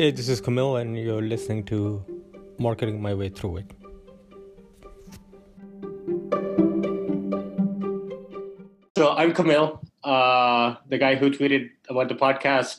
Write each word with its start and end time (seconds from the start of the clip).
Hey, 0.00 0.10
this 0.10 0.30
is 0.30 0.40
Camille, 0.40 0.76
and 0.76 0.96
you're 0.96 1.20
listening 1.20 1.62
to 1.64 2.02
Marketing 2.58 3.02
My 3.02 3.12
Way 3.12 3.28
Through 3.28 3.58
It. 3.58 3.70
So 8.96 9.10
I'm 9.10 9.34
Camille, 9.34 9.78
uh, 10.02 10.76
the 10.88 10.96
guy 10.96 11.16
who 11.16 11.30
tweeted 11.30 11.68
about 11.90 12.08
the 12.08 12.14
podcast. 12.14 12.78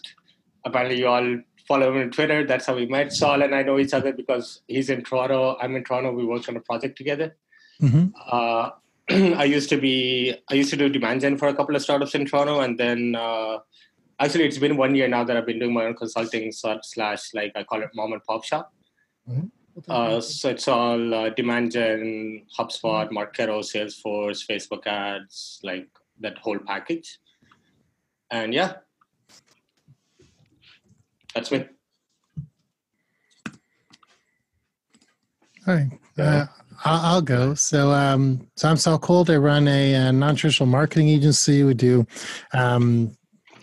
Apparently, 0.66 0.98
you 0.98 1.06
all 1.06 1.38
follow 1.68 1.94
him 1.94 2.02
on 2.02 2.10
Twitter. 2.10 2.44
That's 2.44 2.66
how 2.66 2.74
we 2.74 2.88
met. 2.88 3.14
Saul 3.14 3.44
and 3.44 3.54
I 3.54 3.62
know 3.62 3.78
each 3.78 3.94
other 3.94 4.14
because 4.14 4.62
he's 4.68 4.90
in 4.90 5.04
Toronto. 5.04 5.58
I'm 5.62 5.76
in 5.76 5.84
Toronto. 5.84 6.12
We 6.14 6.26
worked 6.26 6.50
on 6.50 6.58
a 6.58 6.62
project 6.62 6.98
together. 6.98 7.36
Mm-hmm. 7.80 8.16
Uh, 8.32 8.72
I 9.38 9.44
used 9.44 9.70
to 9.70 9.78
be 9.78 10.34
I 10.50 10.56
used 10.56 10.72
to 10.72 10.76
do 10.76 10.90
demand 10.90 11.22
gen 11.22 11.38
for 11.38 11.50
a 11.50 11.54
couple 11.54 11.76
of 11.76 11.84
startups 11.84 12.16
in 12.16 12.26
Toronto, 12.26 12.62
and 12.62 12.80
then 12.80 13.14
uh, 13.14 13.60
actually 14.22 14.46
it's 14.46 14.58
been 14.58 14.78
one 14.78 14.94
year 14.96 15.08
now 15.08 15.24
that 15.24 15.36
I've 15.36 15.46
been 15.46 15.60
doing 15.60 15.74
my 15.74 15.86
own 15.86 15.96
consulting 15.96 16.52
slash 16.52 17.34
like 17.34 17.52
I 17.56 17.64
call 17.64 17.82
it 17.82 17.90
mom 17.96 18.14
and 18.14 18.24
pop 18.24 18.44
shop. 18.44 18.72
Mm-hmm. 19.30 19.48
Uh, 19.90 20.22
so 20.22 20.50
it's 20.50 20.68
all 20.68 21.14
uh, 21.14 21.30
demand 21.30 21.72
gen, 21.72 22.44
HubSpot, 22.58 23.10
Marketo, 23.10 23.62
Salesforce, 23.62 24.46
Facebook 24.46 24.86
ads, 24.86 25.60
like 25.64 25.88
that 26.20 26.38
whole 26.38 26.60
package. 26.60 27.20
And 28.30 28.54
yeah, 28.54 28.74
that's 31.34 31.52
me. 31.52 31.66
Hi, 35.66 35.90
uh, 36.18 36.46
I'll 36.84 37.22
go. 37.22 37.54
So, 37.54 37.92
um, 37.92 38.48
so 38.56 38.68
I'm 38.70 38.78
Saul 38.78 39.00
Colt. 39.00 39.30
I 39.30 39.38
run 39.38 39.68
a, 39.68 39.94
a 39.94 40.12
non-traditional 40.12 40.68
marketing 40.68 41.10
agency. 41.10 41.64
We 41.64 41.76
do 41.76 42.06
um, 42.54 43.16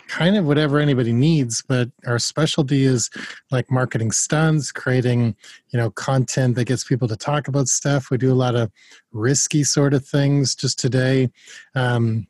kind 0.09 0.37
of 0.37 0.47
whatever 0.47 0.79
anybody 0.79 1.13
needs, 1.13 1.63
but 1.63 1.91
our 2.07 2.19
specialty 2.19 2.85
is 2.85 3.11
like 3.51 3.71
marketing 3.71 4.11
stunts, 4.11 4.73
creating 4.73 5.37
you 5.71 5.79
know 5.79 5.91
content 5.91 6.57
that 6.57 6.65
gets 6.65 6.85
people 6.85 7.07
to 7.09 7.17
talk 7.17 7.47
about 7.47 7.69
stuff. 7.69 8.11
We 8.11 8.19
do 8.19 8.33
a 8.33 8.35
lot 8.35 8.57
of 8.57 8.73
risky 9.13 9.63
sort 9.63 9.95
of 9.95 10.05
things. 10.05 10.55
Just 10.55 10.79
today. 10.79 11.31
Um, 11.75 12.27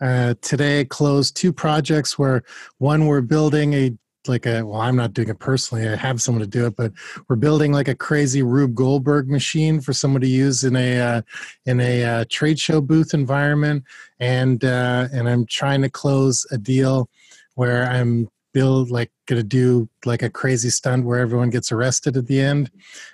uh, 0.00 0.34
today 0.42 0.84
closed 0.84 1.36
two 1.36 1.52
projects 1.52 2.18
where 2.18 2.42
one 2.78 3.06
we're 3.06 3.22
building 3.22 3.72
a 3.72 3.92
like 4.28 4.46
a 4.46 4.62
well 4.64 4.80
i'm 4.80 4.96
not 4.96 5.12
doing 5.12 5.28
it 5.28 5.38
personally 5.38 5.88
i 5.88 5.96
have 5.96 6.20
someone 6.20 6.40
to 6.40 6.46
do 6.46 6.66
it 6.66 6.76
but 6.76 6.92
we're 7.28 7.36
building 7.36 7.72
like 7.72 7.88
a 7.88 7.94
crazy 7.94 8.42
rube 8.42 8.74
goldberg 8.74 9.28
machine 9.28 9.80
for 9.80 9.92
someone 9.92 10.20
to 10.20 10.28
use 10.28 10.64
in 10.64 10.76
a 10.76 11.00
uh, 11.00 11.22
in 11.66 11.80
a 11.80 12.04
uh, 12.04 12.24
trade 12.28 12.58
show 12.58 12.80
booth 12.80 13.14
environment. 13.14 13.84
And 14.18 14.64
uh, 14.64 15.08
and 15.12 15.28
i'm 15.28 15.46
trying 15.46 15.82
to 15.82 15.90
close 15.90 16.46
a 16.50 16.58
deal 16.58 17.08
where 17.54 17.84
i'm 17.84 18.28
build 18.56 18.90
like 18.90 19.10
gonna 19.26 19.42
do 19.42 19.86
like 20.06 20.22
a 20.22 20.30
crazy 20.30 20.70
stunt 20.70 21.04
where 21.04 21.18
everyone 21.18 21.50
gets 21.50 21.70
arrested 21.70 22.16
at 22.16 22.26
the 22.26 22.40
end. 22.40 22.70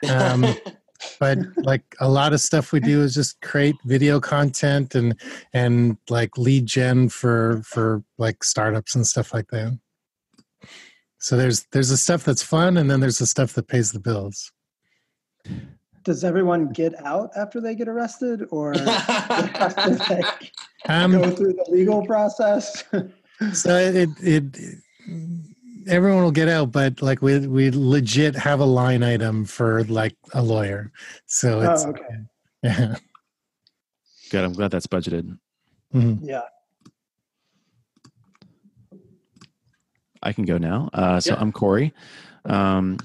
Um, 0.08 0.46
but 1.18 1.38
like 1.56 1.82
a 1.98 2.08
lot 2.08 2.32
of 2.32 2.40
stuff 2.40 2.70
we 2.70 2.78
do 2.78 3.02
is 3.02 3.12
just 3.12 3.40
create 3.40 3.74
video 3.84 4.20
content 4.20 4.94
and 4.94 5.20
and 5.52 5.96
like 6.08 6.38
lead 6.38 6.66
gen 6.66 7.08
for 7.08 7.60
for 7.64 8.04
like 8.18 8.44
startups 8.44 8.94
and 8.94 9.04
stuff 9.04 9.34
like 9.34 9.48
that 9.48 9.76
so 11.22 11.36
there's 11.36 11.62
there's 11.70 11.88
the 11.88 11.96
stuff 11.96 12.24
that's 12.24 12.42
fun, 12.42 12.76
and 12.76 12.90
then 12.90 12.98
there's 12.98 13.18
the 13.18 13.26
stuff 13.26 13.52
that 13.52 13.68
pays 13.68 13.92
the 13.92 14.00
bills. 14.00 14.50
Does 16.02 16.24
everyone 16.24 16.72
get 16.72 17.00
out 17.04 17.30
after 17.36 17.60
they 17.60 17.76
get 17.76 17.86
arrested, 17.86 18.44
or 18.50 18.74
they 18.76 20.22
um, 20.88 21.12
go 21.12 21.30
through 21.30 21.52
the 21.52 21.66
legal 21.68 22.04
process? 22.04 22.82
so 23.52 23.76
it, 23.76 23.94
it, 23.94 24.10
it 24.20 24.78
everyone 25.86 26.24
will 26.24 26.32
get 26.32 26.48
out, 26.48 26.72
but 26.72 27.00
like 27.00 27.22
we 27.22 27.46
we 27.46 27.70
legit 27.70 28.34
have 28.34 28.58
a 28.58 28.64
line 28.64 29.04
item 29.04 29.44
for 29.44 29.84
like 29.84 30.16
a 30.34 30.42
lawyer. 30.42 30.90
So 31.26 31.60
oh, 31.60 31.72
it's 31.72 31.84
oh, 31.84 31.90
okay. 31.90 32.04
Yeah. 32.64 32.96
Good. 34.30 34.44
I'm 34.44 34.54
glad 34.54 34.72
that's 34.72 34.88
budgeted. 34.88 35.38
Mm-hmm. 35.94 36.24
Yeah. 36.24 36.42
I 40.22 40.32
can 40.32 40.44
go 40.44 40.58
now. 40.58 40.88
Uh, 40.92 41.20
so 41.20 41.34
yeah. 41.34 41.40
I'm 41.40 41.52
Corey, 41.52 41.92
um, 42.44 42.98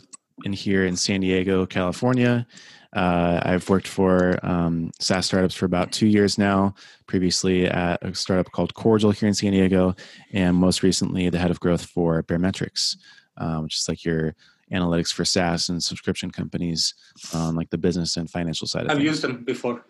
in 0.43 0.53
here 0.53 0.85
in 0.85 0.95
San 0.95 1.21
Diego, 1.21 1.65
California. 1.65 2.45
Uh, 2.93 3.41
I've 3.43 3.67
worked 3.69 3.87
for 3.87 4.39
um, 4.43 4.91
SaaS 4.99 5.25
startups 5.25 5.55
for 5.55 5.65
about 5.65 5.91
two 5.91 6.07
years 6.07 6.37
now. 6.37 6.73
Previously 7.05 7.67
at 7.67 8.03
a 8.03 8.15
startup 8.15 8.51
called 8.51 8.73
Cordial 8.73 9.11
here 9.11 9.27
in 9.27 9.33
San 9.33 9.51
Diego, 9.51 9.95
and 10.31 10.55
most 10.55 10.83
recently 10.83 11.29
the 11.29 11.37
head 11.37 11.51
of 11.51 11.59
growth 11.59 11.85
for 11.85 12.23
Baremetrics, 12.23 12.97
um, 13.37 13.63
which 13.63 13.75
is 13.75 13.89
like 13.89 14.05
your 14.05 14.35
analytics 14.71 15.13
for 15.13 15.25
SaaS 15.25 15.69
and 15.69 15.83
subscription 15.83 16.31
companies 16.31 16.93
on 17.33 17.55
like 17.55 17.69
the 17.69 17.77
business 17.77 18.17
and 18.17 18.29
financial 18.29 18.67
side. 18.67 18.87
I've 18.87 18.97
things. 18.97 19.09
used 19.09 19.21
them 19.21 19.43
before. 19.43 19.85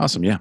Awesome. 0.00 0.24
Yeah. 0.24 0.38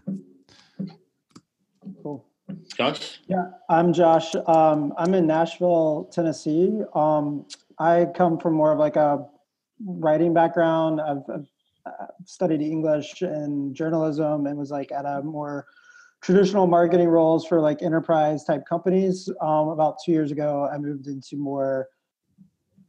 Josh? 2.74 3.20
Yeah, 3.28 3.46
I'm 3.70 3.94
Josh. 3.94 4.36
Um, 4.48 4.94
I'm 4.98 5.14
in 5.14 5.28
Nashville, 5.28 6.09
Tennessee. 6.12 6.81
Um, 6.94 7.46
I 7.80 8.06
come 8.16 8.40
from 8.40 8.53
more 8.53 8.72
of 8.72 8.80
like 8.80 8.96
a 8.96 9.26
writing 9.86 10.34
background. 10.34 11.02
I've, 11.02 11.24
I've 11.34 11.48
uh, 11.86 12.08
studied 12.25 12.62
English 12.62 13.22
and 13.22 13.75
journalism 13.75 14.48
and 14.48 14.58
was 14.58 14.72
like 14.72 14.92
at 14.92 15.06
a 15.06 15.22
more 15.22 15.68
traditional 16.22 16.66
marketing 16.66 17.08
roles 17.08 17.46
for 17.46 17.62
like 17.62 17.81
enterprise 17.81 18.44
type 18.44 18.66
companies. 18.68 19.30
Um, 19.42 19.70
about 19.70 19.98
two 20.04 20.12
years 20.12 20.31
ago, 20.31 20.68
I 20.72 20.78
moved 20.78 21.08
into 21.08 21.38
more 21.38 21.88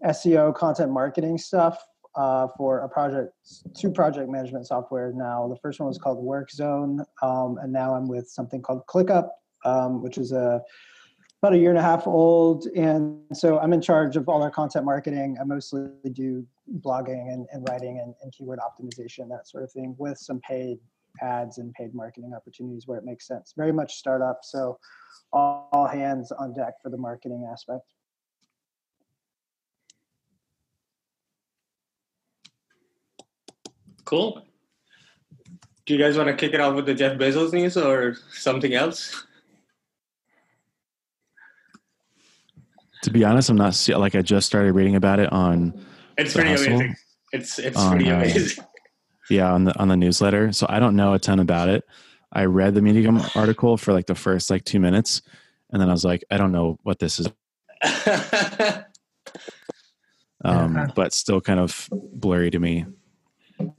SEO 0.05 0.55
content 0.55 0.91
marketing 0.91 1.37
stuff 1.39 1.85
uh, 2.15 2.49
for 2.57 2.81
a 2.81 2.89
project, 2.89 3.35
two 3.77 3.91
project 3.91 4.31
management 4.31 4.67
software 4.67 5.13
now. 5.15 5.49
The 5.49 5.57
first 5.57 5.81
one 5.81 5.89
was 5.89 5.99
called 5.99 6.25
WorkZone, 6.25 7.05
um, 7.23 7.59
and 7.59 7.73
now 7.73 7.95
I'm 7.95 8.09
with 8.09 8.29
something 8.29 8.63
called 8.63 8.87
ClickUp, 8.87 9.29
um, 9.65 10.03
which 10.03 10.19
is 10.19 10.33
a 10.33 10.63
about 11.43 11.53
a 11.53 11.59
year 11.59 11.71
and 11.71 11.79
a 11.79 11.83
half 11.83 12.07
old. 12.07 12.67
And 12.75 13.21
so 13.33 13.59
I'm 13.59 13.73
in 13.73 13.81
charge 13.81 14.17
of 14.17 14.29
all 14.29 14.43
our 14.43 14.51
content 14.51 14.85
marketing. 14.85 15.37
I 15.41 15.45
mostly 15.45 15.89
do 16.13 16.47
blogging 16.81 17.33
and, 17.33 17.47
and 17.53 17.67
writing 17.69 18.01
and, 18.01 18.15
and 18.23 18.33
keyword 18.33 18.59
optimization, 18.59 19.29
that 19.29 19.47
sort 19.47 19.63
of 19.63 19.71
thing, 19.71 19.95
with 19.99 20.19
some 20.19 20.41
paid 20.41 20.79
ads 21.23 21.59
and 21.59 21.73
paid 21.75 21.95
marketing 21.95 22.33
opportunities 22.35 22.87
where 22.87 22.99
it 22.99 23.05
makes 23.05 23.27
sense. 23.27 23.53
Very 23.57 23.73
much 23.73 23.97
startup. 23.97 24.41
So 24.43 24.79
all, 25.33 25.69
all 25.73 25.87
hands 25.87 26.33
on 26.33 26.55
deck 26.55 26.75
for 26.83 26.91
the 26.91 26.97
marketing 26.97 27.49
aspect. 27.51 27.93
Cool. 34.05 34.43
Do 35.85 35.95
you 35.95 35.99
guys 35.99 36.17
want 36.17 36.29
to 36.29 36.35
kick 36.35 36.55
it 36.55 36.61
off 36.61 36.75
with 36.75 36.87
the 36.87 36.95
Jeff 36.95 37.19
Bezos 37.19 37.53
news 37.53 37.77
or 37.77 38.17
something 38.33 38.75
else? 38.75 39.25
To 43.07 43.13
be 43.13 43.25
honest, 43.25 43.49
I'm 43.51 43.57
not 43.57 43.89
like 43.91 44.17
I 44.17 44.23
just 44.23 44.49
started 44.49 44.73
reading 44.73 44.97
about 44.97 45.21
it 45.21 45.33
on. 45.33 45.73
It's 46.19 46.35
pretty 46.35 46.51
hustle, 46.51 46.73
amazing. 46.73 46.97
It's 47.33 47.57
it's 47.61 47.77
on, 47.77 47.93
pretty 47.93 48.11
uh, 48.11 48.17
amazing. 48.17 48.65
Uh, 48.65 48.67
yeah, 49.31 49.53
on 49.53 49.63
the 49.63 49.79
on 49.79 49.87
the 49.87 49.97
newsletter. 49.97 50.51
So 50.51 50.67
I 50.69 50.81
don't 50.81 50.97
know 50.97 51.15
a 51.15 51.21
ton 51.21 51.39
about 51.39 51.69
it. 51.69 51.85
I 52.33 52.47
read 52.47 52.75
the 52.75 52.83
Medium 52.83 53.23
article 53.37 53.77
for 53.77 53.93
like 53.93 54.07
the 54.07 54.17
first 54.17 54.51
like 54.51 54.65
two 54.65 54.81
minutes, 54.81 55.23
and 55.71 55.81
then 55.81 55.89
I 55.89 55.93
was 55.93 56.05
like, 56.05 56.25
I 56.33 56.37
don't 56.37 56.51
know 56.51 56.81
what 56.83 56.99
this 56.99 57.21
is. 57.21 57.29
um, 60.45 60.91
but 60.97 61.13
still 61.13 61.41
kind 61.41 61.61
of 61.61 61.89
blurry 61.93 62.51
to 62.51 62.59
me. 62.59 62.87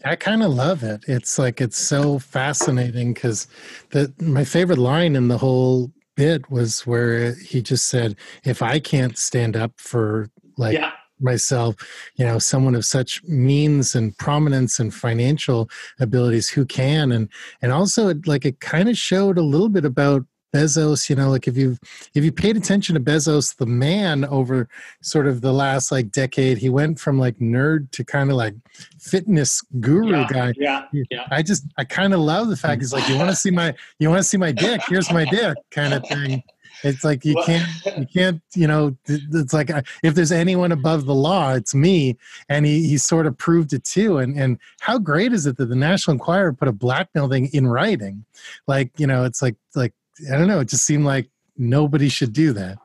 I 0.05 0.15
kind 0.15 0.41
of 0.41 0.53
love 0.53 0.83
it. 0.83 1.03
It's 1.05 1.37
like 1.37 1.59
it's 1.59 1.77
so 1.77 2.17
fascinating 2.17 3.13
because 3.13 3.47
the 3.89 4.13
my 4.21 4.45
favorite 4.45 4.79
line 4.79 5.17
in 5.17 5.27
the 5.27 5.37
whole 5.37 5.91
bit 6.17 6.49
was 6.51 6.85
where 6.85 7.35
he 7.35 7.61
just 7.61 7.87
said, 7.87 8.17
if 8.43 8.61
I 8.61 8.79
can't 8.79 9.17
stand 9.17 9.55
up 9.55 9.71
for 9.77 10.29
like 10.57 10.73
yeah. 10.73 10.91
myself, 11.21 11.75
you 12.15 12.25
know, 12.25 12.39
someone 12.39 12.75
of 12.75 12.83
such 12.83 13.23
means 13.23 13.95
and 13.95 14.17
prominence 14.17 14.79
and 14.79 14.93
financial 14.93 15.69
abilities, 15.99 16.49
who 16.49 16.65
can? 16.65 17.13
And 17.13 17.29
and 17.61 17.71
also 17.71 18.09
it, 18.09 18.27
like 18.27 18.43
it 18.43 18.59
kind 18.59 18.89
of 18.89 18.97
showed 18.97 19.37
a 19.37 19.43
little 19.43 19.69
bit 19.69 19.85
about 19.85 20.25
Bezos, 20.53 21.09
you 21.09 21.15
know, 21.15 21.29
like 21.29 21.47
if 21.47 21.57
you 21.57 21.77
if 22.13 22.23
you 22.23 22.31
paid 22.31 22.57
attention 22.57 22.95
to 22.95 23.01
Bezos, 23.01 23.57
the 23.57 23.65
man 23.65 24.25
over 24.25 24.69
sort 25.01 25.27
of 25.27 25.41
the 25.41 25.51
last 25.51 25.91
like 25.91 26.11
decade, 26.11 26.57
he 26.57 26.69
went 26.69 26.99
from 26.99 27.19
like 27.19 27.37
nerd 27.39 27.91
to 27.91 28.03
kind 28.03 28.29
of 28.29 28.37
like 28.37 28.55
fitness 28.99 29.61
guru 29.79 30.19
yeah, 30.19 30.27
guy. 30.29 30.53
Yeah, 30.57 30.85
yeah. 30.91 31.27
I 31.31 31.41
just 31.41 31.65
I 31.77 31.83
kind 31.83 32.13
of 32.13 32.21
love 32.21 32.47
the 32.47 32.57
fact 32.57 32.81
he's 32.81 32.93
like, 32.93 33.07
you 33.09 33.17
want 33.17 33.29
to 33.29 33.35
see 33.35 33.51
my 33.51 33.73
you 33.99 34.09
want 34.09 34.19
to 34.19 34.27
see 34.27 34.37
my 34.37 34.51
dick? 34.51 34.81
Here's 34.87 35.11
my 35.11 35.25
dick, 35.25 35.57
kind 35.71 35.93
of 35.93 36.07
thing. 36.07 36.43
It's 36.83 37.03
like 37.03 37.25
you 37.25 37.35
can't 37.45 37.67
you 37.97 38.05
can't 38.05 38.41
you 38.55 38.67
know 38.67 38.95
it's 39.07 39.53
like 39.53 39.69
uh, 39.69 39.81
if 40.03 40.15
there's 40.15 40.31
anyone 40.31 40.71
above 40.71 41.05
the 41.05 41.15
law, 41.15 41.53
it's 41.53 41.73
me, 41.73 42.17
and 42.49 42.65
he 42.65 42.87
he 42.87 42.97
sort 42.97 43.25
of 43.25 43.37
proved 43.37 43.73
it 43.73 43.83
too. 43.83 44.17
And 44.17 44.37
and 44.37 44.59
how 44.79 44.97
great 44.99 45.33
is 45.33 45.45
it 45.45 45.57
that 45.57 45.65
the 45.65 45.75
National 45.75 46.13
Enquirer 46.13 46.53
put 46.53 46.67
a 46.67 46.73
blackmail 46.73 47.27
thing 47.29 47.49
in 47.53 47.67
writing? 47.67 48.25
Like 48.67 48.91
you 48.97 49.07
know, 49.07 49.23
it's 49.23 49.41
like 49.41 49.55
like 49.75 49.93
I 50.31 50.37
don't 50.37 50.47
know. 50.47 50.59
It 50.59 50.69
just 50.69 50.85
seemed 50.85 51.05
like 51.05 51.29
nobody 51.57 52.09
should 52.09 52.33
do 52.33 52.53
that. 52.53 52.77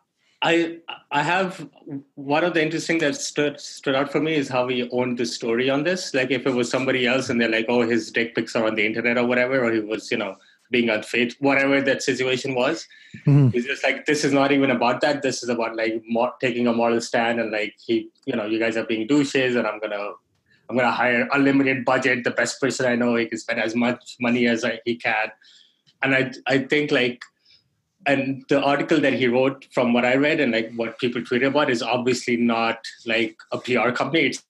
I 0.42 0.78
I 1.10 1.22
have 1.22 1.68
one 2.14 2.42
of 2.42 2.54
the 2.54 2.62
interesting 2.62 2.98
that 2.98 3.14
stood 3.16 3.60
stood 3.60 3.94
out 3.94 4.10
for 4.10 4.20
me 4.20 4.34
is 4.34 4.48
how 4.48 4.66
he 4.68 4.88
owned 4.90 5.18
the 5.18 5.26
story 5.26 5.70
on 5.70 5.84
this. 5.84 6.14
Like 6.14 6.30
if 6.30 6.46
it 6.46 6.54
was 6.54 6.68
somebody 6.68 7.06
else 7.06 7.30
and 7.30 7.40
they're 7.40 7.48
like, 7.48 7.66
oh, 7.68 7.82
his 7.82 8.10
dick 8.10 8.34
pics 8.34 8.56
are 8.56 8.66
on 8.66 8.74
the 8.74 8.84
internet 8.84 9.18
or 9.18 9.26
whatever, 9.26 9.64
or 9.64 9.72
he 9.72 9.80
was, 9.80 10.10
you 10.10 10.16
know, 10.16 10.36
being 10.72 10.88
unfaithful, 10.88 11.46
whatever 11.46 11.80
that 11.80 12.02
situation 12.02 12.54
was. 12.54 12.88
Mm-hmm. 13.26 13.48
He's 13.50 13.66
just 13.66 13.84
like, 13.84 14.06
this 14.06 14.24
is 14.24 14.32
not 14.32 14.50
even 14.50 14.70
about 14.70 15.00
that. 15.02 15.22
This 15.22 15.42
is 15.44 15.48
about 15.48 15.76
like 15.76 16.02
more, 16.08 16.32
taking 16.40 16.66
a 16.66 16.72
moral 16.72 17.00
stand 17.00 17.38
and 17.38 17.52
like 17.52 17.74
he, 17.86 18.08
you 18.24 18.34
know, 18.34 18.46
you 18.46 18.58
guys 18.58 18.76
are 18.76 18.86
being 18.86 19.06
douches, 19.06 19.54
and 19.54 19.66
I'm 19.66 19.78
gonna, 19.78 20.12
I'm 20.68 20.76
gonna 20.76 20.90
hire 20.90 21.28
unlimited 21.32 21.84
budget, 21.84 22.24
the 22.24 22.30
best 22.30 22.60
person 22.60 22.86
I 22.86 22.96
know. 22.96 23.14
He 23.14 23.26
can 23.26 23.38
spend 23.38 23.60
as 23.60 23.76
much 23.76 24.16
money 24.18 24.48
as 24.48 24.64
I, 24.64 24.80
he 24.84 24.96
can, 24.96 25.30
and 26.02 26.14
I, 26.14 26.32
I 26.46 26.58
think 26.58 26.90
like 26.90 27.22
and 28.06 28.44
the 28.48 28.60
article 28.60 29.00
that 29.00 29.12
he 29.12 29.28
wrote 29.28 29.66
from 29.72 29.92
what 29.92 30.04
i 30.04 30.16
read 30.16 30.40
and 30.40 30.52
like 30.52 30.72
what 30.74 30.98
people 30.98 31.22
tweeted 31.22 31.46
about 31.48 31.70
is 31.70 31.82
obviously 31.82 32.36
not 32.36 32.78
like 33.06 33.36
a 33.52 33.58
pr 33.58 33.90
company. 33.90 34.22
It's 34.26 34.42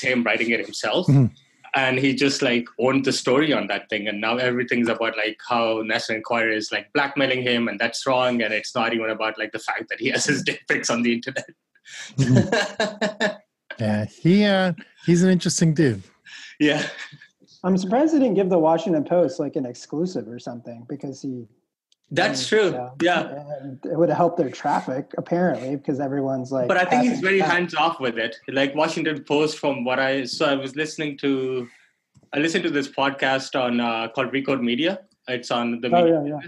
him 0.00 0.22
writing 0.22 0.50
it 0.50 0.60
himself. 0.60 1.06
Mm-hmm. 1.06 1.26
and 1.74 1.98
he 1.98 2.14
just 2.14 2.40
like 2.40 2.66
owned 2.78 3.04
the 3.04 3.12
story 3.12 3.52
on 3.52 3.66
that 3.66 3.88
thing. 3.90 4.08
And 4.08 4.20
now 4.20 4.36
everything's 4.36 4.88
about 4.88 5.16
like 5.16 5.38
how 5.48 5.82
national 5.84 6.16
enquirer 6.16 6.50
is 6.50 6.72
like 6.72 6.92
blackmailing 6.92 7.42
him 7.42 7.68
and 7.68 7.78
that's 7.78 8.06
wrong. 8.06 8.42
And 8.42 8.54
it's 8.54 8.74
not 8.74 8.94
even 8.94 9.10
about 9.10 9.38
like 9.38 9.52
the 9.52 9.58
fact 9.58 9.88
that 9.90 10.00
he 10.00 10.08
has 10.08 10.24
his 10.24 10.42
dick 10.42 10.62
pics 10.66 10.90
on 10.90 11.02
the 11.02 11.12
internet. 11.12 11.50
Mm-hmm. 12.16 13.26
yeah 13.78 14.04
he 14.06 14.44
uh 14.44 14.72
he's 15.06 15.22
an 15.22 15.30
interesting 15.30 15.74
dude. 15.74 16.02
Yeah 16.58 16.86
i'm 17.68 17.76
surprised 17.76 18.14
he 18.14 18.18
didn't 18.18 18.34
give 18.34 18.48
the 18.48 18.58
washington 18.58 19.04
post 19.04 19.38
like 19.38 19.54
an 19.56 19.66
exclusive 19.66 20.26
or 20.28 20.38
something 20.38 20.84
because 20.88 21.20
he 21.22 21.46
that's 22.10 22.40
and, 22.40 22.72
true. 22.72 22.90
yeah. 23.02 23.44
And 23.60 23.78
it 23.84 23.98
would 23.98 24.08
have 24.08 24.16
helped 24.16 24.38
their 24.38 24.50
traffic 24.50 25.12
apparently 25.18 25.76
because 25.76 26.00
everyone's 26.00 26.50
like. 26.50 26.68
But 26.68 26.78
I 26.78 26.84
think 26.84 27.02
he's 27.02 27.20
very 27.20 27.40
hands 27.40 27.74
off 27.74 28.00
with 28.00 28.18
it. 28.18 28.36
Like 28.48 28.74
Washington 28.74 29.22
Post, 29.24 29.58
from 29.58 29.84
what 29.84 29.98
I 29.98 30.24
so 30.24 30.46
I 30.46 30.54
was 30.54 30.74
listening 30.74 31.18
to, 31.18 31.68
I 32.32 32.38
listened 32.38 32.64
to 32.64 32.70
this 32.70 32.88
podcast 32.88 33.60
on 33.60 33.80
uh, 33.80 34.08
called 34.08 34.32
Recode 34.32 34.62
Media. 34.62 35.00
It's 35.28 35.50
on 35.50 35.82
the 35.82 35.88
oh, 35.94 36.02
media 36.02 36.24
yeah, 36.26 36.38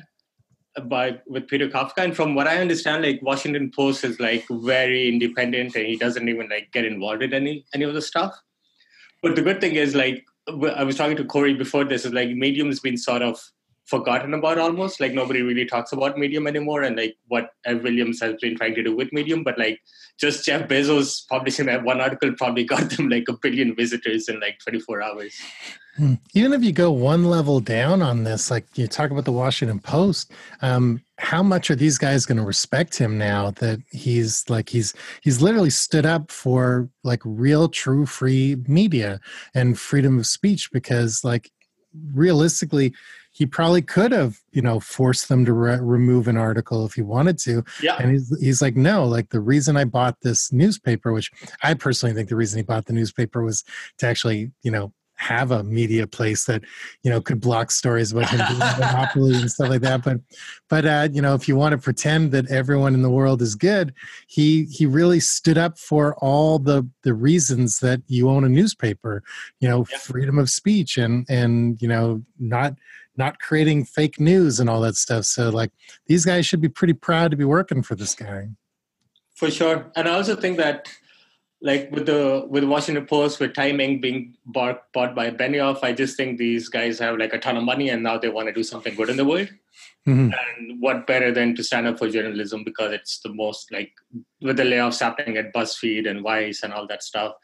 yeah. 0.79 0.85
by 0.85 1.21
with 1.27 1.47
Peter 1.47 1.69
Kafka, 1.69 1.99
and 1.99 2.17
from 2.17 2.35
what 2.35 2.47
I 2.47 2.57
understand, 2.59 3.05
like 3.05 3.21
Washington 3.21 3.71
Post 3.71 4.05
is 4.05 4.19
like 4.19 4.47
very 4.49 5.09
independent, 5.09 5.77
and 5.77 5.85
he 5.85 5.97
doesn't 5.97 6.27
even 6.27 6.49
like 6.49 6.73
get 6.73 6.87
involved 6.87 7.23
in 7.23 7.35
any 7.35 7.67
any 7.75 7.85
of 7.85 7.93
the 7.93 8.01
stuff. 8.01 8.35
But 9.23 9.37
the 9.37 9.43
good 9.43 9.61
thing 9.61 9.75
is, 9.75 9.95
like 9.95 10.25
I 10.51 10.85
was 10.85 10.97
talking 10.97 11.17
to 11.17 11.25
Corey 11.25 11.55
before 11.55 11.85
this, 11.85 12.05
is 12.05 12.13
like 12.13 12.31
Medium's 12.31 12.81
been 12.81 12.97
sort 12.97 13.23
of 13.23 13.41
forgotten 13.91 14.33
about 14.35 14.57
almost 14.57 15.01
like 15.01 15.13
nobody 15.13 15.43
really 15.43 15.67
talks 15.67 15.93
about 15.93 16.17
medium 16.17 16.47
anymore 16.47 16.83
and 16.83 16.97
like 16.97 17.17
what 17.27 17.51
Ev 17.67 17.83
williams 17.83 18.21
has 18.21 18.37
been 18.41 18.57
trying 18.57 18.75
to 18.77 18.85
do 18.85 18.95
with 18.95 19.13
medium 19.13 19.43
but 19.43 19.59
like 19.59 19.81
just 20.19 20.45
jeff 20.45 20.69
bezos 20.69 21.27
publishing 21.29 21.67
that 21.67 21.83
one 21.83 22.01
article 22.01 22.33
probably 22.35 22.63
got 22.63 22.89
them 22.91 23.09
like 23.09 23.25
a 23.29 23.37
billion 23.43 23.75
visitors 23.75 24.29
in 24.29 24.39
like 24.39 24.61
24 24.61 25.03
hours. 25.03 25.35
Even 26.35 26.53
if 26.53 26.63
you 26.63 26.73
go 26.73 26.91
one 26.91 27.25
level 27.25 27.61
down 27.61 28.03
on 28.03 28.25
this 28.25 28.51
like 28.51 28.67
you 28.77 28.87
talk 28.87 29.11
about 29.11 29.25
the 29.25 29.33
washington 29.33 29.79
post 29.79 30.33
um, 30.63 31.01
how 31.19 31.43
much 31.43 31.71
are 31.71 31.77
these 31.77 31.99
guys 31.99 32.25
going 32.27 32.39
to 32.39 32.45
respect 32.45 32.97
him 32.97 33.19
now 33.19 33.51
that 33.53 33.79
he's 33.91 34.49
like 34.49 34.69
he's 34.69 34.95
he's 35.23 35.43
literally 35.43 35.71
stood 35.71 36.07
up 36.07 36.31
for 36.31 36.89
like 37.05 37.21
real 37.25 37.69
true 37.69 38.07
free 38.07 38.57
media 38.67 39.21
and 39.55 39.79
freedom 39.79 40.19
of 40.19 40.27
speech 40.27 40.71
because 40.73 41.23
like 41.25 41.51
realistically 42.15 42.93
he 43.33 43.47
probably 43.47 43.83
could 43.83 44.13
have 44.13 44.39
you 44.53 44.63
know 44.63 44.81
forced 44.81 45.29
them 45.29 45.45
to 45.45 45.53
re- 45.53 45.79
remove 45.81 46.29
an 46.29 46.37
article 46.37 46.85
if 46.85 46.95
he 46.95 47.03
wanted 47.03 47.39
to. 47.39 47.65
Yeah. 47.83 47.97
And 47.99 48.13
he's, 48.13 48.41
he's 48.41 48.63
like 48.63 48.77
no 48.77 49.05
like 49.05 49.31
the 49.31 49.41
reason 49.41 49.77
i 49.77 49.85
bought 49.85 50.21
this 50.23 50.53
newspaper 50.53 51.13
which 51.13 51.31
i 51.63 51.75
personally 51.75 52.15
think 52.15 52.29
the 52.29 52.37
reason 52.37 52.59
he 52.59 52.63
bought 52.63 52.87
the 52.87 52.93
newspaper 52.93 53.43
was 53.43 53.65
to 53.99 54.07
actually 54.07 54.51
you 54.63 54.71
know 54.71 54.93
have 55.21 55.51
a 55.51 55.63
media 55.63 56.07
place 56.07 56.45
that 56.47 56.63
you 57.03 57.11
know 57.11 57.21
could 57.21 57.41
block 57.41 57.71
stories 57.71 58.11
about 58.11 58.29
him 58.31 58.41
being 58.49 58.59
monopoly 58.59 59.35
and 59.35 59.51
stuff 59.51 59.69
like 59.69 59.83
that 59.83 60.03
but 60.03 60.19
but 60.69 60.87
uh, 60.87 61.09
you 61.13 61.21
know 61.21 61.35
if 61.35 61.47
you 61.47 61.55
want 61.55 61.73
to 61.73 61.79
pretend 61.79 62.33
that 62.33 62.51
everyone 62.51 62.95
in 62.95 63.03
the 63.03 63.11
world 63.11 63.43
is 63.43 63.55
good 63.55 63.93
he 64.27 64.65
he 64.65 64.87
really 64.87 65.21
stood 65.21 65.59
up 65.59 65.79
for 65.79 66.15
all 66.17 66.59
the 66.59 66.89
the 67.03 67.13
reasons 67.13 67.81
that 67.81 68.01
you 68.07 68.31
own 68.31 68.45
a 68.45 68.49
newspaper 68.49 69.23
you 69.61 69.69
know 69.69 69.85
yeah. 69.91 69.99
freedom 69.99 70.39
of 70.39 70.49
speech 70.49 70.97
and 70.97 71.27
and 71.29 71.81
you 71.83 71.89
know 71.89 72.23
not 72.39 72.75
not 73.17 73.39
creating 73.39 73.85
fake 73.85 74.19
news 74.19 74.59
and 74.61 74.71
all 74.71 74.81
that 74.81 74.97
stuff. 74.97 75.25
So 75.25 75.51
like 75.51 75.71
these 76.07 76.25
guys 76.25 76.47
should 76.47 76.61
be 76.61 76.69
pretty 76.69 76.95
proud 76.95 77.31
to 77.31 77.37
be 77.37 77.45
working 77.45 77.83
for 77.83 77.95
this 77.95 78.15
guy. 78.15 78.49
For 79.37 79.51
sure. 79.51 79.91
And 79.95 80.09
I 80.09 80.13
also 80.13 80.35
think 80.37 80.57
that 80.57 80.89
like 81.63 81.91
with 81.91 82.07
the 82.07 82.47
with 82.49 82.65
Washington 82.65 83.07
Post 83.07 83.39
with 83.39 83.55
timing 83.55 84.01
being 84.01 84.35
bought, 84.47 84.91
bought 84.93 85.15
by 85.15 85.31
Benioff, 85.31 85.83
I 85.83 85.93
just 85.93 86.17
think 86.17 86.39
these 86.39 86.69
guys 86.69 86.99
have 86.99 87.19
like 87.19 87.35
a 87.35 87.39
ton 87.39 87.57
of 87.57 87.65
money 87.65 87.91
and 87.91 88.03
now 88.03 88.19
they 88.19 88.29
want 88.29 88.49
to 88.49 88.53
do 88.53 88.63
something 88.63 88.95
good 88.95 89.11
in 89.11 89.17
the 89.17 89.25
world. 89.25 89.49
Mm-hmm. 90.09 90.31
And 90.33 90.81
what 90.81 91.07
better 91.07 91.31
than 91.31 91.55
to 91.57 91.63
stand 91.63 91.87
up 91.87 91.99
for 91.99 92.09
journalism 92.09 92.65
because 92.65 92.93
it's 92.93 93.21
the 93.21 93.33
most 93.33 93.71
like 93.71 93.93
with 94.41 94.57
the 94.57 94.63
layoffs 94.63 95.01
happening 95.01 95.37
at 95.37 95.53
BuzzFeed 95.53 96.09
and 96.09 96.23
Vice 96.23 96.63
and 96.63 96.73
all 96.73 96.87
that 96.87 97.03
stuff. 97.03 97.35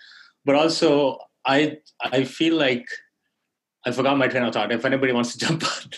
But 0.44 0.54
also 0.54 1.18
I 1.44 1.78
I 2.00 2.24
feel 2.24 2.56
like 2.56 2.86
I 3.84 3.92
forgot 3.92 4.16
my 4.16 4.28
train 4.28 4.44
of 4.44 4.54
thought. 4.54 4.72
If 4.72 4.84
anybody 4.84 5.12
wants 5.12 5.36
to 5.36 5.38
jump 5.46 5.62
on, 5.62 5.90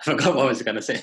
I 0.00 0.04
forgot 0.04 0.36
what 0.36 0.46
I 0.46 0.48
was 0.48 0.62
going 0.62 0.76
to 0.76 0.82
say. 0.82 1.02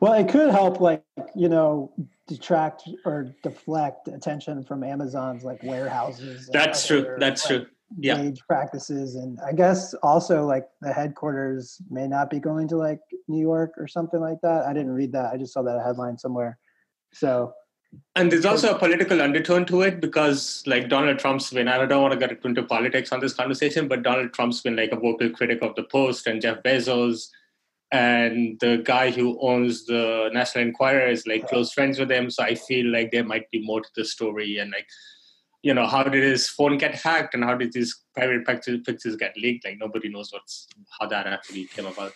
Well, 0.00 0.12
it 0.14 0.28
could 0.28 0.50
help, 0.50 0.80
like 0.80 1.02
you 1.34 1.48
know, 1.48 1.92
detract 2.26 2.88
or 3.04 3.34
deflect 3.42 4.08
attention 4.08 4.64
from 4.64 4.82
Amazon's 4.84 5.44
like 5.44 5.62
warehouses. 5.62 6.48
That's 6.52 6.86
true. 6.86 7.16
That's 7.18 7.48
like, 7.50 7.62
true. 7.62 7.66
Yeah. 7.98 8.30
Practices, 8.46 9.14
and 9.14 9.38
I 9.40 9.52
guess 9.52 9.94
also 9.94 10.44
like 10.44 10.68
the 10.82 10.92
headquarters 10.92 11.80
may 11.90 12.06
not 12.06 12.28
be 12.28 12.38
going 12.38 12.68
to 12.68 12.76
like 12.76 13.00
New 13.28 13.40
York 13.40 13.72
or 13.78 13.88
something 13.88 14.20
like 14.20 14.40
that. 14.42 14.66
I 14.66 14.72
didn't 14.74 14.92
read 14.92 15.12
that. 15.12 15.32
I 15.32 15.38
just 15.38 15.54
saw 15.54 15.62
that 15.62 15.82
headline 15.82 16.18
somewhere. 16.18 16.58
So 17.12 17.54
and 18.16 18.30
there's 18.30 18.44
also 18.44 18.74
a 18.74 18.78
political 18.78 19.22
undertone 19.22 19.64
to 19.66 19.82
it 19.82 20.00
because, 20.00 20.62
like 20.66 20.88
Donald 20.88 21.18
Trump's 21.18 21.50
been, 21.50 21.68
I 21.68 21.84
don't 21.86 22.02
want 22.02 22.12
to 22.12 22.18
get 22.18 22.44
into 22.44 22.62
politics 22.62 23.12
on 23.12 23.20
this 23.20 23.32
conversation, 23.32 23.88
but 23.88 24.02
Donald 24.02 24.32
Trump's 24.32 24.60
been 24.60 24.76
like 24.76 24.92
a 24.92 24.96
vocal 24.96 25.30
critic 25.30 25.62
of 25.62 25.74
the 25.74 25.84
Post 25.84 26.26
and 26.26 26.42
Jeff 26.42 26.62
Bezos, 26.62 27.28
and 27.90 28.58
the 28.60 28.82
guy 28.84 29.10
who 29.10 29.38
owns 29.40 29.86
the 29.86 30.28
National 30.32 30.64
Enquirer 30.64 31.08
is 31.08 31.26
like 31.26 31.48
close 31.48 31.72
friends 31.72 31.98
with 31.98 32.10
him. 32.10 32.30
So 32.30 32.42
I 32.42 32.54
feel 32.54 32.86
like 32.86 33.10
there 33.12 33.24
might 33.24 33.50
be 33.50 33.64
more 33.64 33.80
to 33.80 33.88
the 33.96 34.04
story, 34.04 34.58
and 34.58 34.70
like, 34.70 34.86
you 35.62 35.72
know, 35.72 35.86
how 35.86 36.02
did 36.02 36.22
his 36.22 36.48
phone 36.48 36.78
get 36.78 36.94
hacked, 36.94 37.34
and 37.34 37.44
how 37.44 37.54
did 37.54 37.72
these 37.72 38.04
private 38.14 38.46
pictures, 38.46 38.80
pictures 38.84 39.16
get 39.16 39.36
leaked? 39.36 39.64
Like 39.64 39.78
nobody 39.78 40.08
knows 40.08 40.32
what's 40.32 40.68
how 40.98 41.06
that 41.08 41.26
actually 41.26 41.64
came 41.66 41.86
about. 41.86 42.12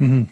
Mm-hmm. 0.00 0.24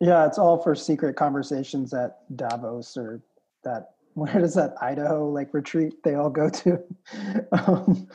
Yeah, 0.00 0.26
it's 0.26 0.38
all 0.38 0.58
for 0.60 0.74
secret 0.74 1.14
conversations 1.14 1.94
at 1.94 2.18
Davos 2.36 2.96
or 2.96 3.22
that 3.64 3.90
where 4.14 4.40
does 4.40 4.54
that 4.54 4.74
Idaho 4.80 5.28
like 5.28 5.54
retreat 5.54 6.02
they 6.04 6.14
all 6.14 6.30
go 6.30 6.48
to? 6.48 6.82
um, 7.52 8.08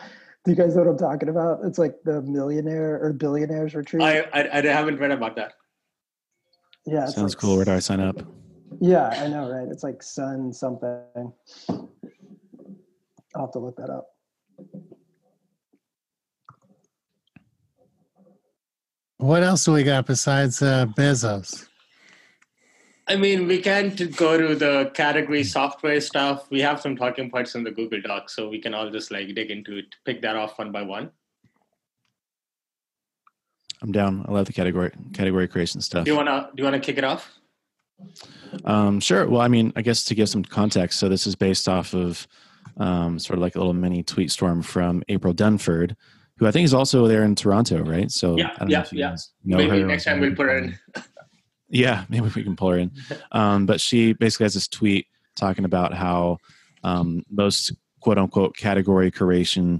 do 0.48 0.51
you 0.51 0.56
guys 0.56 0.77
know 0.77 0.84
what 0.84 0.92
I'm 0.92 0.98
talking 0.98 1.27
about? 1.27 1.60
It's 1.66 1.77
like 1.77 1.96
the 2.06 2.22
millionaire 2.22 3.04
or 3.04 3.12
billionaires 3.12 3.75
retreat. 3.75 4.01
I 4.01 4.22
I, 4.32 4.60
I 4.60 4.62
haven't 4.62 4.98
read 4.98 5.12
about 5.12 5.36
that. 5.36 5.56
Yeah, 6.86 7.06
sounds 7.08 7.34
like, 7.34 7.42
cool. 7.42 7.58
Where 7.58 7.66
do 7.66 7.74
I 7.74 7.80
sign 7.80 8.00
up? 8.00 8.16
Yeah, 8.80 9.10
I 9.10 9.27
know, 9.27 9.51
right? 9.51 9.68
It's 9.70 9.84
like 9.84 10.01
sun 10.01 10.54
something. 10.54 11.34
I'll 13.36 13.42
have 13.42 13.51
to 13.51 13.60
look 13.60 13.75
that 13.75 13.89
up. 13.89 14.08
What 19.18 19.44
else 19.44 19.66
do 19.66 19.74
we 19.74 19.84
got 19.84 20.06
besides 20.06 20.62
uh, 20.62 20.86
Bezos? 20.86 21.68
I 23.10 23.16
mean, 23.16 23.48
we 23.48 23.62
can't 23.62 24.16
go 24.18 24.38
to 24.38 24.54
the 24.56 24.92
category 24.94 25.44
software 25.44 26.02
stuff. 26.02 26.50
We 26.52 26.60
have 26.62 26.82
some 26.82 26.96
talking 26.98 27.32
points 27.32 27.56
in 27.56 27.64
the 27.64 27.72
Google 27.72 28.02
Docs, 28.02 28.36
so 28.36 28.50
we 28.50 28.60
can 28.60 28.74
all 28.74 28.90
just 28.90 29.12
like 29.12 29.34
dig 29.34 29.50
into 29.50 29.78
it, 29.78 29.96
pick 30.04 30.22
that 30.24 30.36
off 30.36 30.60
one 30.60 30.72
by 30.72 30.82
one. 30.82 31.12
I'm 33.82 33.92
down. 33.92 34.26
I 34.28 34.32
love 34.32 34.46
the 34.46 34.54
category 34.54 34.92
category 35.14 35.48
creation 35.48 35.82
stuff. 35.82 36.06
Do 36.06 36.12
you 36.12 36.18
wanna 36.18 36.50
do 36.54 36.62
you 36.62 36.64
wanna 36.66 36.80
kick 36.80 36.98
it 36.98 37.04
off? 37.04 37.32
Um, 38.66 39.00
sure. 39.00 39.28
Well, 39.28 39.42
I 39.42 39.48
mean, 39.48 39.72
I 39.76 39.82
guess 39.82 40.04
to 40.06 40.16
give 40.16 40.30
some 40.30 40.44
context, 40.44 41.00
so 41.00 41.08
this 41.08 41.28
is 41.28 41.36
based 41.36 41.70
off 41.70 41.94
of 41.94 42.28
um, 42.78 43.20
sort 43.20 43.38
of 43.38 43.42
like 43.42 43.56
a 43.56 43.60
little 43.60 43.74
mini 43.74 44.04
tweet 44.04 44.32
storm 44.32 44.62
from 44.62 45.04
April 45.08 45.34
Dunford, 45.34 45.96
who 46.38 46.48
I 46.48 46.52
think 46.52 46.66
is 46.66 46.74
also 46.74 47.08
there 47.08 47.24
in 47.24 47.36
Toronto, 47.36 47.84
right? 47.84 48.12
So 48.12 48.38
yeah, 48.38 48.52
yeah, 48.68 48.86
yeah. 48.92 49.16
Maybe 49.46 49.84
next 49.84 50.04
time 50.04 50.20
we'll 50.20 50.36
put 50.36 50.48
her 50.48 50.58
in. 50.58 50.78
Yeah, 51.70 52.06
maybe 52.10 52.30
we 52.34 52.44
can 52.44 52.56
pull 52.56 52.72
her 52.72 52.78
in. 52.78 52.92
Um, 53.32 53.66
but 53.66 53.82
she 53.82 54.14
basically 54.14 54.46
has 54.46 54.54
this 54.54 54.68
tweet 54.68 55.08
talking 55.36 55.66
about 55.66 55.94
how 55.94 56.38
um, 56.84 57.24
most 57.30 57.74
quote 58.00 58.18
unquote 58.18 58.56
category 58.56 59.12
creation 59.12 59.80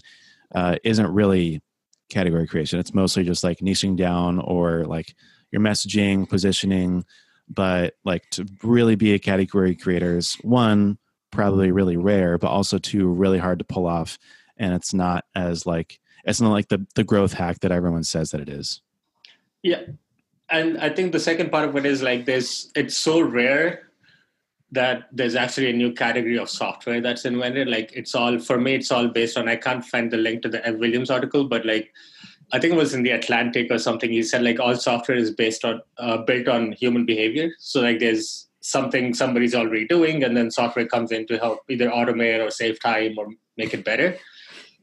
uh, 0.54 0.78
isn't 0.84 1.08
really 1.08 1.62
category 2.10 2.48
creation. 2.48 2.80
It's 2.80 2.94
mostly 2.94 3.24
just 3.24 3.44
like 3.44 3.60
niching 3.60 3.96
down 3.96 4.40
or 4.40 4.86
like 4.86 5.16
your 5.52 5.62
messaging, 5.62 6.28
positioning, 6.28 7.06
but 7.50 7.96
like 8.04 8.30
to 8.32 8.46
really 8.64 8.96
be 8.96 9.14
a 9.14 9.20
category 9.20 9.76
creator 9.76 10.18
is 10.18 10.36
one 10.42 10.98
probably 11.32 11.72
really 11.72 11.98
rare, 11.98 12.38
but 12.38 12.50
also 12.50 12.78
two 12.78 13.08
really 13.10 13.38
hard 13.38 13.60
to 13.60 13.66
pull 13.66 13.86
off, 13.86 14.18
and 14.58 14.74
it's 14.74 14.94
not 14.94 15.26
as 15.36 15.66
like 15.66 16.00
it's 16.26 16.42
not 16.42 16.52
like 16.52 16.68
the 16.68 16.86
the 16.96 17.04
growth 17.04 17.34
hack 17.34 17.60
that 17.62 17.72
everyone 17.72 18.04
says 18.04 18.32
that 18.32 18.42
it 18.42 18.50
is. 18.50 18.82
Yeah, 19.64 19.82
and 20.50 20.78
I 20.80 20.90
think 20.90 21.12
the 21.12 21.20
second 21.20 21.52
part 21.52 21.68
of 21.68 21.76
it 21.76 21.86
is 21.86 22.02
like 22.02 22.26
this: 22.26 22.72
it's 22.76 22.98
so 22.98 23.20
rare 23.20 23.90
that 24.72 25.08
there's 25.12 25.36
actually 25.36 25.70
a 25.70 25.74
new 25.74 25.94
category 25.94 26.38
of 26.38 26.50
software 26.50 27.00
that's 27.02 27.26
invented. 27.26 27.68
Like 27.68 27.92
it's 27.94 28.16
all 28.16 28.40
for 28.40 28.60
me, 28.60 28.76
it's 28.76 28.92
all 28.92 29.08
based 29.08 29.38
on. 29.38 29.48
I 29.48 29.56
can't 29.56 29.86
find 29.86 30.12
the 30.12 30.18
link 30.18 30.42
to 30.44 30.50
the 30.50 30.66
Ev 30.66 30.78
Williams 30.78 31.10
article, 31.10 31.46
but 31.46 31.66
like 31.66 31.92
I 32.52 32.60
think 32.60 32.74
it 32.74 32.78
was 32.78 32.94
in 32.94 33.04
the 33.04 33.12
Atlantic 33.12 33.72
or 33.72 33.78
something. 33.78 34.12
He 34.12 34.24
said 34.24 34.44
like 34.44 34.60
all 34.60 34.76
software 34.76 35.18
is 35.18 35.32
based 35.32 35.66
on 35.66 35.82
uh, 35.98 36.18
built 36.18 36.48
on 36.48 36.72
human 36.74 37.06
behavior. 37.06 37.52
So 37.60 37.82
like 37.82 38.00
there's 38.00 38.48
something 38.62 39.14
somebody's 39.14 39.56
already 39.56 39.88
doing, 39.88 40.24
and 40.24 40.36
then 40.36 40.52
software 40.52 40.88
comes 40.88 41.12
in 41.12 41.28
to 41.28 41.38
help 41.38 41.60
either 41.70 41.90
automate 41.90 42.46
or 42.46 42.52
save 42.52 42.80
time 42.82 43.16
or 43.18 43.28
make 43.58 43.74
it 43.74 43.86
better. 43.86 44.18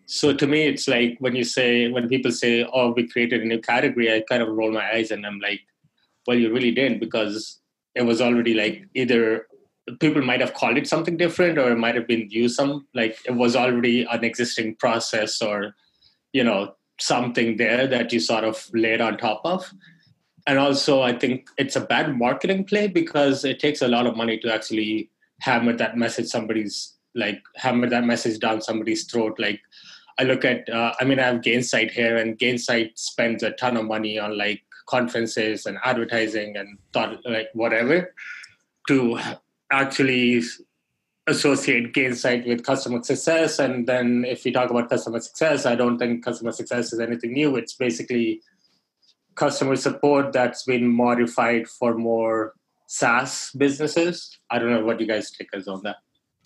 So 0.06 0.34
to 0.34 0.46
me, 0.46 0.66
it's 0.66 0.86
like 0.86 1.16
when 1.18 1.34
you 1.34 1.44
say 1.44 1.88
when 1.88 2.08
people 2.08 2.30
say, 2.30 2.64
"Oh, 2.72 2.92
we 2.92 3.08
created 3.08 3.42
a 3.42 3.46
new 3.46 3.60
category," 3.60 4.12
I 4.12 4.22
kind 4.28 4.42
of 4.42 4.48
roll 4.48 4.72
my 4.72 4.86
eyes 4.92 5.10
and 5.10 5.26
I'm 5.26 5.40
like, 5.40 5.60
"Well, 6.26 6.38
you 6.38 6.52
really 6.52 6.72
didn't," 6.72 7.00
because 7.00 7.60
it 7.94 8.02
was 8.02 8.20
already 8.20 8.54
like 8.54 8.86
either 8.94 9.46
people 10.00 10.22
might 10.22 10.40
have 10.40 10.54
called 10.54 10.76
it 10.76 10.86
something 10.86 11.16
different 11.16 11.58
or 11.58 11.70
it 11.70 11.78
might 11.78 11.94
have 11.94 12.06
been 12.06 12.28
used 12.30 12.56
some 12.56 12.86
like 12.94 13.18
it 13.26 13.32
was 13.32 13.54
already 13.54 14.02
an 14.10 14.24
existing 14.24 14.74
process 14.76 15.42
or 15.42 15.74
you 16.32 16.42
know 16.42 16.74
something 17.00 17.56
there 17.56 17.86
that 17.86 18.12
you 18.12 18.20
sort 18.20 18.44
of 18.44 18.68
laid 18.72 19.00
on 19.00 19.18
top 19.18 19.40
of. 19.44 19.70
And 20.46 20.58
also 20.58 21.00
i 21.00 21.12
think 21.12 21.48
it's 21.56 21.76
a 21.76 21.80
bad 21.80 22.16
marketing 22.18 22.64
play 22.64 22.86
because 22.86 23.44
it 23.44 23.60
takes 23.60 23.80
a 23.82 23.88
lot 23.88 24.06
of 24.06 24.16
money 24.16 24.38
to 24.40 24.52
actually 24.52 25.10
hammer 25.40 25.72
that 25.76 25.96
message 25.96 26.26
somebody's 26.26 26.94
like 27.14 27.40
hammer 27.56 27.88
that 27.88 28.04
message 28.04 28.38
down 28.40 28.60
somebody's 28.60 29.04
throat 29.04 29.38
like 29.38 29.60
i 30.18 30.22
look 30.22 30.44
at 30.44 30.68
uh, 30.68 30.92
i 31.00 31.04
mean 31.04 31.18
i 31.18 31.22
have 31.24 31.40
gainsight 31.40 31.90
here 31.90 32.16
and 32.16 32.38
gainsight 32.38 32.90
spends 32.96 33.42
a 33.42 33.50
ton 33.52 33.76
of 33.76 33.84
money 33.84 34.18
on 34.18 34.36
like 34.36 34.62
conferences 34.86 35.66
and 35.66 35.78
advertising 35.84 36.56
and 36.56 36.78
thought 36.92 37.18
like 37.24 37.48
whatever 37.54 38.14
to 38.88 39.18
actually 39.72 40.42
associate 41.26 41.94
gainsight 41.94 42.46
with 42.46 42.64
customer 42.64 43.02
success. 43.02 43.58
And 43.58 43.86
then 43.86 44.24
if 44.26 44.44
we 44.44 44.52
talk 44.52 44.70
about 44.70 44.90
customer 44.90 45.20
success 45.20 45.64
i 45.64 45.74
don't 45.74 45.98
think 45.98 46.24
customer 46.24 46.52
success 46.52 46.92
is 46.92 47.00
anything 47.00 47.32
new. 47.32 47.56
It's 47.56 47.74
basically 47.74 48.42
customer 49.34 49.76
support 49.76 50.32
that's 50.32 50.64
been 50.64 50.86
modified 50.86 51.66
for 51.66 51.94
more 51.94 52.54
saas 52.86 53.50
businesses. 53.56 54.38
I 54.50 54.58
don't 54.58 54.70
know 54.70 54.84
what 54.84 55.00
you 55.00 55.06
guys 55.06 55.30
take 55.30 55.54
us 55.54 55.66
on 55.66 55.82
that 55.84 55.96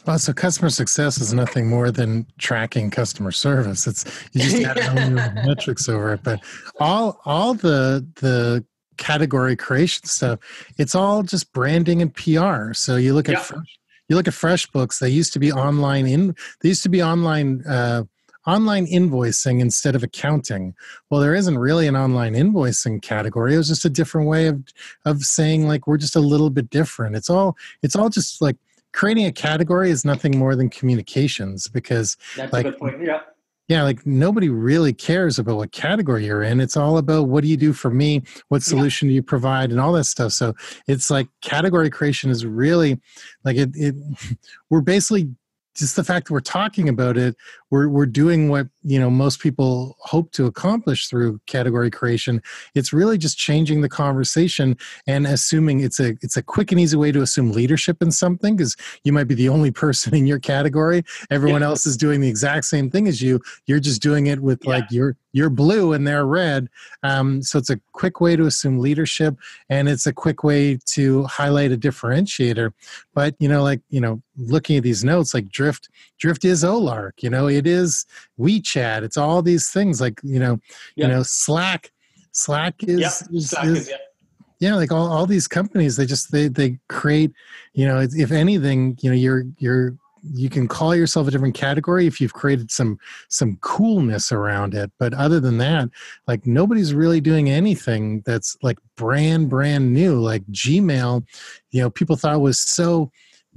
well, 0.07 0.19
so 0.19 0.33
customer 0.33 0.71
success 0.71 1.19
is 1.19 1.35
nothing 1.35 1.69
more 1.69 1.91
than 1.91 2.27
tracking 2.39 2.91
customer 2.91 3.31
service. 3.31 3.87
It's 3.87 4.05
you 4.33 4.43
just 4.43 4.63
add 4.65 4.77
yeah. 4.79 5.45
metrics 5.45 5.89
over 5.89 6.15
it, 6.15 6.23
but 6.23 6.41
all 6.81 7.21
all 7.25 7.55
the 7.55 8.07
the 8.17 8.65
category 8.97 9.57
creation 9.57 10.05
stuff, 10.07 10.39
it's 10.79 10.95
all 10.95 11.23
just 11.23 11.53
branding 11.53 12.03
and 12.03 12.15
PR. 12.15 12.73
So 12.73 12.97
you 12.97 13.15
look 13.15 13.29
at 13.29 13.35
yeah. 13.35 13.43
fresh, 13.43 13.79
you 14.09 14.17
look 14.17 14.29
at 14.29 14.35
FreshBooks. 14.35 14.99
They 14.99 15.11
used 15.11 15.33
to 15.35 15.39
be 15.39 15.53
online 15.53 16.07
in 16.07 16.35
they 16.61 16.69
used 16.69 16.83
to 16.85 16.89
be 16.89 17.03
online 17.03 17.63
uh, 17.67 18.05
online 18.47 18.87
invoicing 18.87 19.61
instead 19.61 19.95
of 19.95 20.03
accounting. 20.03 20.75
Well, 21.11 21.21
there 21.21 21.35
isn't 21.35 21.59
really 21.59 21.87
an 21.87 21.97
online 21.97 22.35
invoicing 22.35 23.03
category. 23.03 23.55
It 23.55 23.59
was 23.59 23.69
just 23.69 23.85
a 23.85 23.91
different 23.91 24.29
way 24.29 24.47
of 24.47 24.63
of 25.05 25.23
saying 25.23 25.67
like 25.67 25.87
we're 25.87 25.99
just 25.99 26.17
a 26.17 26.21
little 26.21 26.51
bit 26.51 26.71
different. 26.71 27.17
It's 27.17 27.31
all 27.31 27.57
it's 27.83 27.97
all 27.97 28.09
just 28.09 28.41
like 28.41 28.57
creating 28.99 29.27
a 29.27 29.33
category 29.33 29.91
is 29.91 30.05
nothing 30.05 30.37
more 30.37 30.57
than 30.57 30.69
communications 30.69 31.69
because 31.69 32.17
That's 32.37 32.53
like, 32.53 32.67
a 32.67 32.71
good 32.71 32.79
point. 32.81 33.01
Yeah 33.01 33.21
yeah 33.69 33.83
like 33.83 34.05
nobody 34.07 34.49
really 34.49 34.93
cares 34.95 35.39
about 35.39 35.57
what 35.57 35.73
category 35.73 36.25
you're 36.25 36.43
in 36.43 36.59
it's 36.59 36.77
all 36.77 36.97
about 36.97 37.29
what 37.29 37.45
do 37.45 37.49
you 37.49 37.57
do 37.57 37.73
for 37.73 37.91
me 37.91 38.23
what 38.49 38.63
solution 38.63 39.07
yeah. 39.07 39.11
do 39.11 39.15
you 39.17 39.23
provide 39.23 39.71
and 39.71 39.79
all 39.79 39.93
that 39.93 40.05
stuff 40.05 40.33
so 40.33 40.55
it's 40.87 41.11
like 41.11 41.29
category 41.43 41.91
creation 41.91 42.31
is 42.31 42.47
really 42.47 42.99
like 43.45 43.57
it, 43.57 43.71
it 43.75 43.95
we're 44.71 44.81
basically 44.81 45.29
just 45.79 45.97
the 45.97 46.05
fact 46.05 46.27
that 46.27 46.33
we're 46.33 46.41
talking 46.41 46.89
about 46.89 47.17
it 47.17 47.37
we're, 47.71 47.89
we're 47.89 48.07
doing 48.07 48.49
what 48.49 48.67
you 48.83 48.99
know 48.99 49.11
most 49.11 49.41
people 49.41 49.97
hope 50.01 50.31
to 50.33 50.47
accomplish 50.47 51.09
through 51.09 51.41
category 51.47 51.91
creation 51.91 52.43
it's 52.75 52.93
really 52.93 53.17
just 53.17 53.39
changing 53.39 53.81
the 53.81 53.89
conversation 53.89 54.77
and 55.07 55.27
assuming 55.27 55.81
it's 55.81 56.01
a 56.01 56.17
it's 56.21 56.37
a 56.37 56.43
quick 56.43 56.73
and 56.73 56.81
easy 56.81 56.97
way 56.97 57.13
to 57.13 57.23
assume 57.23 57.53
leadership 57.53 58.03
in 58.03 58.11
something 58.11 58.57
because 58.57 58.77
you 59.05 59.13
might 59.13 59.29
be 59.29 59.35
the 59.35 59.49
only 59.49 59.71
person 59.79 60.15
in 60.15 60.27
your 60.27 60.39
category 60.39 61.05
everyone 61.31 61.61
yeah. 61.61 61.69
else 61.69 61.87
is 61.87 61.97
doing 61.97 62.21
the 62.21 62.29
exact 62.29 62.65
same 62.65 62.91
thing 62.91 63.07
as 63.07 63.23
you 63.23 63.41
you're 63.67 63.81
just 63.81 64.03
doing 64.03 64.27
it 64.27 64.41
with 64.41 64.61
yeah. 64.65 64.71
like 64.71 64.91
your 64.91 65.17
you're 65.33 65.51
blue 65.51 65.93
and 65.93 66.07
they're 66.07 66.27
red. 66.27 66.69
Um, 67.03 67.43
so 67.43 67.59
it's 67.59 67.71
a 67.71 67.81
quick 67.93 68.21
way 68.21 68.37
to 68.37 68.47
assume 68.47 68.79
leadership 68.79 69.37
and 69.69 69.89
it's 69.89 70.07
a 70.07 70.13
quick 70.13 70.43
way 70.43 70.79
to 70.87 71.25
highlight 71.25 71.73
a 71.73 71.77
differentiator. 71.77 72.73
But, 73.15 73.35
you 73.39 73.49
know, 73.49 73.63
like, 73.63 73.81
you 73.91 74.01
know, 74.01 74.23
looking 74.37 74.77
at 74.77 74.83
these 74.83 75.05
notes, 75.05 75.35
like 75.35 75.49
Drift, 75.49 75.89
Drift 76.19 76.45
is 76.45 76.65
Olark, 76.65 77.23
you 77.23 77.31
know, 77.31 77.49
it 77.49 77.67
is 77.67 78.07
WeChat. 78.39 79.03
It's 79.03 79.17
all 79.17 79.43
these 79.43 79.71
things 79.71 80.01
like, 80.01 80.21
you 80.23 80.39
know, 80.39 80.61
yeah. 80.97 81.07
you 81.07 81.13
know, 81.13 81.23
Slack. 81.23 81.93
Slack 82.33 82.83
is, 82.85 83.01
yeah, 83.01 83.37
is, 83.37 83.51
Slack 83.51 83.65
is, 83.65 83.79
is 83.79 83.89
yeah 83.91 83.97
yeah 84.61 84.75
like 84.75 84.91
all, 84.91 85.07
all 85.07 85.27
these 85.27 85.47
companies 85.47 85.97
they 85.97 86.05
just 86.05 86.33
they 86.33 86.49
they 86.49 86.79
create 86.89 87.33
you 87.75 87.87
know 87.87 88.01
if 88.01 88.33
anything 88.33 88.99
you 89.01 89.09
know 89.09 89.15
you're 89.15 89.45
you're 89.59 89.97
you 90.23 90.49
can 90.49 90.69
call 90.69 90.95
yourself 90.95 91.29
a 91.29 91.31
different 91.31 91.55
category 91.55 92.07
if 92.07 92.21
you've 92.21 92.35
created 92.35 92.71
some 92.71 92.99
some 93.29 93.57
coolness 93.61 94.33
around 94.33 94.75
it. 94.75 94.91
But 94.99 95.15
other 95.15 95.41
than 95.41 95.59
that 95.59 95.89
like 96.27 96.47
nobody's 96.47 96.95
really 96.95 97.21
doing 97.21 97.51
anything 97.51 98.23
that's 98.25 98.57
like 98.63 98.79
brand 98.97 99.49
brand 99.49 99.93
new. 99.93 100.21
Like 100.21 100.45
gmail 100.47 101.25
you 101.71 101.83
know 101.83 101.91
people 101.91 102.17
thought 102.17 102.41
was 102.41 102.59
so 102.59 103.11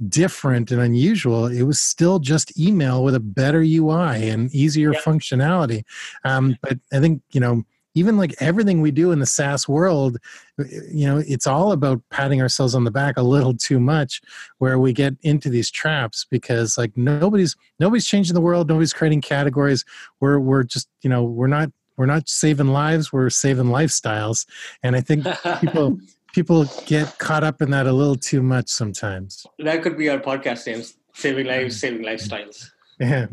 different 0.08 0.70
and 0.70 0.80
unusual. 0.80 1.46
It 1.46 1.62
was 1.62 1.80
still 1.80 2.18
just 2.18 2.58
email 2.58 3.04
with 3.04 3.14
a 3.14 3.20
better 3.20 3.60
ui 3.60 4.28
and 4.28 4.52
easier 4.54 4.92
functionality. 4.92 5.84
Um, 6.24 6.56
but 6.62 6.78
i 6.92 7.00
think 7.00 7.22
you 7.32 7.40
know 7.40 7.64
even 7.94 8.16
like 8.16 8.34
everything 8.40 8.80
we 8.80 8.90
do 8.90 9.10
in 9.12 9.18
the 9.18 9.26
SaaS 9.26 9.68
world, 9.68 10.18
you 10.58 11.06
know, 11.06 11.22
it's 11.26 11.46
all 11.46 11.72
about 11.72 12.00
patting 12.10 12.40
ourselves 12.40 12.74
on 12.74 12.84
the 12.84 12.90
back 12.90 13.16
a 13.16 13.22
little 13.22 13.54
too 13.54 13.78
much, 13.78 14.20
where 14.58 14.78
we 14.78 14.92
get 14.92 15.14
into 15.22 15.50
these 15.50 15.70
traps 15.70 16.26
because 16.30 16.78
like 16.78 16.96
nobody's 16.96 17.56
nobody's 17.78 18.06
changing 18.06 18.34
the 18.34 18.40
world, 18.40 18.68
nobody's 18.68 18.92
creating 18.92 19.20
categories. 19.20 19.84
We're 20.20 20.38
we're 20.38 20.62
just 20.62 20.88
you 21.02 21.10
know 21.10 21.22
we're 21.24 21.46
not 21.46 21.70
we're 21.96 22.06
not 22.06 22.28
saving 22.28 22.68
lives, 22.68 23.12
we're 23.12 23.30
saving 23.30 23.66
lifestyles, 23.66 24.46
and 24.82 24.96
I 24.96 25.00
think 25.00 25.26
people. 25.60 25.98
people 26.32 26.64
get 26.86 27.18
caught 27.18 27.44
up 27.44 27.60
in 27.60 27.68
that 27.68 27.86
a 27.86 27.92
little 27.92 28.16
too 28.16 28.42
much 28.42 28.70
sometimes. 28.70 29.46
That 29.58 29.82
could 29.82 29.98
be 29.98 30.08
our 30.08 30.18
podcast 30.18 30.66
names: 30.66 30.96
saving 31.12 31.46
lives, 31.46 31.76
mm. 31.76 31.78
saving 31.78 32.02
lifestyles. 32.06 32.70
Yeah. 32.98 33.26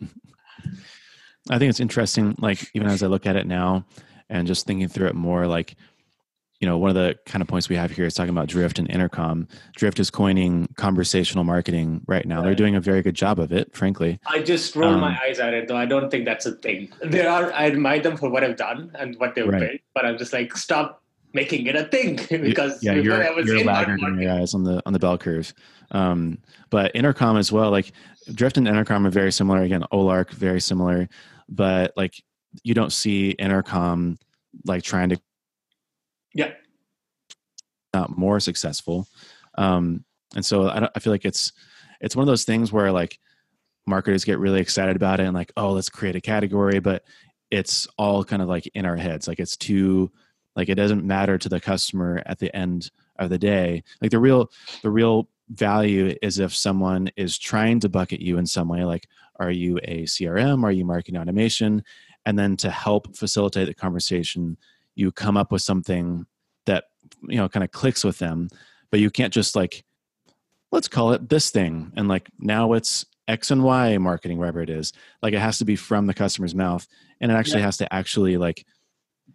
I 1.50 1.58
think 1.58 1.70
it's 1.70 1.80
interesting, 1.80 2.34
like 2.38 2.70
even 2.74 2.88
as 2.88 3.02
I 3.02 3.08
look 3.08 3.26
at 3.26 3.36
it 3.36 3.46
now 3.46 3.84
and 4.28 4.46
just 4.46 4.66
thinking 4.66 4.88
through 4.88 5.08
it 5.08 5.14
more, 5.14 5.46
like, 5.46 5.76
you 6.60 6.68
know, 6.68 6.78
one 6.78 6.90
of 6.90 6.94
the 6.94 7.18
kind 7.26 7.42
of 7.42 7.48
points 7.48 7.68
we 7.68 7.76
have 7.76 7.90
here 7.90 8.04
is 8.04 8.14
talking 8.14 8.30
about 8.30 8.46
Drift 8.46 8.78
and 8.78 8.88
Intercom. 8.90 9.48
Drift 9.76 9.98
is 9.98 10.10
coining 10.10 10.68
conversational 10.76 11.42
marketing 11.42 12.02
right 12.06 12.26
now. 12.26 12.36
Right. 12.36 12.44
They're 12.44 12.54
doing 12.54 12.76
a 12.76 12.80
very 12.80 13.02
good 13.02 13.14
job 13.14 13.40
of 13.40 13.50
it, 13.50 13.74
frankly. 13.74 14.20
I 14.26 14.40
just 14.40 14.76
roll 14.76 14.94
um, 14.94 15.00
my 15.00 15.18
eyes 15.24 15.40
at 15.40 15.54
it, 15.54 15.68
though. 15.68 15.76
I 15.76 15.86
don't 15.86 16.10
think 16.10 16.26
that's 16.26 16.46
a 16.46 16.52
thing. 16.52 16.92
There 17.02 17.28
are, 17.28 17.52
I 17.52 17.66
admire 17.66 18.00
them 18.00 18.16
for 18.16 18.30
what 18.30 18.44
I've 18.44 18.56
done 18.56 18.92
and 18.98 19.16
what 19.16 19.34
they've 19.34 19.48
right. 19.48 19.60
built, 19.60 19.80
but 19.94 20.04
I'm 20.04 20.18
just 20.18 20.32
like, 20.32 20.56
stop 20.56 21.02
making 21.32 21.66
it 21.66 21.76
a 21.76 21.84
thing 21.84 22.16
because 22.30 22.82
yeah, 22.82 22.92
you're, 22.92 23.22
you're 23.44 23.64
lagging 23.64 23.98
in 24.04 24.18
your 24.20 24.32
eyes 24.32 24.54
on 24.54 24.64
the 24.64 24.82
on 24.86 24.92
the 24.92 24.98
bell 24.98 25.16
curve. 25.16 25.52
Um, 25.92 26.38
but 26.70 26.94
Intercom 26.94 27.36
as 27.36 27.50
well, 27.50 27.70
like 27.70 27.92
Drift 28.34 28.58
and 28.58 28.68
Intercom 28.68 29.06
are 29.06 29.10
very 29.10 29.32
similar. 29.32 29.62
Again, 29.62 29.84
Olark 29.92 30.30
very 30.30 30.60
similar 30.60 31.08
but 31.50 31.92
like 31.96 32.22
you 32.62 32.74
don't 32.74 32.92
see 32.92 33.30
intercom 33.30 34.18
like 34.64 34.82
trying 34.82 35.10
to 35.10 35.20
yeah. 36.34 36.52
Not 37.92 38.16
more 38.16 38.40
successful. 38.40 39.06
Um 39.56 40.04
and 40.34 40.44
so 40.44 40.68
I, 40.68 40.88
I 40.94 41.00
feel 41.00 41.12
like 41.12 41.24
it's 41.24 41.52
it's 42.00 42.16
one 42.16 42.22
of 42.22 42.28
those 42.28 42.44
things 42.44 42.72
where 42.72 42.92
like 42.92 43.18
marketers 43.86 44.24
get 44.24 44.38
really 44.38 44.60
excited 44.60 44.94
about 44.94 45.20
it 45.20 45.24
and 45.24 45.34
like 45.34 45.52
oh 45.56 45.72
let's 45.72 45.88
create 45.88 46.14
a 46.14 46.20
category 46.20 46.78
but 46.78 47.02
it's 47.50 47.88
all 47.98 48.24
kind 48.24 48.42
of 48.42 48.48
like 48.48 48.66
in 48.74 48.86
our 48.86 48.96
heads. 48.96 49.28
Like 49.28 49.40
it's 49.40 49.56
too 49.56 50.10
like 50.56 50.68
it 50.68 50.76
doesn't 50.76 51.04
matter 51.04 51.38
to 51.38 51.48
the 51.48 51.60
customer 51.60 52.22
at 52.26 52.38
the 52.38 52.54
end 52.54 52.90
of 53.18 53.30
the 53.30 53.38
day. 53.38 53.82
Like 54.00 54.10
the 54.10 54.18
real 54.18 54.50
the 54.82 54.90
real 54.90 55.28
value 55.48 56.14
is 56.22 56.38
if 56.38 56.54
someone 56.54 57.10
is 57.16 57.38
trying 57.38 57.80
to 57.80 57.88
bucket 57.88 58.20
you 58.20 58.38
in 58.38 58.46
some 58.46 58.68
way. 58.68 58.84
Like 58.84 59.08
are 59.40 59.50
you 59.50 59.78
a 59.84 60.04
crm 60.04 60.62
are 60.62 60.70
you 60.70 60.84
marketing 60.84 61.20
automation? 61.20 61.82
And 62.26 62.38
then 62.38 62.56
to 62.58 62.70
help 62.70 63.16
facilitate 63.16 63.66
the 63.66 63.74
conversation 63.74 64.56
you 64.94 65.10
come 65.10 65.36
up 65.36 65.50
with 65.50 65.62
something 65.62 66.26
that 66.66 66.84
you 67.26 67.36
know 67.36 67.48
kind 67.48 67.64
of 67.64 67.70
clicks 67.72 68.04
with 68.04 68.18
them 68.18 68.48
but 68.90 69.00
you 69.00 69.10
can't 69.10 69.32
just 69.32 69.56
like 69.56 69.84
let's 70.70 70.88
call 70.88 71.12
it 71.12 71.28
this 71.28 71.50
thing 71.50 71.92
and 71.96 72.06
like 72.06 72.28
now 72.38 72.74
it's 72.74 73.06
x 73.30 73.50
and 73.50 73.62
y 73.62 73.96
marketing 73.96 74.38
whatever 74.38 74.60
it 74.60 74.68
is. 74.68 74.92
Like 75.22 75.32
it 75.32 75.38
has 75.38 75.58
to 75.58 75.64
be 75.64 75.76
from 75.76 76.06
the 76.06 76.14
customer's 76.14 76.54
mouth 76.54 76.86
and 77.20 77.30
it 77.30 77.34
actually 77.34 77.60
yeah. 77.60 77.66
has 77.66 77.76
to 77.78 77.92
actually 77.94 78.36
like 78.36 78.66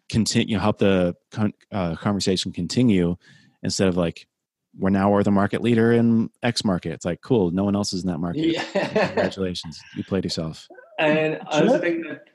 continue 0.10 0.60
help 0.60 0.78
the 0.78 1.16
con- 1.32 1.54
uh, 1.72 1.96
conversation 1.96 2.52
continue 2.52 3.16
instead 3.64 3.88
of 3.88 3.98
like 3.98 4.28
we're 4.78 4.90
now 4.90 5.10
we're 5.10 5.24
the 5.24 5.32
market 5.32 5.62
leader 5.62 5.92
in 5.94 6.30
x 6.44 6.66
market 6.66 6.92
it's 6.92 7.06
like 7.06 7.22
cool 7.22 7.52
no 7.52 7.64
one 7.64 7.76
else 7.76 7.94
is 7.94 8.04
in 8.04 8.10
that 8.10 8.20
market 8.20 8.46
yeah. 8.46 8.88
congratulations 9.08 9.82
you 9.96 10.04
played 10.04 10.24
yourself 10.24 10.68
and 11.00 11.40
i 11.50 11.62
also 11.62 11.80
think 11.80 12.06
that 12.06 12.26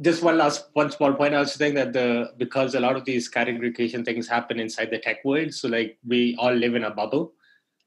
just 0.00 0.22
one 0.22 0.36
last 0.36 0.68
one 0.74 0.90
small 0.90 1.12
point. 1.14 1.34
I 1.34 1.40
was 1.40 1.52
saying 1.52 1.74
that 1.74 1.92
the 1.92 2.32
because 2.36 2.74
a 2.74 2.80
lot 2.80 2.96
of 2.96 3.04
these 3.04 3.28
category 3.28 3.72
creation 3.72 4.04
things 4.04 4.28
happen 4.28 4.60
inside 4.60 4.90
the 4.90 4.98
tech 4.98 5.24
world, 5.24 5.54
so 5.54 5.68
like 5.68 5.98
we 6.06 6.36
all 6.38 6.52
live 6.52 6.74
in 6.74 6.84
a 6.84 6.90
bubble. 6.90 7.32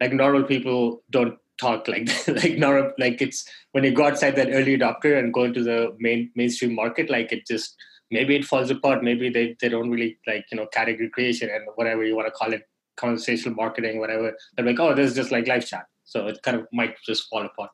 Like 0.02 0.14
normal 0.14 0.44
people 0.44 1.04
don't 1.12 1.38
talk 1.60 1.88
like 1.88 2.08
that. 2.08 2.36
like 2.44 2.58
normal 2.58 2.92
like 2.98 3.22
it's 3.22 3.48
when 3.72 3.84
you 3.84 3.92
go 3.92 4.06
outside 4.06 4.36
that 4.36 4.50
early 4.50 4.78
adopter 4.78 5.18
and 5.18 5.34
go 5.34 5.44
into 5.44 5.64
the 5.64 5.96
main 6.00 6.32
mainstream 6.36 6.76
market, 6.76 7.10
like 7.10 7.32
it 7.32 7.46
just 7.48 7.76
maybe 8.12 8.36
it 8.36 8.46
falls 8.46 8.72
apart. 8.72 9.04
Maybe 9.04 9.30
they 9.30 9.56
they 9.60 9.70
don't 9.70 9.90
really 9.90 10.18
like 10.28 10.46
you 10.52 10.58
know 10.58 10.68
category 10.68 11.10
creation 11.10 11.50
and 11.50 11.64
whatever 11.76 12.04
you 12.04 12.16
want 12.16 12.28
to 12.28 12.32
call 12.32 12.54
it, 12.54 12.64
conversational 12.96 13.56
marketing, 13.56 14.00
whatever. 14.00 14.36
They're 14.56 14.66
like, 14.66 14.80
oh, 14.80 14.94
this 14.94 15.12
is 15.12 15.16
just 15.16 15.32
like 15.32 15.48
live 15.48 15.66
chat, 15.66 15.86
so 16.04 16.28
it 16.28 16.42
kind 16.44 16.58
of 16.58 16.68
might 16.72 16.96
just 17.06 17.30
fall 17.30 17.46
apart. 17.46 17.72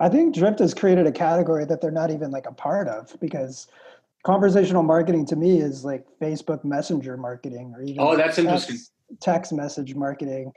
I 0.00 0.08
think 0.08 0.34
Drift 0.34 0.58
has 0.58 0.74
created 0.74 1.06
a 1.06 1.12
category 1.12 1.64
that 1.64 1.80
they're 1.80 1.92
not 1.92 2.10
even 2.10 2.32
like 2.32 2.46
a 2.46 2.52
part 2.52 2.88
of 2.88 3.18
because 3.20 3.68
conversational 4.24 4.82
marketing 4.82 5.24
to 5.26 5.36
me 5.36 5.60
is 5.60 5.84
like 5.84 6.04
Facebook 6.20 6.64
Messenger 6.64 7.16
marketing 7.16 7.72
or 7.76 7.82
even 7.82 8.00
oh, 8.00 8.16
that's 8.16 8.36
text, 8.36 8.38
interesting. 8.38 8.78
Text 9.20 9.52
message 9.52 9.94
marketing. 9.94 10.52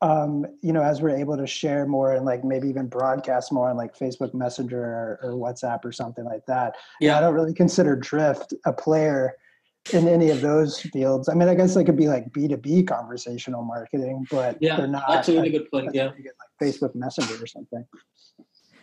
Um, 0.00 0.46
you 0.62 0.72
know, 0.72 0.82
as 0.82 1.02
we're 1.02 1.16
able 1.16 1.36
to 1.36 1.46
share 1.46 1.84
more 1.84 2.14
and 2.14 2.24
like 2.24 2.44
maybe 2.44 2.68
even 2.68 2.86
broadcast 2.86 3.52
more 3.52 3.68
on 3.68 3.76
like 3.76 3.98
Facebook 3.98 4.32
Messenger 4.32 4.80
or, 4.80 5.20
or 5.22 5.32
WhatsApp 5.32 5.84
or 5.84 5.92
something 5.92 6.24
like 6.24 6.46
that. 6.46 6.76
Yeah, 7.00 7.16
and 7.16 7.18
I 7.18 7.20
don't 7.28 7.34
really 7.34 7.52
consider 7.52 7.94
Drift 7.94 8.54
a 8.64 8.72
player 8.72 9.34
in 9.94 10.08
any 10.08 10.30
of 10.30 10.40
those 10.40 10.80
fields. 10.80 11.28
I 11.28 11.34
mean, 11.34 11.48
I 11.48 11.54
guess 11.54 11.74
they 11.74 11.84
could 11.84 11.96
be 11.96 12.08
like 12.08 12.32
B 12.32 12.48
two 12.48 12.56
B 12.56 12.82
conversational 12.82 13.62
marketing, 13.62 14.26
but 14.30 14.56
yeah, 14.60 14.76
they're 14.76 14.86
not. 14.86 15.04
That's 15.08 15.28
a 15.28 15.32
really 15.32 15.50
good 15.50 15.70
point. 15.70 15.90
Yeah, 15.94 16.06
like 16.06 16.14
Facebook 16.62 16.94
Messenger 16.94 17.42
or 17.42 17.46
something. 17.46 17.84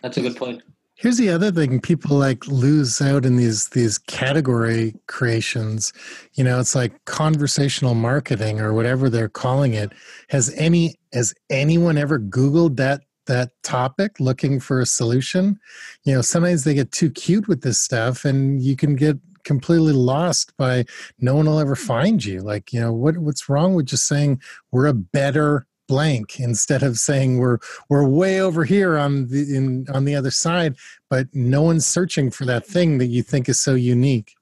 That's 0.02 0.16
a 0.16 0.20
good 0.20 0.36
point. 0.36 0.62
Here's 0.96 1.18
the 1.18 1.28
other 1.28 1.52
thing: 1.52 1.80
people 1.80 2.16
like 2.16 2.46
lose 2.46 3.02
out 3.02 3.26
in 3.26 3.36
these 3.36 3.68
these 3.68 3.98
category 3.98 4.94
creations. 5.08 5.92
You 6.34 6.44
know, 6.44 6.58
it's 6.58 6.74
like 6.74 7.04
conversational 7.04 7.94
marketing 7.94 8.60
or 8.60 8.72
whatever 8.72 9.10
they're 9.10 9.28
calling 9.28 9.74
it. 9.74 9.92
Has 10.30 10.54
any 10.56 10.96
has 11.12 11.34
anyone 11.50 11.98
ever 11.98 12.18
Googled 12.18 12.76
that 12.76 13.02
that 13.26 13.50
topic 13.62 14.18
looking 14.20 14.58
for 14.58 14.80
a 14.80 14.86
solution? 14.86 15.58
You 16.04 16.14
know, 16.14 16.22
sometimes 16.22 16.64
they 16.64 16.72
get 16.72 16.92
too 16.92 17.10
cute 17.10 17.46
with 17.46 17.60
this 17.60 17.78
stuff, 17.78 18.24
and 18.24 18.62
you 18.62 18.74
can 18.74 18.96
get 18.96 19.18
completely 19.46 19.92
lost 19.94 20.54
by 20.58 20.84
no 21.18 21.36
one 21.36 21.46
will 21.46 21.58
ever 21.58 21.74
mm-hmm. 21.74 21.86
find 21.86 22.24
you. 22.24 22.40
Like, 22.42 22.72
you 22.72 22.80
know, 22.80 22.92
what 22.92 23.16
what's 23.16 23.48
wrong 23.48 23.74
with 23.74 23.86
just 23.86 24.06
saying 24.06 24.42
we're 24.72 24.86
a 24.86 24.94
better 24.94 25.66
blank 25.88 26.40
instead 26.50 26.82
of 26.82 26.98
saying 26.98 27.38
we're 27.38 27.58
we're 27.88 28.06
way 28.06 28.40
over 28.40 28.64
here 28.64 28.98
on 28.98 29.28
the 29.28 29.56
in 29.56 29.86
on 29.92 30.04
the 30.04 30.14
other 30.14 30.32
side 30.32 30.74
but 31.08 31.28
no 31.32 31.62
one's 31.62 31.86
searching 31.86 32.30
for 32.30 32.44
that 32.44 32.66
thing 32.66 32.98
that 32.98 33.06
you 33.06 33.22
think 33.22 33.48
is 33.48 33.60
so 33.60 33.74
unique. 33.74 34.34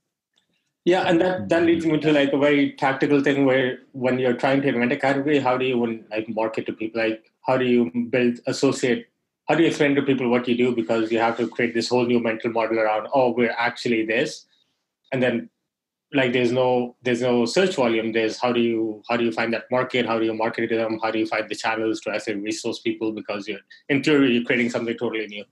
Yeah 0.85 1.03
and 1.03 1.21
that 1.21 1.49
that 1.51 1.63
leads 1.63 1.87
me 1.87 2.01
to 2.01 2.13
like 2.13 2.33
a 2.33 2.39
very 2.39 2.73
tactical 2.73 3.23
thing 3.23 3.45
where 3.45 3.79
when 3.93 4.19
you're 4.19 4.41
trying 4.45 4.63
to 4.63 4.69
invent 4.69 4.93
a 4.93 4.97
category 4.97 5.39
how 5.39 5.57
do 5.57 5.67
you 5.67 6.05
like 6.11 6.29
market 6.29 6.67
to 6.67 6.73
people 6.73 7.01
like 7.01 7.31
how 7.47 7.57
do 7.57 7.67
you 7.67 7.91
build 8.11 8.41
associate 8.47 9.07
how 9.47 9.55
do 9.55 9.63
you 9.63 9.69
explain 9.69 9.95
to 9.95 10.01
people 10.01 10.31
what 10.31 10.49
you 10.49 10.57
do? 10.57 10.75
Because 10.75 11.13
you 11.13 11.19
have 11.19 11.37
to 11.37 11.47
create 11.47 11.75
this 11.75 11.91
whole 11.91 12.07
new 12.07 12.19
mental 12.19 12.51
model 12.51 12.79
around 12.79 13.09
oh 13.13 13.31
we're 13.31 13.55
actually 13.59 14.05
this 14.07 14.47
and 15.15 15.23
then 15.23 15.49
like 16.13 16.33
there's 16.33 16.53
no 16.53 16.97
there's 17.03 17.23
no 17.23 17.47
search 17.47 17.77
volume. 17.77 18.13
There's 18.13 18.37
how 18.39 18.53
do 18.53 18.61
you 18.61 19.03
how 19.09 19.17
do 19.17 19.25
you 19.25 19.33
find 19.33 19.53
that 19.55 19.65
market? 19.71 20.07
How 20.07 20.19
do 20.19 20.25
you 20.25 20.35
market 20.35 20.69
to 20.69 20.77
them? 20.77 20.99
How 21.03 21.11
do 21.13 21.21
you 21.21 21.27
find 21.27 21.49
the 21.49 21.55
channels 21.55 22.01
to 22.01 22.11
actually 22.11 22.37
resource 22.37 22.81
people? 22.81 23.13
Because 23.13 23.47
you're 23.49 23.61
in 23.89 24.03
theory 24.03 24.33
you're 24.33 24.45
creating 24.45 24.71
something 24.71 24.97
totally 24.99 25.27
new. 25.29 25.45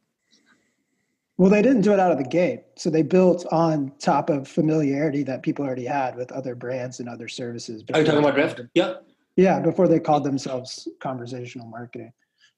Well 1.36 1.50
they 1.50 1.62
didn't 1.62 1.82
do 1.82 1.92
it 1.92 2.00
out 2.00 2.12
of 2.12 2.18
the 2.18 2.30
gate. 2.40 2.62
So 2.76 2.90
they 2.90 3.02
built 3.02 3.46
on 3.52 3.92
top 3.98 4.30
of 4.30 4.48
familiarity 4.48 5.22
that 5.24 5.42
people 5.42 5.64
already 5.64 5.86
had 5.86 6.16
with 6.16 6.32
other 6.32 6.54
brands 6.56 6.98
and 7.00 7.08
other 7.08 7.28
services 7.28 7.84
are 7.94 8.00
you 8.00 8.04
talking 8.04 8.20
about 8.20 8.34
drift 8.34 8.60
yeah. 8.74 8.94
Yeah 9.36 9.60
before 9.60 9.86
they 9.88 10.00
called 10.00 10.24
themselves 10.24 10.88
conversational 11.00 11.68
marketing. 11.68 12.12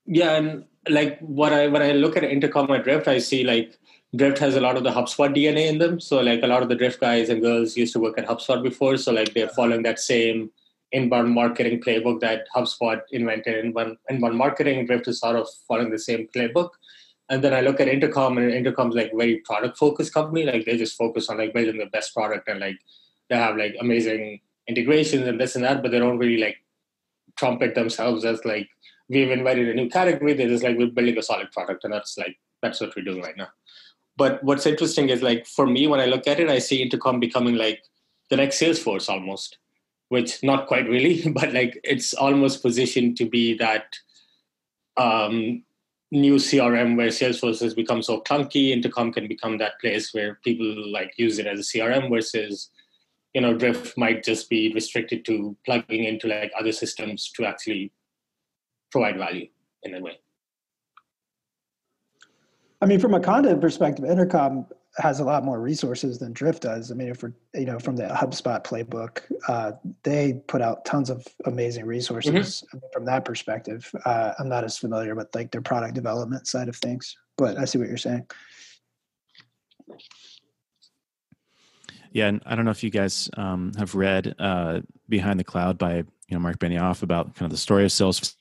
Yeah 0.07 0.37
and 0.37 0.64
like 0.88 1.19
what 1.21 1.53
i 1.55 1.67
when 1.67 1.81
i 1.81 1.93
look 1.93 2.14
at 2.19 2.25
intercom 2.25 2.71
and 2.71 2.85
drift 2.85 3.09
i 3.09 3.19
see 3.19 3.43
like 3.43 3.79
Drift 4.16 4.38
has 4.38 4.55
a 4.55 4.61
lot 4.61 4.77
of 4.77 4.85
the 4.85 4.90
HubSpot 4.90 5.35
DNA 5.35 5.66
in 5.66 5.79
them. 5.79 5.98
So 5.98 6.20
like 6.20 6.42
a 6.42 6.46
lot 6.46 6.62
of 6.62 6.68
the 6.68 6.74
Drift 6.74 7.00
guys 7.00 7.31
and 7.31 7.40
girls 7.40 7.77
used 7.77 7.92
to 7.94 8.00
work 8.00 8.18
at 8.18 8.27
HubSpot 8.27 8.62
before. 8.62 8.96
So 8.96 9.12
like 9.12 9.35
they're 9.35 9.48
following 9.48 9.83
that 9.83 9.98
same 9.98 10.50
inbound 10.92 11.31
marketing 11.31 11.81
playbook 11.81 12.20
that 12.20 12.46
HubSpot 12.55 13.00
invented. 13.11 13.64
Inbound, 13.64 13.96
inbound 14.09 14.37
marketing, 14.37 14.87
Drift 14.87 15.09
is 15.09 15.20
sort 15.20 15.37
of 15.37 15.48
following 15.66 15.90
the 15.90 15.98
same 15.98 16.29
playbook. 16.35 16.70
And 17.29 17.42
then 17.42 17.55
I 17.55 17.62
look 17.62 17.81
at 17.81 17.88
Intercom 17.88 18.38
and 18.38 18.53
Intercom's 18.53 18.94
like 18.94 19.11
very 19.14 19.38
product 19.38 19.79
focused 19.79 20.14
company. 20.14 20.44
Like 20.44 20.64
they 20.64 20.77
just 20.77 20.96
focus 20.96 21.29
on 21.29 21.38
like 21.38 21.55
building 21.55 21.79
the 21.79 21.87
best 21.87 22.14
product 22.14 22.48
and 22.48 22.61
like 22.61 22.79
they 23.31 23.37
have 23.37 23.57
like 23.57 23.74
amazing 23.81 24.40
integrations 24.68 25.27
and 25.27 25.40
this 25.40 25.57
and 25.57 25.64
that, 25.64 25.83
but 25.83 25.90
they 25.90 25.98
don't 25.98 26.18
really 26.18 26.38
like 26.38 26.59
trumpet 27.37 27.74
themselves 27.74 28.24
as 28.24 28.44
like 28.44 28.68
we've 29.09 29.31
invited 29.31 29.68
a 29.70 29.74
new 29.74 29.88
category. 29.88 30.35
They're 30.35 30.48
just 30.48 30.62
like 30.62 30.77
we're 30.77 30.88
building 30.88 31.18
a 31.18 31.22
solid 31.22 31.50
product 31.50 31.85
and 31.85 31.92
that's 31.92 32.16
like 32.18 32.37
that's 32.62 32.81
what 32.81 32.94
we're 32.94 33.05
doing 33.05 33.22
right 33.22 33.37
now. 33.37 33.48
But 34.16 34.42
what's 34.44 34.66
interesting 34.66 35.09
is 35.09 35.22
like 35.22 35.46
for 35.46 35.66
me, 35.66 35.87
when 35.87 36.00
I 36.00 36.07
look 36.07 36.27
at 36.27 36.40
it, 36.40 36.48
I 36.48 36.59
see 36.59 36.83
Intercom 36.83 37.20
becoming 37.20 37.57
like 37.57 37.83
the 38.31 38.37
next 38.37 38.61
Salesforce 38.61 39.09
almost, 39.09 39.59
which 40.09 40.42
not 40.42 40.66
quite 40.66 40.88
really, 40.88 41.29
but 41.33 41.53
like 41.53 41.81
it's 41.85 42.14
almost 42.14 42.62
positioned 42.62 43.16
to 43.18 43.24
be 43.24 43.57
that 43.59 43.94
um, 44.96 45.64
new 46.11 46.37
CRM 46.37 46.96
where 46.96 47.09
Salesforce 47.09 47.61
has 47.61 47.74
become 47.74 48.03
so 48.03 48.20
clunky. 48.20 48.70
Intercom 48.70 49.12
can 49.12 49.27
become 49.27 49.59
that 49.59 49.81
place 49.81 50.14
where 50.14 50.38
people 50.44 50.92
like 50.92 51.12
use 51.16 51.38
it 51.38 51.46
as 51.46 51.59
a 51.59 51.62
CRM 51.62 52.09
versus 52.09 52.70
you 53.35 53.40
know 53.40 53.57
Drift 53.57 53.98
might 53.98 54.22
just 54.22 54.48
be 54.48 54.72
restricted 54.72 55.24
to 55.24 55.57
plugging 55.64 56.05
into 56.05 56.29
like 56.29 56.53
other 56.59 56.72
systems 56.72 57.31
to 57.33 57.44
actually 57.44 57.92
provide 58.92 59.18
value 59.18 59.48
in 59.83 59.94
a 59.94 60.00
way. 60.00 60.18
I 62.85 62.87
mean, 62.87 63.01
from 63.01 63.14
a 63.14 63.20
content 63.20 63.62
perspective, 63.62 64.05
Intercom 64.05 64.66
has 64.99 65.18
a 65.18 65.25
lot 65.25 65.42
more 65.42 65.59
resources 65.59 66.18
than 66.18 66.35
Drift 66.35 66.64
does. 66.64 66.92
I 66.92 66.94
mean, 66.94 67.09
if 67.09 67.23
we're 67.23 67.33
you 67.55 67.64
know 67.64 67.79
from 67.79 67.97
the 67.97 68.05
HubSpot 68.05 68.62
playbook, 68.62 69.23
uh, 69.49 69.73
they 70.03 70.42
put 70.49 70.61
out 70.61 70.85
tons 70.85 71.09
of 71.09 71.27
amazing 71.47 71.87
resources 71.87 72.62
mm-hmm. 72.68 72.79
from 72.92 73.07
that 73.07 73.25
perspective. 73.25 73.90
Uh, 74.05 74.35
I'm 74.38 74.51
not 74.51 74.64
as 74.64 74.77
familiar 74.77 75.14
with 75.14 75.35
like 75.35 75.51
their 75.51 75.62
product 75.62 75.94
development 75.94 76.47
side 76.47 76.68
of 76.68 76.77
things, 76.77 77.16
but 77.38 77.57
I 77.57 77.64
see 77.64 77.79
what 77.79 77.88
you're 77.88 77.97
saying. 77.97 78.27
Yeah, 82.12 82.27
and 82.27 82.42
I 82.44 82.55
don't 82.55 82.66
know 82.66 82.70
if 82.70 82.85
you 82.85 82.90
guys 82.90 83.31
um, 83.38 83.73
have 83.79 83.94
read 83.94 84.35
uh, 84.38 84.83
"Behind 85.09 85.40
the 85.40 85.44
Cloud" 85.44 85.79
by 85.79 85.94
you 85.94 86.05
know 86.33 86.38
Marc 86.38 86.59
Benioff 86.59 87.03
about 87.03 87.35
kind 87.35 87.47
of 87.47 87.51
the 87.51 87.57
story 87.57 87.85
of 87.85 87.90
Salesforce. 87.90 88.35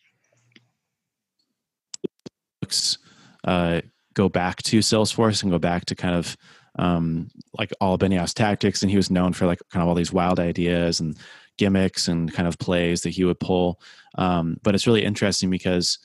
Uh, 3.46 3.82
go 4.14 4.30
back 4.30 4.62
to 4.64 4.80
Salesforce 4.80 5.44
and 5.44 5.52
go 5.52 5.60
back 5.60 5.86
to 5.86 5.96
kind 5.96 6.16
of 6.16 6.38
um, 6.80 7.30
like 7.58 7.72
all 7.80 7.98
Benioff's 7.98 8.34
tactics, 8.34 8.82
and 8.82 8.90
he 8.90 8.98
was 8.98 9.12
known 9.12 9.34
for 9.34 9.46
like 9.46 9.60
kind 9.72 9.84
of 9.84 9.90
all 9.90 9.96
these 9.96 10.14
wild 10.14 10.40
ideas 10.40 11.00
and 11.00 11.18
gimmicks 11.58 12.08
and 12.08 12.34
kind 12.34 12.48
of 12.48 12.58
plays 12.58 13.02
that 13.02 13.12
he 13.12 13.24
would 13.24 13.40
pull. 13.40 13.80
Um, 14.16 14.58
but 14.64 14.76
it's 14.76 14.88
really 14.88 15.06
interesting 15.06 15.50
because 15.50 16.00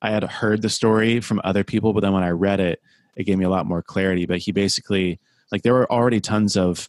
I 0.00 0.10
had 0.10 0.24
heard 0.24 0.62
the 0.62 0.68
story 0.68 1.20
from 1.20 1.40
other 1.44 1.64
people, 1.64 1.92
but 1.92 2.00
then 2.00 2.12
when 2.12 2.24
I 2.24 2.30
read 2.30 2.60
it, 2.60 2.82
it 3.16 3.24
gave 3.24 3.38
me 3.38 3.44
a 3.44 3.50
lot 3.50 3.66
more 3.66 3.82
clarity. 3.82 4.26
But 4.26 4.38
he 4.38 4.52
basically 4.52 5.18
like 5.50 5.62
there 5.62 5.74
were 5.74 5.90
already 5.90 6.20
tons 6.20 6.56
of 6.56 6.88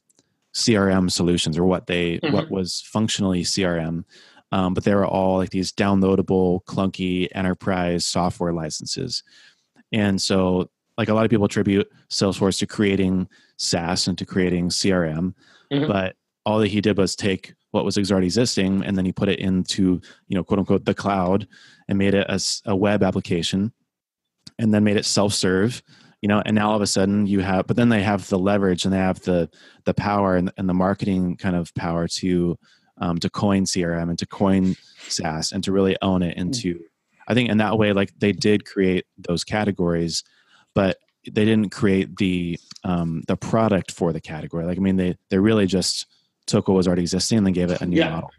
CRM 0.53 1.11
solutions 1.11 1.57
or 1.57 1.65
what 1.65 1.87
they 1.87 2.17
mm-hmm. 2.17 2.33
what 2.33 2.49
was 2.49 2.81
functionally 2.85 3.43
CRM. 3.43 4.03
Um, 4.51 4.75
but 4.75 4.83
they 4.83 4.93
were 4.93 5.07
all 5.07 5.37
like 5.37 5.49
these 5.49 5.73
downloadable, 5.73 6.63
clunky 6.65 7.27
enterprise 7.33 8.05
software 8.05 8.53
licenses. 8.53 9.23
And 9.93 10.21
so, 10.21 10.69
like 10.97 11.09
a 11.09 11.13
lot 11.13 11.23
of 11.23 11.31
people 11.31 11.45
attribute 11.45 11.89
Salesforce 12.09 12.59
to 12.59 12.67
creating 12.67 13.27
SaaS 13.57 14.07
and 14.07 14.17
to 14.17 14.25
creating 14.25 14.69
CRM, 14.69 15.33
mm-hmm. 15.71 15.87
but 15.87 16.15
all 16.45 16.59
that 16.59 16.67
he 16.67 16.81
did 16.81 16.97
was 16.97 17.15
take 17.15 17.53
what 17.71 17.85
was 17.85 17.97
already 18.11 18.27
existing 18.27 18.83
and 18.83 18.97
then 18.97 19.05
he 19.05 19.11
put 19.11 19.29
it 19.29 19.39
into, 19.39 20.01
you 20.27 20.35
know, 20.35 20.43
quote 20.43 20.59
unquote, 20.59 20.85
the 20.85 20.93
cloud 20.93 21.47
and 21.87 21.97
made 21.97 22.13
it 22.13 22.27
as 22.29 22.61
a 22.65 22.75
web 22.75 23.01
application 23.01 23.71
and 24.59 24.73
then 24.73 24.83
made 24.83 24.97
it 24.97 25.05
self 25.05 25.33
serve 25.33 25.81
you 26.21 26.27
know 26.29 26.41
and 26.45 26.55
now 26.55 26.69
all 26.69 26.75
of 26.75 26.81
a 26.81 26.87
sudden 26.87 27.25
you 27.25 27.39
have 27.39 27.65
but 27.65 27.75
then 27.75 27.89
they 27.89 28.03
have 28.03 28.29
the 28.29 28.37
leverage 28.37 28.85
and 28.85 28.93
they 28.93 28.97
have 28.99 29.19
the 29.21 29.49
the 29.85 29.93
power 29.93 30.35
and, 30.35 30.51
and 30.57 30.69
the 30.69 30.73
marketing 30.73 31.35
kind 31.35 31.55
of 31.55 31.73
power 31.73 32.07
to 32.07 32.57
um, 32.97 33.17
to 33.17 33.29
coin 33.29 33.63
CRM 33.63 34.09
and 34.09 34.19
to 34.19 34.25
coin 34.25 34.75
SaaS 35.07 35.51
and 35.51 35.63
to 35.63 35.71
really 35.71 35.97
own 36.01 36.21
it 36.21 36.37
into. 36.37 36.83
I 37.27 37.33
think 37.33 37.49
in 37.49 37.57
that 37.57 37.77
way, 37.77 37.93
like 37.93 38.11
they 38.19 38.31
did 38.31 38.65
create 38.65 39.05
those 39.17 39.43
categories, 39.43 40.23
but 40.73 40.97
they 41.31 41.45
didn't 41.45 41.69
create 41.71 42.17
the 42.17 42.59
um, 42.83 43.23
the 43.27 43.37
product 43.37 43.91
for 43.91 44.11
the 44.11 44.21
category. 44.21 44.65
Like 44.65 44.77
I 44.77 44.81
mean, 44.81 44.97
they 44.97 45.17
they 45.29 45.37
really 45.39 45.65
just 45.67 46.05
took 46.45 46.67
what 46.67 46.75
was 46.75 46.87
already 46.87 47.03
existing 47.03 47.37
and 47.37 47.47
then 47.47 47.53
gave 47.53 47.71
it 47.71 47.81
a 47.81 47.85
new 47.85 47.97
Yeah. 47.97 48.09
model. 48.09 48.31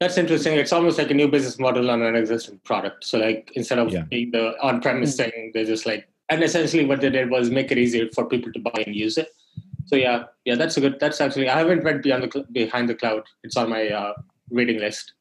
That's 0.00 0.16
interesting. 0.16 0.56
It's 0.56 0.72
almost 0.72 0.96
like 0.96 1.10
a 1.10 1.14
new 1.14 1.28
business 1.28 1.58
model 1.58 1.90
on 1.90 2.02
an 2.02 2.14
existing 2.14 2.60
product. 2.64 3.04
So 3.04 3.18
like 3.18 3.50
instead 3.54 3.78
of 3.78 3.92
Yeah. 3.92 4.02
being 4.02 4.30
the 4.30 4.58
on-premise 4.62 5.16
thing, 5.16 5.50
they 5.52 5.64
just 5.64 5.84
like 5.86 6.08
and 6.30 6.42
essentially 6.42 6.84
what 6.86 7.00
they 7.00 7.10
did 7.10 7.30
was 7.30 7.50
make 7.50 7.70
it 7.72 7.78
easier 7.78 8.08
for 8.14 8.24
people 8.26 8.52
to 8.52 8.60
buy 8.60 8.84
and 8.86 8.94
use 8.94 9.18
it. 9.18 9.28
So 9.86 9.96
yeah, 9.96 10.24
yeah, 10.44 10.54
that's 10.54 10.76
a 10.76 10.80
good. 10.80 11.00
That's 11.00 11.20
actually 11.20 11.48
I 11.48 11.58
haven't 11.58 11.82
read 11.82 12.02
beyond 12.02 12.22
the 12.24 12.44
behind 12.52 12.88
the 12.88 12.94
cloud. 12.94 13.24
It's 13.42 13.56
on 13.56 13.68
my 13.70 13.88
uh, 13.88 14.12
reading 14.50 14.78
list. 14.78 15.12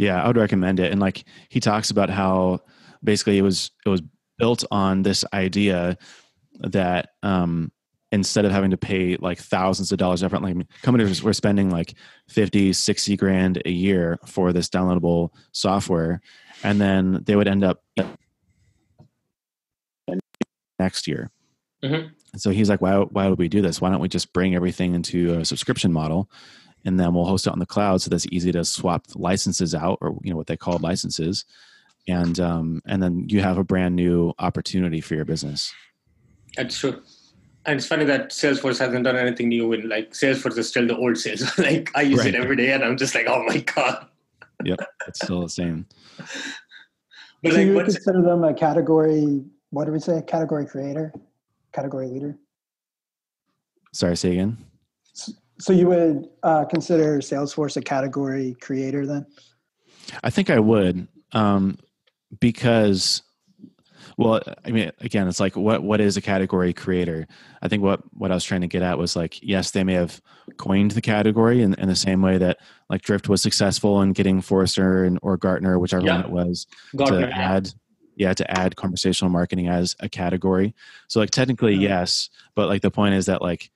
Yeah, 0.00 0.22
I 0.24 0.26
would 0.26 0.38
recommend 0.38 0.80
it. 0.80 0.90
And 0.92 0.98
like 0.98 1.24
he 1.50 1.60
talks 1.60 1.90
about 1.90 2.08
how 2.08 2.60
basically 3.04 3.36
it 3.36 3.42
was 3.42 3.70
it 3.84 3.90
was 3.90 4.00
built 4.38 4.64
on 4.70 5.02
this 5.02 5.26
idea 5.34 5.98
that 6.60 7.10
um 7.22 7.70
instead 8.10 8.46
of 8.46 8.50
having 8.50 8.70
to 8.70 8.78
pay 8.78 9.16
like 9.16 9.38
thousands 9.38 9.92
of 9.92 9.98
dollars 9.98 10.22
upfront, 10.22 10.42
like 10.42 10.66
companies 10.80 11.22
were 11.22 11.34
spending 11.34 11.68
like 11.68 11.94
50, 12.30 12.72
60 12.72 13.16
grand 13.18 13.60
a 13.66 13.70
year 13.70 14.18
for 14.24 14.54
this 14.54 14.70
downloadable 14.70 15.28
software. 15.52 16.22
And 16.64 16.80
then 16.80 17.22
they 17.26 17.36
would 17.36 17.46
end 17.46 17.62
up 17.62 17.82
next 20.78 21.06
year. 21.06 21.30
Mhm. 21.84 22.10
And 22.32 22.40
so 22.40 22.50
he's 22.50 22.68
like, 22.70 22.80
why, 22.80 22.96
why 22.96 23.28
would 23.28 23.38
we 23.38 23.48
do 23.48 23.60
this? 23.60 23.80
Why 23.80 23.90
don't 23.90 24.00
we 24.00 24.08
just 24.08 24.32
bring 24.32 24.54
everything 24.56 24.94
into 24.94 25.34
a 25.34 25.44
subscription 25.44 25.92
model 25.92 26.28
and 26.84 26.98
then 26.98 27.12
we'll 27.14 27.24
host 27.26 27.46
it 27.46 27.52
on 27.52 27.58
the 27.58 27.66
cloud 27.66 28.00
so 28.02 28.08
that's 28.10 28.26
easy 28.30 28.50
to 28.52 28.64
swap 28.64 29.04
licenses 29.14 29.74
out 29.74 29.98
or 30.00 30.16
you 30.22 30.30
know 30.30 30.36
what 30.36 30.46
they 30.46 30.56
call 30.56 30.78
licenses 30.78 31.44
and 32.08 32.40
um, 32.40 32.80
and 32.86 33.02
then 33.02 33.26
you 33.28 33.40
have 33.42 33.58
a 33.58 33.64
brand 33.64 33.94
new 33.94 34.32
opportunity 34.38 35.00
for 35.00 35.14
your 35.14 35.24
business 35.24 35.72
That's 36.56 36.78
true. 36.78 37.02
And 37.66 37.76
it's 37.76 37.86
funny 37.86 38.04
that 38.06 38.30
Salesforce 38.30 38.78
hasn't 38.78 39.04
done 39.04 39.16
anything 39.16 39.48
new 39.50 39.72
in 39.74 39.86
like 39.88 40.12
Salesforce 40.12 40.56
is 40.56 40.68
still 40.68 40.86
the 40.86 40.96
old 40.96 41.18
sales. 41.18 41.42
like 41.58 41.90
I 41.94 42.00
use 42.02 42.20
Right. 42.20 42.34
it 42.34 42.34
every 42.34 42.56
day 42.56 42.72
and 42.72 42.82
I'm 42.82 42.96
just 42.96 43.14
like, 43.14 43.26
oh 43.28 43.44
my 43.44 43.58
god. 43.58 44.06
yep 44.64 44.78
it's 45.06 45.20
still 45.22 45.42
the 45.42 45.48
same 45.50 45.86
But 47.42 47.50
Do 47.52 47.56
like 47.56 47.66
you 47.66 47.74
what's 47.74 47.94
consider 47.96 48.22
them 48.22 48.44
a 48.44 48.52
category? 48.54 49.44
What 49.70 49.84
do 49.86 49.92
we 49.92 50.00
say? 50.00 50.22
Category 50.26 50.66
creator, 50.66 51.12
category 51.72 52.08
leader. 52.08 52.36
sorry 53.92 54.16
say 54.16 54.32
again 54.32 54.56
So 55.60 55.72
you 55.72 55.86
would 55.88 56.28
uh, 56.42 56.64
consider 56.64 57.18
Salesforce 57.18 57.76
a 57.76 57.82
category 57.82 58.56
creator 58.60 59.06
then? 59.06 59.26
i 60.24 60.30
think 60.30 60.50
i 60.50 60.58
would 60.58 61.06
um, 61.32 61.78
because 62.40 63.22
well 64.18 64.40
i 64.64 64.70
mean 64.70 64.90
again 65.00 65.28
it's 65.28 65.38
like 65.38 65.54
what 65.56 65.82
what 65.84 66.00
is 66.00 66.16
a 66.16 66.20
category 66.20 66.72
creator 66.72 67.28
i 67.62 67.68
think 67.68 67.80
what 67.82 68.00
what 68.14 68.32
i 68.32 68.34
was 68.34 68.42
trying 68.44 68.60
to 68.60 68.66
get 68.66 68.82
at 68.82 68.98
was 68.98 69.14
like 69.14 69.38
yes 69.42 69.70
they 69.70 69.84
may 69.84 69.92
have 69.94 70.20
coined 70.56 70.90
the 70.92 71.00
category 71.00 71.62
in, 71.62 71.74
in 71.74 71.86
the 71.88 71.94
same 71.94 72.22
way 72.22 72.38
that 72.38 72.58
like 72.88 73.02
drift 73.02 73.28
was 73.28 73.40
successful 73.40 74.02
in 74.02 74.12
getting 74.12 74.40
forrester 74.40 75.04
and 75.04 75.18
or 75.22 75.36
gartner 75.36 75.78
whichever 75.78 76.04
Yeah. 76.04 76.16
one 76.16 76.24
it 76.24 76.30
was 76.30 76.66
Gartner, 76.96 77.20
to 77.20 77.28
yeah. 77.28 77.52
add 77.52 77.70
yeah 78.16 78.34
to 78.34 78.50
add 78.50 78.74
conversational 78.74 79.30
marketing 79.30 79.68
as 79.68 79.94
a 80.00 80.08
category 80.08 80.74
so 81.06 81.20
like 81.20 81.30
technically 81.30 81.74
Yeah. 81.74 81.90
yes 82.00 82.30
but 82.56 82.68
like 82.68 82.82
the 82.82 82.90
point 82.90 83.14
is 83.14 83.26
that 83.26 83.42
like 83.42 83.70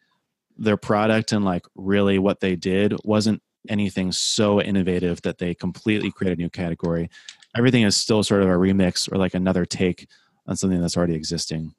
their 0.57 0.77
product 0.77 1.33
and 1.33 1.45
like 1.45 1.67
really 1.75 2.19
what 2.19 2.41
they 2.41 2.57
did 2.57 2.95
wasn't 3.05 3.43
anything 3.69 4.13
so 4.13 4.61
innovative 4.61 5.21
that 5.23 5.39
they 5.39 5.55
completely 5.55 6.11
created 6.11 6.39
a 6.39 6.43
new 6.43 6.51
category. 6.51 7.09
Everything 7.57 7.83
is 7.83 7.97
still 7.97 8.23
sort 8.23 8.43
of 8.43 8.49
a 8.49 8.53
remix 8.53 9.11
or 9.11 9.17
like 9.17 9.35
another 9.35 9.65
take 9.65 10.09
on 10.47 10.57
something 10.57 10.81
that's 10.81 10.97
already 10.97 11.15
existing. 11.15 11.75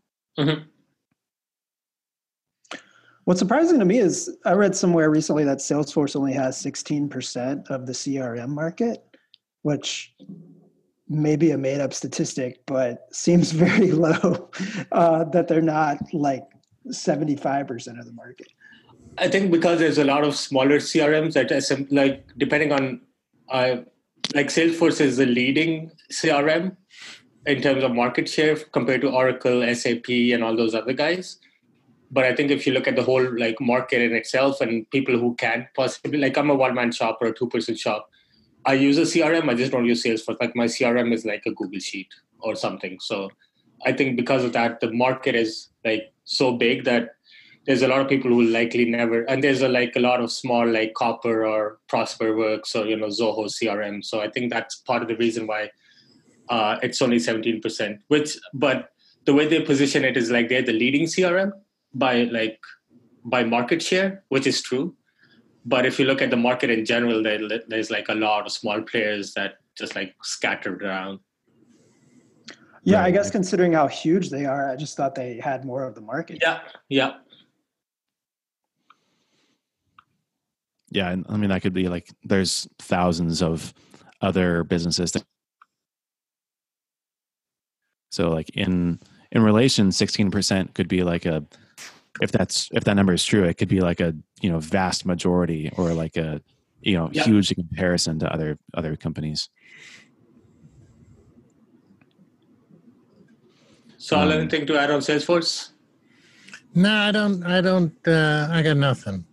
What's 3.26 3.40
surprising 3.40 3.80
to 3.80 3.86
me 3.86 3.98
is 3.98 4.38
I 4.46 4.54
read 4.54 4.76
somewhere 4.76 5.10
recently 5.10 5.44
that 5.46 5.58
Salesforce 5.58 6.16
only 6.16 6.34
has 6.34 6.62
16% 6.64 7.70
of 7.70 7.88
the 7.88 7.94
CRM 7.94 8.50
market, 8.50 9.04
which 9.64 10.14
may 11.08 11.36
be 11.36 11.52
a 11.52 11.58
made 11.58 11.82
up 11.82 11.94
statistic, 11.94 12.66
but 12.68 13.08
seems 13.12 13.52
very 13.52 13.92
low 13.92 14.50
uh, 14.92 15.24
that 15.26 15.48
they're 15.48 15.62
not 15.62 15.98
like 16.14 16.44
75% 16.90 18.00
of 18.00 18.06
the 18.06 18.14
market. 18.14 18.48
I 19.18 19.30
think 19.30 19.52
because 19.52 19.80
there's 19.80 19.98
a 19.98 20.04
lot 20.04 20.24
of 20.24 20.36
smaller 20.36 20.78
CRMs 20.78 21.34
that 21.34 21.88
like 21.92 22.26
depending 22.38 22.72
on 22.72 23.02
uh, 23.50 23.78
like 24.34 24.48
Salesforce 24.48 25.00
is 25.00 25.18
the 25.18 25.26
leading 25.26 25.92
CRM 26.12 26.76
in 27.46 27.62
terms 27.62 27.84
of 27.84 27.94
market 27.94 28.28
share 28.28 28.56
compared 28.56 29.02
to 29.02 29.12
Oracle, 29.12 29.62
SAP, 29.74 30.10
and 30.10 30.44
all 30.44 30.56
those 30.56 30.76
other 30.76 30.94
guys. 30.94 31.38
But 32.12 32.26
I 32.26 32.36
think 32.36 32.52
if 32.52 32.68
you 32.68 32.74
look 32.74 32.88
at 32.88 32.96
the 32.96 33.04
whole 33.04 33.40
like 33.40 33.60
market 33.62 34.02
in 34.02 34.14
itself 34.14 34.62
and 34.62 34.90
people 34.92 35.18
who 35.18 35.36
can 35.36 35.68
possibly 35.76 36.18
like 36.18 36.38
I'm 36.38 36.50
a 36.50 36.56
one 36.56 36.76
man 36.76 36.92
shop 36.92 37.20
or 37.22 37.28
a 37.28 37.34
two 37.34 37.48
person 37.48 37.76
shop, 37.76 38.10
I 38.66 38.74
use 38.74 38.98
a 38.98 39.02
CRM. 39.02 39.50
I 39.50 39.54
just 39.54 39.72
don't 39.72 39.86
use 39.86 40.04
Salesforce. 40.04 40.40
Like 40.40 40.56
my 40.56 40.66
CRM 40.66 41.14
is 41.14 41.26
like 41.26 41.44
a 41.46 41.52
Google 41.52 41.80
Sheet 41.80 42.08
or 42.40 42.56
something. 42.56 42.98
So 43.00 43.30
I 43.86 43.92
think 43.94 44.18
because 44.18 44.44
of 44.44 44.54
that, 44.54 44.80
the 44.80 44.92
market 44.92 45.36
is 45.36 45.70
like 45.84 46.14
so 46.26 46.54
big 46.54 46.84
that 46.86 47.16
there's 47.66 47.82
a 47.82 47.88
lot 47.88 48.00
of 48.00 48.08
people 48.08 48.30
who 48.30 48.38
will 48.38 48.52
likely 48.52 48.86
never 48.86 49.24
and 49.24 49.44
there's 49.44 49.62
a, 49.62 49.68
like 49.68 49.96
a 49.96 50.00
lot 50.00 50.22
of 50.22 50.32
small 50.32 50.68
like 50.68 50.94
copper 50.94 51.46
or 51.46 51.80
ProsperWorks 51.92 52.76
or 52.76 52.86
you 52.86 52.96
know 52.96 53.08
zoho 53.08 53.46
crm 53.46 54.04
so 54.04 54.22
i 54.22 54.30
think 54.30 54.52
that's 54.52 54.76
part 54.78 55.02
of 55.02 55.08
the 55.08 55.18
reason 55.18 55.48
why 55.48 55.70
uh, 56.50 56.78
it's 56.84 57.02
only 57.02 57.18
17% 57.18 57.98
which 58.08 58.38
but 58.54 58.90
the 59.26 59.34
way 59.34 59.48
they 59.48 59.62
position 59.62 60.06
it 60.06 60.16
is 60.16 60.30
like 60.30 60.48
they're 60.48 60.62
the 60.62 60.74
leading 60.74 61.06
crm 61.06 61.52
by 61.96 62.24
like 62.26 62.60
by 63.26 63.44
market 63.44 63.82
share 63.82 64.24
which 64.30 64.48
is 64.48 64.62
true. 64.62 64.96
But 65.68 65.86
if 65.88 66.00
you 66.00 66.06
look 66.06 66.22
at 66.22 66.30
the 66.30 66.38
market 66.38 66.70
in 66.70 66.86
general 66.86 67.24
there, 67.24 67.40
there's 67.68 67.90
like 67.90 68.08
a 68.10 68.14
lot 68.14 68.46
of 68.46 68.52
small 68.52 68.84
players 68.84 69.34
that 69.34 69.56
just 69.76 69.96
like 69.96 70.14
scattered 70.22 70.84
around. 70.84 71.20
Yeah, 72.84 73.04
I 73.04 73.10
guess 73.10 73.32
considering 73.32 73.74
how 73.74 73.88
huge 73.88 74.30
they 74.30 74.46
are, 74.46 74.70
I 74.70 74.76
just 74.76 74.96
thought 74.96 75.16
they 75.16 75.40
had 75.40 75.66
more 75.66 75.84
of 75.84 75.96
the 75.96 76.02
market. 76.02 76.38
yeah 76.40 76.60
yeah 76.90 77.14
yeah 80.96 81.14
i 81.30 81.38
mean 81.38 81.50
that 81.50 81.62
could 81.62 81.74
be 81.74 81.88
like 81.90 82.08
there's 82.24 82.68
thousands 82.80 83.42
of 83.44 83.74
other 84.22 84.64
businesses 84.64 85.12
that 85.12 85.24
so 88.12 88.30
like 88.30 88.50
in 88.56 89.00
in 89.32 89.44
relation 89.44 89.90
16% 89.90 90.74
could 90.74 90.88
be 90.88 91.04
like 91.04 91.26
a 91.26 91.44
if 92.22 92.32
that's 92.32 92.70
if 92.72 92.86
that 92.86 92.96
number 92.96 93.14
is 93.14 93.26
true 93.26 93.44
it 93.44 93.56
could 93.58 93.68
be 93.68 93.82
like 93.82 94.00
a 94.00 94.16
you 94.42 94.50
know 94.50 94.60
vast 94.60 95.06
majority 95.06 95.70
or 95.76 95.94
like 95.94 96.16
a 96.16 96.42
you 96.82 96.96
know 96.98 97.10
Yeah. 97.12 97.24
huge 97.24 97.54
comparison 97.54 98.18
to 98.20 98.32
other 98.34 98.58
other 98.74 98.96
companies 98.96 99.50
so 103.98 104.18
Um, 104.18 104.32
anything 104.32 104.66
to 104.68 104.80
add 104.80 104.92
on 104.92 105.02
salesforce 105.02 105.72
No, 106.78 106.92
I 107.08 107.12
don't. 107.12 107.40
I 107.48 107.62
don't. 107.62 107.96
Uh, 108.06 108.50
I 108.52 108.62
got 108.62 108.76
nothing. 108.76 109.24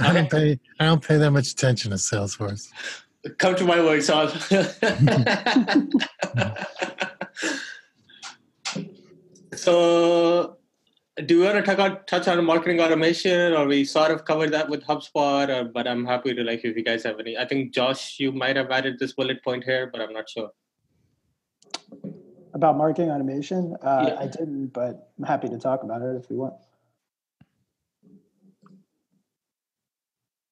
I 0.00 0.12
don't 0.12 0.30
pay. 0.30 0.58
I 0.80 0.86
don't 0.86 1.02
pay 1.02 1.18
that 1.18 1.30
much 1.30 1.50
attention 1.52 1.90
to 1.90 1.96
Salesforce. 1.96 2.70
Come 3.38 3.54
to 3.56 3.64
my 3.64 3.80
words, 3.80 4.08
all. 4.14 4.28
so, 9.54 10.56
do 11.26 11.36
you 11.36 11.44
want 11.44 11.56
to 11.56 11.62
touch 11.62 11.78
on, 11.78 11.98
touch 12.06 12.28
on 12.28 12.42
marketing 12.44 12.80
automation, 12.80 13.52
or 13.54 13.66
we 13.66 13.84
sort 13.84 14.10
of 14.10 14.24
covered 14.24 14.52
that 14.52 14.68
with 14.68 14.84
HubSpot? 14.84 15.48
Or, 15.48 15.64
but 15.64 15.86
I'm 15.86 16.06
happy 16.06 16.34
to 16.34 16.42
like 16.42 16.64
if 16.64 16.76
you 16.76 16.84
guys 16.84 17.02
have 17.02 17.18
any. 17.20 17.36
I 17.36 17.44
think 17.46 17.74
Josh, 17.74 18.18
you 18.18 18.32
might 18.32 18.56
have 18.56 18.70
added 18.70 18.98
this 18.98 19.12
bullet 19.12 19.42
point 19.44 19.64
here, 19.64 19.88
but 19.92 20.00
I'm 20.00 20.12
not 20.12 20.30
sure. 20.30 20.50
About 22.54 22.78
marketing 22.78 23.10
automation, 23.10 23.76
uh, 23.82 24.06
Yeah. 24.08 24.20
I 24.20 24.26
didn't, 24.26 24.68
but 24.68 25.10
I'm 25.18 25.24
happy 25.24 25.48
to 25.48 25.58
talk 25.58 25.82
about 25.82 26.02
it 26.02 26.16
if 26.16 26.30
we 26.30 26.36
want. 26.36 26.54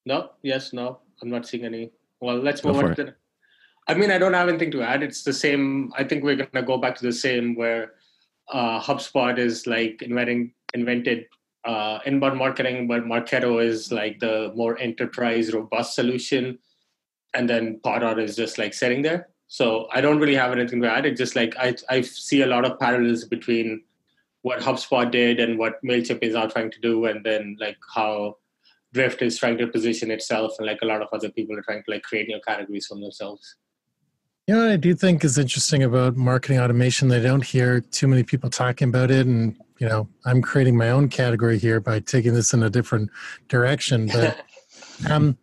No, 0.07 0.31
yes, 0.43 0.73
no. 0.73 1.01
I'm 1.21 1.29
not 1.29 1.47
seeing 1.47 1.65
any. 1.65 1.91
Well, 2.21 2.39
let's 2.39 2.65
move 2.65 2.77
on 2.77 2.95
to. 2.95 3.15
I 3.89 3.95
mean, 3.95 4.11
I 4.11 4.19
don't 4.19 4.33
have 4.33 4.49
anything 4.49 4.71
to 4.73 4.83
add. 4.83 5.03
It's 5.03 5.23
the 5.23 5.33
same. 5.33 5.93
I 5.99 6.05
think 6.05 6.25
we're 6.25 6.37
gonna 6.37 6.65
go 6.65 6.79
back 6.79 6.95
to 6.97 7.03
the 7.03 7.13
same 7.13 7.55
where 7.57 7.95
uh, 8.49 8.81
HubSpot 8.81 9.37
is 9.37 9.67
like 9.67 10.03
inventing 10.03 10.53
invented 10.75 11.27
uh, 11.65 11.99
inbound 12.07 12.39
marketing, 12.39 12.87
but 12.87 13.05
Marketo 13.05 13.63
is 13.63 13.91
like 13.91 14.21
the 14.21 14.53
more 14.55 14.79
enterprise 14.79 15.53
robust 15.53 15.95
solution, 15.95 16.59
and 17.35 17.49
then 17.49 17.81
Pardot 17.85 18.23
is 18.23 18.37
just 18.37 18.59
like 18.59 18.75
sitting 18.75 19.03
there. 19.03 19.29
So 19.49 19.89
I 19.93 20.01
don't 20.01 20.19
really 20.19 20.37
have 20.37 20.53
anything 20.53 20.81
to 20.83 20.91
add. 20.91 21.07
It's 21.07 21.19
just 21.19 21.37
like 21.37 21.57
I 21.59 21.75
I 21.91 22.01
see 22.03 22.43
a 22.43 22.47
lot 22.47 22.65
of 22.65 22.79
parallels 22.79 23.25
between 23.25 23.83
what 24.43 24.61
HubSpot 24.61 25.11
did 25.11 25.41
and 25.41 25.59
what 25.59 25.83
Mailchimp 25.83 26.23
is 26.23 26.35
now 26.35 26.47
trying 26.47 26.71
to 26.71 26.81
do, 26.81 27.07
and 27.07 27.25
then 27.25 27.57
like 27.61 27.79
how 27.95 28.37
Drift 28.93 29.23
is 29.23 29.39
trying 29.39 29.59
to 29.59 29.67
position 29.67 30.11
itself, 30.11 30.53
and 30.59 30.67
like 30.67 30.79
a 30.83 30.87
lot 30.87 31.03
of 31.03 31.09
other 31.13 31.31
people 31.31 31.57
are 31.59 31.63
trying 31.63 31.83
to 31.85 31.91
like 31.91 32.03
create 32.03 32.29
new 32.29 32.41
categories 32.47 32.87
for 32.87 32.99
themselves. 32.99 33.57
You 34.47 34.55
know 34.55 34.63
what 34.63 34.71
I 34.71 34.77
do 34.77 34.95
think 34.95 35.25
is 35.25 35.39
interesting 35.39 35.83
about 35.83 36.17
marketing 36.17 36.61
automation? 36.61 37.09
They 37.09 37.21
don't 37.21 37.45
hear 37.45 37.81
too 37.81 38.07
many 38.07 38.23
people 38.23 38.49
talking 38.49 38.89
about 38.89 39.11
it, 39.11 39.27
and 39.27 39.57
you 39.79 39.89
know, 39.89 40.09
I'm 40.25 40.41
creating 40.41 40.77
my 40.77 40.91
own 40.91 41.09
category 41.09 41.59
here 41.59 41.81
by 41.81 42.01
taking 42.01 42.33
this 42.33 42.53
in 42.53 42.63
a 42.63 42.71
different 42.71 43.11
direction. 43.49 44.07
But 44.07 44.41
um, 45.11 45.37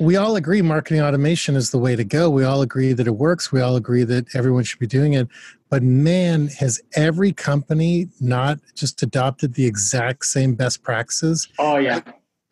we 0.00 0.16
all 0.16 0.36
agree 0.36 0.62
marketing 0.62 1.02
automation 1.02 1.54
is 1.54 1.70
the 1.70 1.78
way 1.78 1.94
to 1.94 2.04
go. 2.04 2.28
We 2.30 2.44
all 2.44 2.62
agree 2.62 2.92
that 2.92 3.06
it 3.06 3.14
works. 3.16 3.52
We 3.52 3.60
all 3.60 3.76
agree 3.76 4.04
that 4.04 4.34
everyone 4.34 4.64
should 4.64 4.80
be 4.80 4.86
doing 4.86 5.12
it. 5.12 5.28
But 5.70 5.82
man, 5.82 6.48
has 6.48 6.80
every 6.94 7.32
company 7.32 8.08
not 8.20 8.58
just 8.74 9.02
adopted 9.02 9.54
the 9.54 9.66
exact 9.66 10.26
same 10.26 10.54
best 10.54 10.82
practices? 10.82 11.48
Oh 11.58 11.76
yeah. 11.76 12.00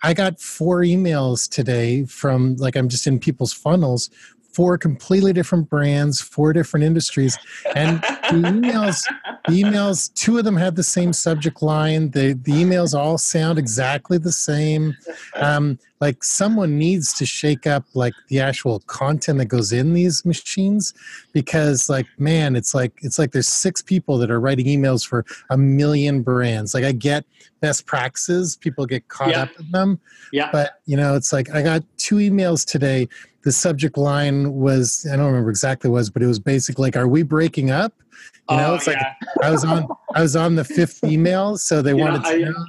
I 0.02 0.14
got 0.14 0.40
four 0.40 0.78
emails 0.80 1.48
today 1.48 2.04
from 2.04 2.56
like 2.56 2.76
I'm 2.76 2.88
just 2.88 3.06
in 3.06 3.18
people's 3.18 3.52
funnels 3.52 4.10
four 4.52 4.76
completely 4.76 5.32
different 5.32 5.68
brands, 5.70 6.20
four 6.20 6.52
different 6.52 6.84
industries, 6.84 7.38
and 7.74 8.00
the 8.00 8.48
emails, 8.48 9.02
the 9.46 9.62
emails, 9.62 10.12
two 10.14 10.38
of 10.38 10.44
them 10.44 10.56
had 10.56 10.76
the 10.76 10.82
same 10.82 11.12
subject 11.12 11.62
line. 11.62 12.10
The 12.10 12.32
the 12.32 12.52
emails 12.52 12.98
all 12.98 13.18
sound 13.18 13.58
exactly 13.58 14.18
the 14.18 14.32
same. 14.32 14.96
Um, 15.36 15.78
like 16.00 16.24
someone 16.24 16.78
needs 16.78 17.12
to 17.14 17.26
shake 17.26 17.66
up 17.66 17.84
like 17.94 18.14
the 18.28 18.40
actual 18.40 18.80
content 18.86 19.38
that 19.38 19.46
goes 19.46 19.70
in 19.72 19.92
these 19.92 20.24
machines, 20.24 20.94
because 21.32 21.88
like 21.88 22.06
man, 22.18 22.56
it's 22.56 22.74
like 22.74 22.92
it's 23.02 23.18
like 23.18 23.32
there's 23.32 23.48
six 23.48 23.82
people 23.82 24.18
that 24.18 24.30
are 24.30 24.40
writing 24.40 24.66
emails 24.66 25.06
for 25.06 25.24
a 25.50 25.56
million 25.58 26.22
brands. 26.22 26.72
Like 26.74 26.84
I 26.84 26.92
get 26.92 27.24
best 27.60 27.84
practices, 27.86 28.56
people 28.56 28.86
get 28.86 29.08
caught 29.08 29.30
Yeah. 29.30 29.42
up 29.42 29.50
in 29.60 29.70
them, 29.70 30.00
Yeah. 30.32 30.48
but 30.50 30.80
you 30.86 30.96
know 30.96 31.14
it's 31.14 31.32
like 31.32 31.50
i 31.54 31.60
got 31.62 31.82
two 31.98 32.16
emails 32.16 32.64
today 32.66 33.06
the 33.44 33.52
subject 33.52 33.96
line 33.98 34.54
was 34.54 35.06
i 35.12 35.16
don't 35.16 35.26
remember 35.26 35.50
exactly 35.50 35.88
what 35.90 35.96
it 35.96 36.00
was 36.00 36.10
but 36.10 36.22
it 36.22 36.26
was 36.26 36.38
basically 36.38 36.82
like 36.84 36.96
are 36.96 37.06
we 37.06 37.22
breaking 37.22 37.70
up 37.70 37.92
you 38.50 38.56
know 38.56 38.72
Oh, 38.72 38.74
it's 38.76 38.86
like 38.86 38.96
yeah. 38.96 39.12
i 39.42 39.50
was 39.50 39.62
on 39.64 39.86
i 40.14 40.22
was 40.22 40.36
on 40.36 40.54
the 40.56 40.64
fifth 40.64 41.04
email 41.04 41.58
so 41.58 41.82
they 41.82 41.90
You 41.90 41.98
know, 41.98 42.04
wanted 42.04 42.22
to 42.24 42.28
I- 42.30 42.50
know. 42.50 42.64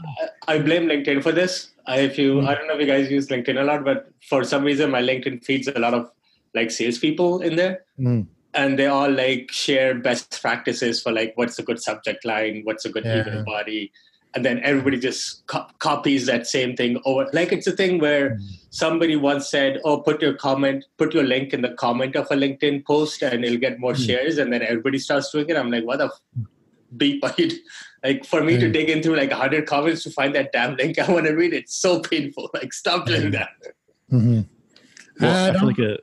I 0.47 0.59
blame 0.59 0.87
LinkedIn 0.87 1.23
for 1.23 1.31
this. 1.31 1.69
I, 1.87 1.99
if 1.99 2.17
you, 2.17 2.35
Mm. 2.35 2.47
I 2.47 2.55
don't 2.55 2.67
know 2.67 2.75
if 2.75 2.81
you 2.81 2.87
guys 2.87 3.09
use 3.11 3.27
LinkedIn 3.27 3.59
a 3.59 3.63
lot, 3.63 3.83
but 3.83 4.09
for 4.29 4.43
some 4.43 4.63
reason, 4.63 4.91
my 4.91 5.01
LinkedIn 5.01 5.43
feeds 5.43 5.67
a 5.67 5.79
lot 5.79 5.93
of 5.93 6.09
like 6.53 6.69
salespeople 6.71 7.41
in 7.41 7.55
there, 7.55 7.85
Mm. 7.99 8.27
and 8.53 8.77
they 8.77 8.87
all 8.87 9.09
like 9.09 9.51
share 9.51 9.95
best 9.95 10.41
practices 10.41 11.01
for 11.01 11.11
like 11.11 11.33
what's 11.35 11.57
a 11.59 11.63
good 11.63 11.81
subject 11.81 12.25
line, 12.25 12.61
what's 12.65 12.85
a 12.85 12.89
good 12.89 13.05
Yeah. 13.05 13.21
email 13.27 13.43
body, 13.45 13.91
and 14.35 14.45
then 14.45 14.59
everybody 14.63 14.97
just 14.99 15.45
co- 15.47 15.67
copies 15.79 16.25
that 16.25 16.47
same 16.47 16.75
thing 16.75 16.99
over. 17.05 17.27
Like 17.33 17.51
it's 17.51 17.67
a 17.67 17.71
thing 17.71 17.99
where 17.99 18.31
Mm. 18.31 18.39
somebody 18.69 19.15
once 19.15 19.49
said, 19.49 19.79
"Oh, 19.83 19.97
put 20.01 20.21
your 20.21 20.33
comment, 20.33 20.85
put 20.97 21.13
your 21.13 21.23
link 21.23 21.53
in 21.53 21.61
the 21.61 21.73
comment 21.85 22.15
of 22.15 22.27
a 22.31 22.35
LinkedIn 22.35 22.85
post, 22.85 23.21
and 23.23 23.43
it'll 23.45 23.57
get 23.67 23.79
more 23.79 23.93
Mm. 23.93 24.05
shares." 24.05 24.37
And 24.37 24.51
then 24.53 24.61
everybody 24.61 24.99
starts 24.99 25.31
doing 25.31 25.49
it. 25.49 25.57
I'm 25.57 25.71
like, 25.71 25.85
"What 25.85 25.97
the." 25.99 26.05
F- 26.05 26.21
beep 26.97 27.23
are 27.23 27.33
you 27.37 27.49
like 28.03 28.25
for 28.25 28.43
me 28.43 28.59
to 28.59 28.69
dig 28.71 28.89
in 28.89 29.01
through 29.01 29.15
like 29.15 29.29
100 29.31 29.65
comments 29.65 30.03
to 30.03 30.09
find 30.11 30.35
that 30.35 30.51
damn 30.51 30.75
link 30.75 30.99
i 30.99 31.09
want 31.11 31.25
to 31.25 31.33
read 31.33 31.53
it 31.53 31.63
it's 31.63 31.75
so 31.75 31.99
painful 32.01 32.49
like 32.53 32.73
stop 32.73 33.05
doing 33.05 33.31
that 33.31 33.49
Mm-hmm. 34.11 34.41
Well, 35.21 35.31
I 35.33 35.47
I, 35.47 35.51
feel 35.51 35.59
don't- 35.61 35.67
like 35.69 35.79
a. 35.79 35.97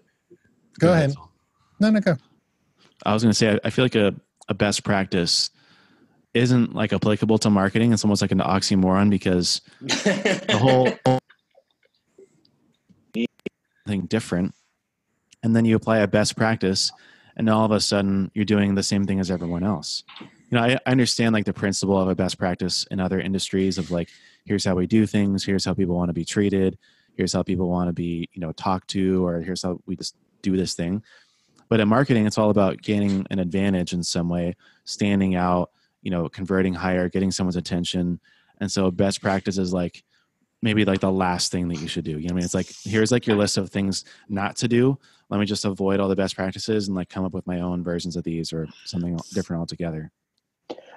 go 0.81 0.93
ahead 0.95 1.13
Saul. 1.13 1.31
no 1.81 1.91
no 1.91 2.01
go 2.01 2.17
I 3.07 3.13
was 3.15 3.23
going 3.23 3.31
to 3.31 3.37
say, 3.37 3.51
I, 3.53 3.61
I 3.65 3.71
feel 3.71 3.85
like 3.85 3.95
a, 3.95 4.13
a 4.49 4.55
best 4.55 4.83
practice 4.83 5.51
isn't 6.35 6.75
like 6.75 6.93
applicable 6.93 7.39
to 7.39 7.49
marketing. 7.51 7.93
It's 7.93 8.03
almost 8.05 8.23
like 8.23 8.33
an 8.33 8.41
oxymoron 8.41 9.09
because 9.09 9.61
the 9.81 10.59
whole 10.59 10.89
thing 13.87 14.07
different, 14.07 14.55
and 15.43 15.55
then 15.55 15.65
you 15.65 15.77
apply 15.77 15.99
a 15.99 16.07
best 16.09 16.37
practice, 16.37 16.91
and 17.37 17.49
all 17.49 17.65
of 17.65 17.71
a 17.73 17.81
sudden 17.81 18.31
you're 18.35 18.45
doing 18.45 18.75
the 18.75 18.83
same 18.83 19.05
thing 19.07 19.21
as 19.21 19.31
everyone 19.31 19.63
else. 19.65 20.03
You 20.51 20.59
know, 20.59 20.65
I, 20.65 20.79
I 20.87 20.91
understand 20.91 21.35
like 21.35 21.45
the 21.45 21.53
principle 21.53 22.01
of 22.01 22.09
a 22.09 22.15
best 22.15 22.39
practice 22.39 22.87
in 22.91 23.01
other 23.01 23.21
industries 23.21 23.79
of 23.79 23.91
like, 23.91 24.09
here's 24.45 24.65
how 24.65 24.75
we 24.75 24.87
do 24.87 25.07
things, 25.07 25.45
here's 25.45 25.65
how 25.65 25.75
people 25.75 25.95
want 25.95 26.09
to 26.09 26.15
be 26.15 26.25
treated, 26.25 26.79
here's 27.17 27.33
how 27.33 27.43
people 27.43 27.69
want 27.69 27.89
to 27.89 27.93
be, 27.93 28.29
you 28.33 28.41
know, 28.41 28.53
talked 28.53 28.89
to, 28.89 29.27
or 29.27 29.41
here's 29.41 29.63
how 29.63 29.81
we 29.87 29.97
just 29.97 30.17
do 30.43 30.57
this 30.57 30.75
thing. 30.75 31.03
But 31.69 31.81
in 31.81 31.89
marketing, 31.89 32.27
it's 32.27 32.39
all 32.39 32.51
about 32.51 32.81
gaining 32.81 33.27
an 33.31 33.39
advantage 33.39 33.93
in 33.93 34.03
some 34.03 34.29
way, 34.29 34.57
standing 34.85 35.35
out, 35.35 35.71
you 36.03 36.11
know, 36.11 36.29
converting 36.29 36.73
higher, 36.73 37.09
getting 37.09 37.31
someone's 37.31 37.57
attention. 37.57 38.21
And 38.61 38.73
so 38.73 38.91
best 38.91 39.21
practice 39.21 39.59
is 39.59 39.73
like 39.73 40.03
maybe 40.63 40.85
like 40.85 41.01
the 41.01 41.13
last 41.13 41.53
thing 41.53 41.69
that 41.69 41.81
you 41.81 41.89
should 41.89 42.05
do. 42.05 42.19
You 42.19 42.29
know 42.29 42.33
I 42.33 42.37
mean? 42.37 42.45
It's 42.45 42.55
like 42.55 42.71
here's 42.85 43.13
like 43.13 43.27
your 43.27 43.37
list 43.37 43.59
of 43.59 43.71
things 43.71 44.05
not 44.29 44.57
to 44.57 44.69
do. 44.69 44.99
Let 45.29 45.39
me 45.39 45.47
just 45.47 45.65
avoid 45.65 46.01
all 46.01 46.09
the 46.09 46.17
best 46.17 46.35
practices 46.35 46.89
and 46.89 46.97
like 46.97 47.11
come 47.11 47.25
up 47.25 47.35
with 47.35 47.47
my 47.47 47.61
own 47.61 47.85
versions 47.85 48.17
of 48.17 48.25
these 48.25 48.53
or 48.53 48.67
something 48.85 49.19
different 49.35 49.61
altogether. 49.61 50.11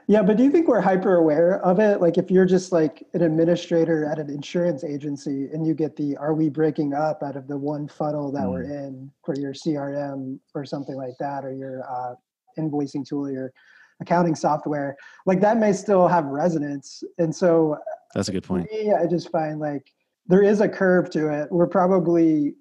Yeah, 0.07 0.21
but 0.23 0.37
do 0.37 0.43
you 0.43 0.51
think 0.51 0.67
we're 0.67 0.81
hyper 0.81 1.15
aware 1.15 1.63
of 1.63 1.79
it? 1.79 2.01
Like, 2.01 2.17
if 2.17 2.29
you're 2.29 2.45
just 2.45 2.71
like 2.71 3.05
an 3.13 3.21
administrator 3.21 4.05
at 4.05 4.19
an 4.19 4.29
insurance 4.29 4.83
agency 4.83 5.47
and 5.53 5.65
you 5.65 5.73
get 5.73 5.95
the 5.95 6.17
"Are 6.17 6.33
we 6.33 6.49
breaking 6.49 6.93
up?" 6.93 7.23
out 7.23 7.35
of 7.35 7.47
the 7.47 7.57
one 7.57 7.87
funnel 7.87 8.31
that 8.31 8.47
we're 8.47 8.63
in 8.63 9.11
for 9.23 9.35
your 9.35 9.53
CRM 9.53 10.39
or 10.53 10.65
something 10.65 10.95
like 10.95 11.13
that, 11.19 11.45
or 11.45 11.53
your 11.53 11.83
uh, 11.89 12.15
invoicing 12.57 13.07
tool, 13.07 13.27
or 13.27 13.31
your 13.31 13.53
accounting 14.01 14.35
software, 14.35 14.97
like 15.25 15.39
that 15.41 15.57
may 15.57 15.71
still 15.71 16.07
have 16.07 16.25
resonance. 16.25 17.03
And 17.19 17.33
so, 17.33 17.77
That's 18.15 18.29
a 18.29 18.31
good 18.31 18.43
point. 18.43 18.69
me, 18.71 18.91
I 18.91 19.05
just 19.05 19.31
find 19.31 19.59
like 19.59 19.93
there 20.27 20.41
is 20.41 20.61
a 20.61 20.67
curve 20.67 21.09
to 21.11 21.29
it. 21.29 21.51
We're 21.51 21.67
probably 21.67 22.55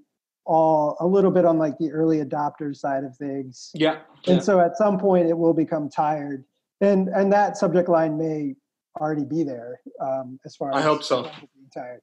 all 0.44 0.96
a 1.00 1.06
little 1.06 1.30
bit 1.30 1.44
on 1.44 1.58
like 1.58 1.78
the 1.78 1.90
early 1.92 2.18
adopter 2.18 2.74
side 2.74 3.04
of 3.04 3.16
things. 3.16 3.70
yeah 3.74 4.00
And 4.26 4.42
so 4.42 4.60
at 4.60 4.76
some 4.76 4.98
point 4.98 5.28
it 5.28 5.36
will 5.36 5.54
become 5.54 5.88
tired. 5.88 6.44
And 6.80 7.08
and 7.08 7.32
that 7.32 7.56
subject 7.58 7.88
line 7.88 8.16
may 8.18 8.54
already 9.00 9.24
be 9.24 9.42
there 9.44 9.80
um, 10.00 10.38
as 10.44 10.56
far 10.56 10.74
I 10.74 10.78
as 10.78 10.84
hope 10.84 11.02
so. 11.02 11.22
being 11.22 11.70
tired. 11.72 12.00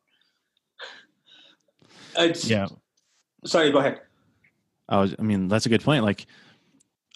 it's, 2.17 2.49
Yeah. 2.49 2.67
sorry 3.45 3.71
go 3.71 3.79
ahead 3.79 4.01
I 4.89 5.01
was, 5.01 5.13
I 5.19 5.21
mean, 5.21 5.49
that's 5.49 5.65
a 5.65 5.69
good 5.69 5.83
point. 5.83 6.05
Like, 6.05 6.27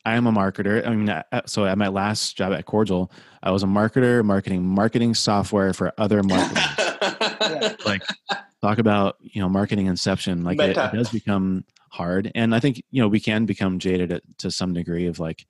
I 0.03 0.15
am 0.17 0.27
a 0.27 0.31
marketer. 0.33 0.85
I 0.85 0.93
mean, 0.93 1.09
I- 1.09 1.23
so 1.45 1.65
at 1.65 1.77
my 1.77 1.87
last 1.87 2.35
job 2.35 2.51
at 2.51 2.65
Cordial, 2.65 3.09
I 3.41 3.51
was 3.51 3.63
a 3.63 3.65
marketer, 3.67 4.25
marketing 4.25 4.65
marketing 4.65 5.13
software 5.13 5.73
for 5.73 5.93
other 5.97 6.21
marketers. 6.23 7.77
like, 7.85 8.03
talk 8.61 8.77
about 8.79 9.15
you 9.21 9.41
know 9.41 9.47
marketing 9.47 9.85
inception. 9.85 10.43
Like, 10.43 10.59
it, 10.59 10.71
it 10.75 10.91
does 10.91 11.09
become 11.11 11.63
hard, 11.91 12.29
and 12.35 12.53
I 12.53 12.59
think 12.59 12.83
you 12.91 13.01
know 13.01 13.07
we 13.07 13.21
can 13.21 13.45
become 13.45 13.79
jaded 13.79 14.21
to 14.39 14.51
some 14.51 14.73
degree 14.73 15.07
of 15.07 15.19
like, 15.19 15.45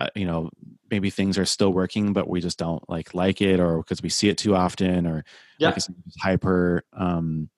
uh, 0.00 0.08
you 0.14 0.24
know, 0.26 0.48
maybe 0.90 1.10
things 1.10 1.38
are 1.38 1.44
still 1.44 1.72
working, 1.72 2.12
but 2.12 2.28
we 2.28 2.40
just 2.40 2.58
don't 2.58 2.88
like 2.88 3.14
like 3.14 3.40
it, 3.40 3.60
or 3.60 3.78
because 3.78 4.02
we 4.02 4.08
see 4.08 4.28
it 4.28 4.38
too 4.38 4.54
often, 4.54 5.06
or 5.06 5.24
Yeah. 5.58 5.70
like 5.70 5.78
hyper. 6.22 6.84
Um, 6.92 7.48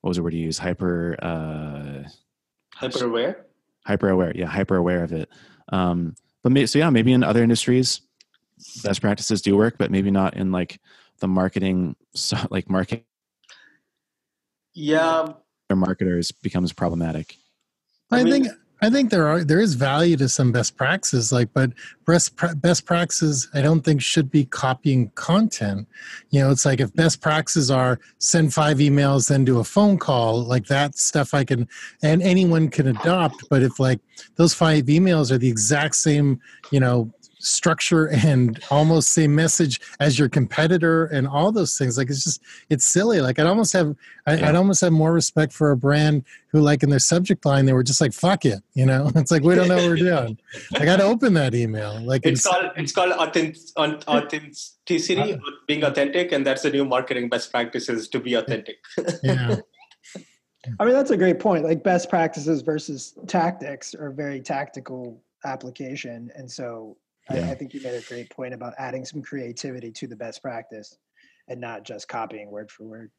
what 0.00 0.08
was 0.08 0.16
the 0.16 0.22
word 0.22 0.34
you 0.34 0.40
use? 0.44 0.58
Hyper. 0.58 1.16
Uh, 1.22 2.08
hyper 2.74 3.04
aware 3.04 3.46
hyper 3.86 4.08
aware 4.08 4.32
yeah 4.34 4.46
hyper 4.46 4.76
aware 4.76 5.04
of 5.04 5.12
it 5.12 5.28
um 5.72 6.14
but 6.42 6.50
may, 6.50 6.66
so 6.66 6.78
yeah 6.78 6.88
maybe 6.88 7.12
in 7.12 7.22
other 7.22 7.42
industries 7.42 8.00
best 8.82 9.00
practices 9.00 9.42
do 9.42 9.56
work 9.56 9.74
but 9.78 9.90
maybe 9.90 10.10
not 10.10 10.34
in 10.34 10.50
like 10.50 10.80
the 11.20 11.28
marketing 11.28 11.94
so, 12.14 12.36
like 12.50 12.70
marketing 12.70 13.04
yeah 14.74 15.28
their 15.68 15.76
marketers 15.76 16.32
becomes 16.32 16.72
problematic 16.72 17.36
I 18.10 18.20
I, 18.20 18.24
mean- 18.24 18.44
think 18.44 18.54
I 18.82 18.90
think 18.90 19.10
there 19.10 19.28
are 19.28 19.44
there 19.44 19.60
is 19.60 19.74
value 19.74 20.16
to 20.16 20.28
some 20.28 20.50
best 20.50 20.76
practices, 20.76 21.32
like 21.32 21.48
but 21.54 21.70
best 22.04 22.32
best 22.60 22.84
practices 22.84 23.48
I 23.54 23.62
don't 23.62 23.82
think 23.82 24.02
should 24.02 24.28
be 24.28 24.44
copying 24.44 25.10
content. 25.14 25.86
You 26.30 26.40
know, 26.40 26.50
it's 26.50 26.66
like 26.66 26.80
if 26.80 26.92
best 26.94 27.20
practices 27.20 27.70
are 27.70 28.00
send 28.18 28.52
five 28.52 28.78
emails, 28.78 29.28
then 29.28 29.44
do 29.44 29.60
a 29.60 29.64
phone 29.64 29.98
call, 29.98 30.42
like 30.42 30.66
that 30.66 30.98
stuff 30.98 31.32
I 31.32 31.44
can 31.44 31.68
and 32.02 32.20
anyone 32.22 32.68
can 32.70 32.88
adopt. 32.88 33.48
But 33.48 33.62
if 33.62 33.78
like 33.78 34.00
those 34.34 34.52
five 34.52 34.86
emails 34.86 35.30
are 35.30 35.38
the 35.38 35.48
exact 35.48 35.94
same, 35.94 36.40
you 36.72 36.80
know, 36.80 37.08
structure 37.42 38.06
and 38.06 38.62
almost 38.70 39.10
same 39.10 39.34
message 39.34 39.80
as 40.00 40.18
your 40.18 40.28
competitor 40.28 41.06
and 41.06 41.26
all 41.26 41.52
those 41.52 41.76
things, 41.76 41.98
like 41.98 42.10
it's 42.10 42.24
just 42.24 42.42
it's 42.70 42.84
silly. 42.84 43.20
Like 43.20 43.38
I'd 43.38 43.46
almost 43.46 43.72
have 43.72 43.94
I, 44.26 44.36
Yeah. 44.36 44.48
I'd 44.48 44.54
almost 44.54 44.80
have 44.82 44.92
more 44.92 45.12
respect 45.12 45.52
for 45.52 45.70
a 45.70 45.76
brand 45.76 46.24
who 46.52 46.60
like 46.60 46.82
in 46.82 46.90
their 46.90 46.98
subject 46.98 47.44
line 47.44 47.64
they 47.66 47.72
were 47.72 47.82
just 47.82 48.00
like 48.00 48.12
fuck 48.12 48.44
it 48.44 48.62
you 48.74 48.86
know 48.86 49.10
it's 49.16 49.30
like 49.30 49.42
we 49.42 49.54
don't 49.54 49.68
know 49.68 49.76
what 49.76 49.86
we're 49.86 49.96
doing 49.96 50.38
i 50.74 50.84
gotta 50.84 51.02
open 51.02 51.32
that 51.34 51.54
email 51.54 52.00
like 52.02 52.22
it's 52.24 52.40
it's, 52.40 52.46
called 52.46 52.70
it's 52.76 52.92
called 52.92 53.12
authentic, 53.12 53.56
authenticity 54.06 55.40
being 55.66 55.82
authentic 55.82 56.30
and 56.30 56.46
that's 56.46 56.62
the 56.62 56.70
new 56.70 56.84
marketing 56.84 57.28
best 57.28 57.50
practices 57.50 58.08
to 58.08 58.20
be 58.20 58.34
authentic 58.34 58.76
yeah 59.22 59.56
I 60.78 60.84
mean, 60.84 60.94
that's 60.94 61.10
a 61.10 61.16
great 61.16 61.40
point. 61.40 61.64
Like 61.64 61.82
best 61.82 62.08
practices 62.08 62.62
versus 62.62 63.18
tactics 63.26 63.96
are 63.96 64.12
very 64.12 64.40
tactical 64.40 65.20
application. 65.44 66.30
And 66.36 66.48
so 66.48 66.96
I, 66.96 67.01
Yeah. 67.30 67.50
I 67.50 67.54
think 67.54 67.72
you 67.72 67.80
made 67.80 67.94
a 67.94 68.02
great 68.02 68.30
point 68.30 68.52
about 68.54 68.74
adding 68.78 69.04
some 69.04 69.22
creativity 69.22 69.92
to 69.92 70.06
the 70.06 70.16
best 70.16 70.42
practice 70.42 70.96
and 71.48 71.60
not 71.60 71.84
just 71.84 72.08
copying 72.08 72.50
word 72.50 72.70
for 72.70 72.84
word. 72.84 73.10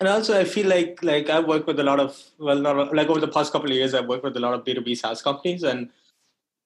and 0.00 0.08
also 0.08 0.38
i 0.38 0.44
feel 0.44 0.66
like 0.68 1.02
like 1.02 1.30
i 1.30 1.40
work 1.40 1.66
with 1.66 1.78
a 1.80 1.82
lot 1.82 2.00
of 2.00 2.16
well 2.38 2.58
not 2.64 2.94
like 2.94 3.08
over 3.08 3.20
the 3.20 3.34
past 3.36 3.52
couple 3.52 3.70
of 3.70 3.76
years 3.76 3.94
i've 3.94 4.10
worked 4.10 4.24
with 4.24 4.36
a 4.36 4.40
lot 4.40 4.54
of 4.56 4.64
b2b 4.64 4.96
saas 5.02 5.22
companies 5.22 5.62
and 5.62 5.88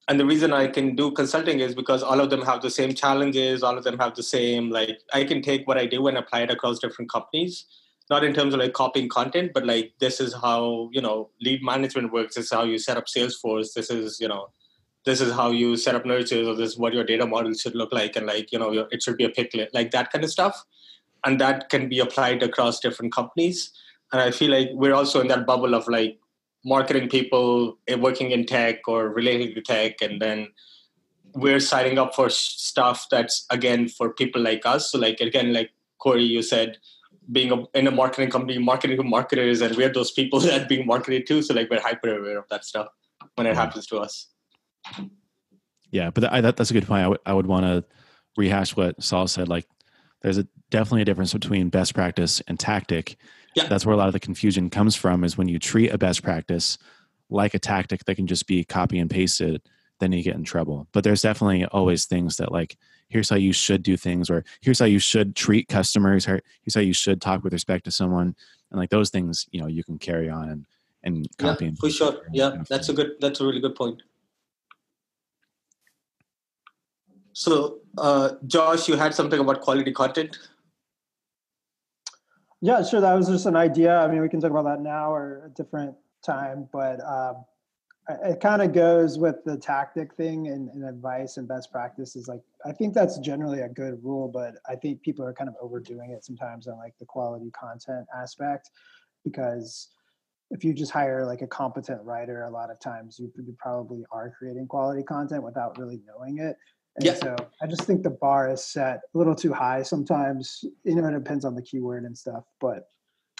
and 0.09 0.19
the 0.19 0.25
reason 0.31 0.55
i 0.57 0.65
can 0.77 0.95
do 0.95 1.11
consulting 1.19 1.61
is 1.67 1.75
because 1.81 2.03
all 2.03 2.19
of 2.19 2.29
them 2.33 2.41
have 2.49 2.61
the 2.61 2.73
same 2.79 2.93
challenges 2.93 3.63
all 3.63 3.77
of 3.77 3.85
them 3.85 3.97
have 4.03 4.15
the 4.15 4.27
same 4.31 4.69
like 4.69 4.99
i 5.19 5.23
can 5.23 5.41
take 5.41 5.67
what 5.67 5.77
i 5.83 5.85
do 5.85 6.07
and 6.07 6.17
apply 6.23 6.41
it 6.47 6.51
across 6.51 6.83
different 6.85 7.09
companies 7.15 7.65
not 8.09 8.25
in 8.29 8.33
terms 8.33 8.53
of 8.53 8.59
like 8.59 8.73
copying 8.73 9.07
content 9.07 9.51
but 9.53 9.65
like 9.65 9.93
this 9.99 10.19
is 10.19 10.33
how 10.33 10.89
you 10.91 11.01
know 11.07 11.29
lead 11.39 11.63
management 11.63 12.11
works 12.11 12.35
this 12.35 12.45
is 12.45 12.51
how 12.51 12.63
you 12.63 12.77
set 12.87 12.97
up 12.97 13.05
salesforce 13.05 13.73
this 13.73 13.89
is 13.89 14.19
you 14.19 14.27
know 14.27 14.43
this 15.05 15.21
is 15.21 15.33
how 15.33 15.51
you 15.51 15.75
set 15.75 15.95
up 15.95 16.05
nurtures 16.05 16.47
or 16.47 16.55
this 16.55 16.71
is 16.71 16.77
what 16.77 16.93
your 16.93 17.03
data 17.03 17.25
model 17.25 17.53
should 17.53 17.75
look 17.75 17.91
like 17.91 18.15
and 18.15 18.27
like 18.27 18.51
you 18.51 18.59
know 18.59 18.71
your, 18.71 18.87
it 18.91 19.01
should 19.01 19.17
be 19.17 19.25
a 19.25 19.29
picklist 19.29 19.69
like 19.73 19.91
that 19.91 20.11
kind 20.11 20.23
of 20.23 20.31
stuff. 20.31 20.63
And 21.25 21.39
that 21.39 21.69
can 21.69 21.87
be 21.87 21.99
applied 21.99 22.41
across 22.41 22.79
different 22.79 23.13
companies. 23.13 23.71
And 24.11 24.21
i 24.21 24.31
feel 24.31 24.51
like 24.51 24.69
we're 24.73 24.93
also 24.93 25.21
in 25.21 25.27
that 25.29 25.45
bubble 25.45 25.73
of 25.73 25.87
like 25.87 26.19
marketing 26.65 27.09
people 27.09 27.77
eh, 27.87 27.95
working 27.95 28.31
in 28.31 28.45
tech 28.45 28.87
or 28.87 29.09
related 29.09 29.55
to 29.55 29.61
tech 29.61 30.01
and 30.01 30.21
then 30.21 30.47
we're 31.33 31.61
signing 31.61 31.97
up 31.97 32.13
for 32.13 32.29
stuff 32.29 33.07
that's 33.09 33.45
again 33.49 33.87
for 33.87 34.13
people 34.13 34.41
like 34.41 34.65
us. 34.65 34.91
So 34.91 34.99
like 34.99 35.19
again 35.19 35.53
like 35.53 35.71
corey 35.97 36.23
you 36.23 36.43
said 36.43 36.77
being 37.31 37.51
a, 37.51 37.63
in 37.77 37.87
a 37.87 37.91
marketing 37.91 38.29
company 38.29 38.57
marketing 38.57 38.97
to 38.97 39.03
marketers 39.03 39.61
and 39.61 39.75
we're 39.75 39.93
those 39.93 40.11
people 40.11 40.39
that 40.51 40.69
being 40.69 40.85
marketed 40.85 41.25
to. 41.27 41.41
So 41.41 41.55
like 41.55 41.69
we're 41.71 41.81
hyper 41.81 42.15
aware 42.19 42.37
of 42.37 42.49
that 42.49 42.65
stuff 42.65 42.89
when 43.35 43.47
it 43.47 43.55
happens 43.55 43.87
to 43.87 43.97
us 43.97 44.27
yeah 45.91 46.09
but 46.09 46.31
I, 46.31 46.41
that, 46.41 46.57
that's 46.57 46.71
a 46.71 46.73
good 46.73 46.87
point 46.87 47.03
I 47.03 47.07
would, 47.07 47.19
would 47.27 47.47
want 47.47 47.65
to 47.65 47.83
rehash 48.37 48.75
what 48.75 49.01
saul 49.01 49.27
said 49.27 49.47
like 49.47 49.67
there's 50.21 50.37
a 50.37 50.47
definitely 50.71 51.01
a 51.01 51.05
difference 51.05 51.33
between 51.33 51.69
best 51.69 51.93
practice 51.93 52.41
and 52.47 52.59
tactic. 52.59 53.17
Yeah. 53.55 53.67
That's 53.67 53.85
where 53.85 53.93
a 53.93 53.97
lot 53.97 54.07
of 54.07 54.13
the 54.13 54.19
confusion 54.19 54.69
comes 54.69 54.95
from 54.95 55.23
is 55.23 55.37
when 55.37 55.47
you 55.47 55.59
treat 55.59 55.89
a 55.89 55.97
best 55.97 56.23
practice 56.23 56.77
like 57.29 57.53
a 57.53 57.59
tactic 57.59 58.05
that 58.05 58.15
can 58.15 58.27
just 58.27 58.47
be 58.47 58.63
copy 58.63 58.99
and 58.99 59.09
pasted, 59.09 59.61
then 59.99 60.11
you 60.11 60.23
get 60.23 60.35
in 60.35 60.43
trouble. 60.43 60.87
But 60.91 61.03
there's 61.03 61.21
definitely 61.21 61.65
always 61.65 62.05
things 62.05 62.37
that 62.37 62.51
like 62.51 62.77
here's 63.09 63.29
how 63.29 63.35
you 63.35 63.53
should 63.53 63.83
do 63.83 63.97
things 63.97 64.29
or 64.29 64.43
here's 64.61 64.79
how 64.79 64.85
you 64.85 64.99
should 64.99 65.35
treat 65.35 65.67
customers, 65.67 66.25
here's 66.25 66.75
how 66.75 66.81
you 66.81 66.93
should 66.93 67.21
talk 67.21 67.43
with 67.43 67.53
respect 67.53 67.85
to 67.85 67.91
someone. 67.91 68.35
And 68.71 68.79
like 68.79 68.89
those 68.89 69.09
things, 69.09 69.47
you 69.51 69.61
know, 69.61 69.67
you 69.67 69.83
can 69.83 69.97
carry 69.97 70.29
on 70.29 70.49
and 70.49 70.65
and 71.03 71.27
copy 71.37 71.65
yeah, 71.65 71.69
and 71.69 71.79
for 71.79 71.89
sure. 71.89 72.21
Yeah, 72.31 72.63
that's 72.69 72.89
a 72.89 72.93
good 72.93 73.13
that's 73.19 73.41
a 73.41 73.45
really 73.45 73.59
good 73.59 73.75
point. 73.75 74.01
So, 77.33 77.79
uh, 77.97 78.31
Josh, 78.47 78.87
you 78.87 78.95
had 78.95 79.13
something 79.13 79.39
about 79.39 79.61
quality 79.61 79.91
content. 79.91 80.37
Yeah, 82.61 82.83
sure. 82.83 83.01
That 83.01 83.13
was 83.13 83.27
just 83.27 83.45
an 83.45 83.55
idea. 83.55 83.97
I 83.99 84.07
mean, 84.07 84.21
we 84.21 84.29
can 84.29 84.39
talk 84.39 84.51
about 84.51 84.65
that 84.65 84.81
now 84.81 85.11
or 85.11 85.43
a 85.45 85.49
different 85.49 85.95
time, 86.23 86.69
but 86.71 86.99
um, 87.03 87.43
it 88.23 88.39
kind 88.39 88.61
of 88.61 88.73
goes 88.73 89.17
with 89.17 89.43
the 89.45 89.57
tactic 89.57 90.13
thing 90.15 90.47
and, 90.47 90.69
and, 90.69 90.83
advice 90.83 91.37
and 91.37 91.47
best 91.47 91.71
practices. 91.71 92.27
Like, 92.27 92.41
I 92.65 92.71
think 92.71 92.93
that's 92.93 93.17
generally 93.19 93.61
a 93.61 93.69
good 93.69 94.03
rule, 94.03 94.27
but 94.27 94.55
I 94.69 94.75
think 94.75 95.01
people 95.01 95.25
are 95.25 95.33
kind 95.33 95.49
of 95.49 95.55
overdoing 95.59 96.11
it 96.11 96.23
sometimes 96.23 96.67
on 96.67 96.77
like 96.77 96.93
the 96.99 97.05
quality 97.05 97.51
content 97.51 98.05
aspect 98.15 98.69
because 99.23 99.89
if 100.51 100.63
you 100.63 100.73
just 100.73 100.91
hire 100.91 101.25
like 101.25 101.41
a 101.41 101.47
competent 101.47 102.03
writer, 102.03 102.43
a 102.43 102.49
lot 102.49 102.69
of 102.69 102.79
times 102.79 103.17
you, 103.17 103.31
you 103.37 103.55
probably 103.57 104.03
are 104.11 104.33
creating 104.37 104.67
quality 104.67 105.01
content 105.01 105.43
without 105.43 105.77
really 105.79 106.01
knowing 106.05 106.39
it. 106.39 106.57
And 106.97 107.05
yeah. 107.05 107.13
so 107.15 107.35
I 107.61 107.67
just 107.67 107.83
think 107.83 108.03
the 108.03 108.09
bar 108.09 108.51
is 108.51 108.65
set 108.65 109.01
a 109.13 109.17
little 109.17 109.35
too 109.35 109.53
high 109.53 109.81
sometimes. 109.81 110.63
You 110.83 110.95
know, 110.95 111.07
it 111.07 111.13
depends 111.13 111.45
on 111.45 111.55
the 111.55 111.61
keyword 111.61 112.03
and 112.03 112.17
stuff. 112.17 112.43
But 112.59 112.89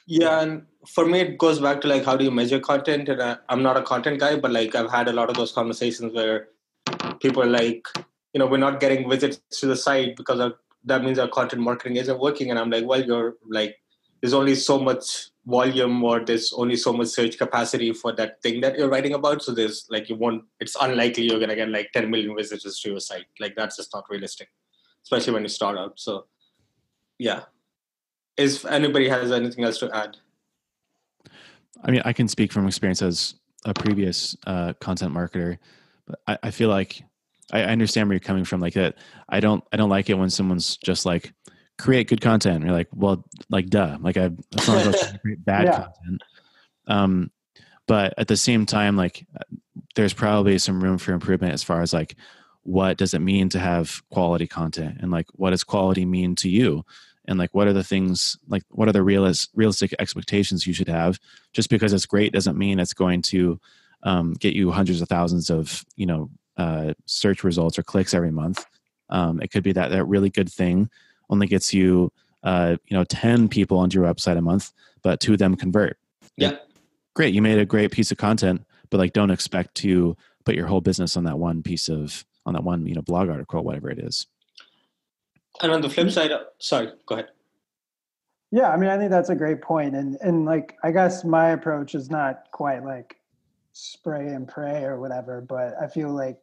yeah, 0.07 0.41
and 0.41 0.63
for 0.87 1.05
me, 1.05 1.19
it 1.19 1.37
goes 1.37 1.59
back 1.59 1.81
to 1.81 1.87
like 1.87 2.05
how 2.05 2.15
do 2.15 2.23
you 2.23 2.31
measure 2.31 2.59
content? 2.59 3.09
And 3.09 3.21
I, 3.21 3.37
I'm 3.49 3.61
not 3.61 3.77
a 3.77 3.83
content 3.83 4.19
guy, 4.19 4.37
but 4.37 4.51
like 4.51 4.73
I've 4.75 4.89
had 4.89 5.07
a 5.07 5.13
lot 5.13 5.29
of 5.29 5.35
those 5.35 5.51
conversations 5.51 6.13
where 6.13 6.47
people 7.19 7.43
are 7.43 7.47
like, 7.47 7.87
you 8.33 8.39
know, 8.39 8.47
we're 8.47 8.57
not 8.57 8.79
getting 8.79 9.09
visits 9.09 9.41
to 9.59 9.67
the 9.67 9.75
site 9.75 10.15
because 10.15 10.53
that 10.85 11.03
means 11.03 11.19
our 11.19 11.27
content 11.27 11.61
marketing 11.61 11.97
isn't 11.97 12.19
working. 12.19 12.49
And 12.49 12.57
I'm 12.57 12.69
like, 12.69 12.85
well, 12.85 13.03
you're 13.03 13.35
like, 13.49 13.75
there's 14.21 14.33
only 14.33 14.55
so 14.55 14.79
much 14.79 15.30
volume 15.45 16.03
or 16.03 16.23
there's 16.23 16.53
only 16.53 16.75
so 16.75 16.93
much 16.93 17.07
search 17.07 17.37
capacity 17.37 17.93
for 17.93 18.11
that 18.13 18.41
thing 18.41 18.61
that 18.61 18.77
you're 18.77 18.89
writing 18.89 19.13
about. 19.13 19.41
So 19.41 19.53
there's 19.53 19.87
like 19.89 20.09
you 20.09 20.15
won't 20.15 20.43
it's 20.59 20.75
unlikely 20.79 21.23
you're 21.23 21.39
to 21.39 21.55
get 21.55 21.69
like 21.69 21.91
10 21.93 22.09
million 22.09 22.35
visitors 22.35 22.79
to 22.79 22.91
your 22.91 22.99
site. 22.99 23.25
Like 23.39 23.55
that's 23.55 23.77
just 23.77 23.93
not 23.93 24.05
realistic 24.09 24.49
especially 25.03 25.33
when 25.33 25.43
you 25.43 25.49
start 25.49 25.77
out. 25.77 25.99
So 25.99 26.25
yeah. 27.17 27.43
If 28.37 28.65
anybody 28.65 29.09
has 29.09 29.31
anything 29.31 29.63
else 29.63 29.79
to 29.79 29.95
add? 29.95 30.17
I 31.83 31.91
mean 31.91 32.01
i 32.05 32.13
can 32.13 32.27
speak 32.27 32.51
from 32.51 32.67
experience 32.67 33.01
as 33.01 33.35
a 33.65 33.73
previous 33.73 34.35
uh, 34.45 34.73
content 34.79 35.13
marketer 35.13 35.57
but 36.05 36.19
I, 36.27 36.37
I 36.43 36.51
feel 36.51 36.69
like 36.69 37.01
I 37.51 37.63
understand 37.63 38.07
where 38.07 38.13
you're 38.13 38.19
coming 38.19 38.45
from 38.45 38.61
like 38.61 38.73
that 38.75 38.95
i 39.29 39.39
don't 39.39 39.63
i 39.71 39.77
don't 39.77 39.89
like 39.89 40.09
it 40.09 40.13
when 40.13 40.29
someone's 40.29 40.77
just 40.77 41.05
like 41.05 41.33
create 41.81 42.07
good 42.07 42.21
content. 42.21 42.57
And 42.57 42.65
you're 42.65 42.73
like, 42.73 42.89
well, 42.93 43.23
like, 43.49 43.67
duh. 43.67 43.97
Like, 43.99 44.17
I, 44.17 44.31
it's 44.51 44.67
not 44.67 44.85
like 44.85 44.95
I 44.95 45.17
create 45.21 45.43
bad 45.43 45.65
yeah. 45.65 45.77
content. 45.77 46.23
Um, 46.87 47.31
but 47.87 48.13
at 48.17 48.27
the 48.27 48.37
same 48.37 48.65
time, 48.65 48.95
like, 48.95 49.25
there's 49.95 50.13
probably 50.13 50.57
some 50.59 50.81
room 50.81 50.97
for 50.97 51.13
improvement 51.13 51.53
as 51.53 51.63
far 51.63 51.81
as 51.81 51.93
like, 51.93 52.15
what 52.63 52.97
does 52.97 53.13
it 53.13 53.19
mean 53.19 53.49
to 53.49 53.59
have 53.59 54.01
quality 54.11 54.47
content, 54.47 54.97
and 55.01 55.11
like, 55.11 55.25
what 55.33 55.49
does 55.49 55.63
quality 55.63 56.05
mean 56.05 56.35
to 56.35 56.49
you? 56.49 56.85
And 57.25 57.39
like, 57.39 57.53
what 57.53 57.67
are 57.67 57.73
the 57.73 57.83
things 57.83 58.37
like, 58.47 58.63
what 58.69 58.87
are 58.87 58.91
the 58.91 59.03
realist, 59.03 59.49
realistic 59.55 59.93
expectations 59.99 60.67
you 60.67 60.73
should 60.73 60.87
have? 60.87 61.19
Just 61.53 61.69
because 61.69 61.91
it's 61.91 62.05
great 62.05 62.33
doesn't 62.33 62.57
mean 62.57 62.79
it's 62.79 62.93
going 62.93 63.23
to 63.23 63.59
um, 64.03 64.33
get 64.33 64.53
you 64.53 64.71
hundreds 64.71 65.01
of 65.01 65.09
thousands 65.09 65.49
of 65.49 65.83
you 65.95 66.05
know 66.05 66.29
uh, 66.57 66.93
search 67.07 67.43
results 67.43 67.79
or 67.79 67.83
clicks 67.83 68.13
every 68.13 68.31
month. 68.31 68.63
Um, 69.09 69.41
it 69.41 69.51
could 69.51 69.63
be 69.63 69.73
that 69.73 69.89
that 69.89 70.05
really 70.05 70.29
good 70.29 70.51
thing 70.51 70.89
only 71.31 71.47
gets 71.47 71.73
you 71.73 72.11
uh, 72.43 72.75
you 72.87 72.97
know 72.97 73.03
10 73.03 73.47
people 73.47 73.77
onto 73.77 73.99
your 73.99 74.13
website 74.13 74.37
a 74.37 74.41
month 74.41 74.71
but 75.01 75.19
two 75.19 75.33
of 75.33 75.39
them 75.39 75.55
convert. 75.55 75.97
Yeah. 76.37 76.57
Great 77.15 77.33
you 77.33 77.41
made 77.41 77.57
a 77.57 77.65
great 77.65 77.91
piece 77.91 78.11
of 78.11 78.17
content 78.17 78.65
but 78.89 78.97
like 78.97 79.13
don't 79.13 79.31
expect 79.31 79.75
to 79.75 80.15
put 80.45 80.55
your 80.55 80.67
whole 80.67 80.81
business 80.81 81.17
on 81.17 81.23
that 81.23 81.39
one 81.39 81.63
piece 81.63 81.87
of 81.87 82.25
on 82.45 82.53
that 82.53 82.63
one 82.63 82.85
you 82.85 82.95
know 82.95 83.01
blog 83.01 83.29
article 83.29 83.63
whatever 83.63 83.89
it 83.89 83.99
is. 83.99 84.27
And 85.61 85.71
on 85.71 85.81
the 85.81 85.89
flip 85.89 86.11
side 86.11 86.31
uh, 86.31 86.43
sorry 86.59 86.91
go 87.05 87.15
ahead. 87.15 87.29
Yeah 88.51 88.69
i 88.69 88.77
mean 88.77 88.89
i 88.89 88.97
think 88.97 89.11
that's 89.11 89.29
a 89.29 89.35
great 89.35 89.61
point 89.61 89.95
and 89.95 90.17
and 90.21 90.45
like 90.45 90.77
i 90.83 90.91
guess 90.91 91.23
my 91.23 91.49
approach 91.49 91.95
is 91.95 92.09
not 92.09 92.51
quite 92.51 92.83
like 92.83 93.17
spray 93.73 94.27
and 94.27 94.47
pray 94.47 94.83
or 94.83 94.99
whatever 94.99 95.39
but 95.39 95.73
i 95.81 95.87
feel 95.87 96.09
like 96.09 96.37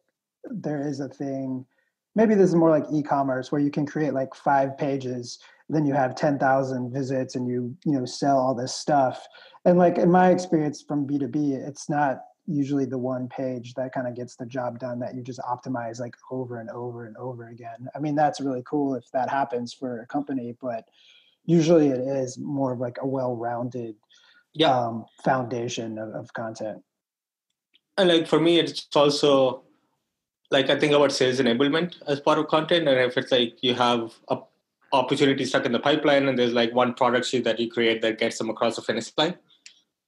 there 0.51 0.87
is 0.87 1.01
a 1.01 1.09
thing 1.09 1.67
maybe 2.15 2.35
this 2.35 2.49
is 2.49 2.55
more 2.55 2.71
like 2.71 2.85
e-commerce 2.93 3.53
where 3.53 3.61
you 3.61 3.71
can 3.71 3.87
create 3.87 4.15
like 4.15 4.35
five 4.35 4.77
pages 4.77 5.39
then 5.69 5.85
you 5.85 5.93
have 5.93 6.15
10,000 6.15 6.93
visits 6.93 7.35
and 7.35 7.47
you 7.47 7.77
you 7.85 7.93
know 7.93 8.05
sell 8.05 8.39
all 8.39 8.55
this 8.55 8.75
stuff. 8.75 9.27
And 9.65 9.79
like 9.79 9.99
in 9.99 10.11
my 10.11 10.31
experience 10.31 10.83
from 10.83 11.07
b2b 11.07 11.53
it's 11.53 11.91
not 11.91 12.21
usually 12.47 12.87
the 12.87 12.97
one 12.97 13.29
page 13.29 13.75
that 13.75 13.93
kind 13.93 14.07
of 14.07 14.17
gets 14.17 14.35
the 14.35 14.47
job 14.47 14.79
done 14.79 14.99
that 15.01 15.15
you 15.15 15.23
just 15.23 15.41
optimize 15.41 16.01
like 16.01 16.17
over 16.31 16.61
and 16.61 16.71
over 16.71 17.05
and 17.05 17.17
over 17.19 17.49
again. 17.49 17.89
I 17.95 17.99
mean 17.99 18.15
that's 18.15 18.41
really 18.41 18.63
cool 18.67 18.95
if 18.95 19.05
that 19.13 19.29
happens 19.29 19.73
for 19.73 20.01
a 20.01 20.07
company 20.07 20.57
but 20.61 20.85
usually 21.45 21.89
it 21.89 22.01
is 22.01 22.39
more 22.39 22.73
of 22.73 22.79
like 22.79 22.99
a 23.01 23.07
well-rounded 23.07 23.97
yeah. 24.55 24.75
um, 24.75 25.05
foundation 25.25 25.99
of, 25.99 26.15
of 26.15 26.33
content. 26.33 26.83
And 27.99 28.09
like 28.09 28.27
for 28.27 28.41
me 28.41 28.59
it's 28.59 28.87
also 28.95 29.65
like 30.51 30.71
I 30.71 30.79
think 30.79 30.93
about 30.93 31.13
sales 31.13 31.39
enablement 31.39 31.97
as 32.07 32.21
part 32.21 32.39
of 32.39 32.49
content, 32.49 32.89
and 32.89 32.99
if 32.99 33.17
it's 33.17 33.33
like 33.33 33.59
you 33.63 33.75
have 33.75 34.15
a 34.29 34.39
opportunity 34.93 35.45
stuck 35.45 35.67
in 35.67 35.73
the 35.73 35.79
pipeline, 35.79 36.29
and 36.29 36.39
there's 36.39 36.53
like 36.53 36.75
one 36.75 36.95
product 36.95 37.27
sheet 37.27 37.45
that 37.45 37.61
you 37.61 37.71
create 37.71 38.03
that 38.03 38.19
gets 38.19 38.39
them 38.39 38.51
across 38.51 38.77
the 38.77 38.83
finish 38.83 39.13
line, 39.17 39.37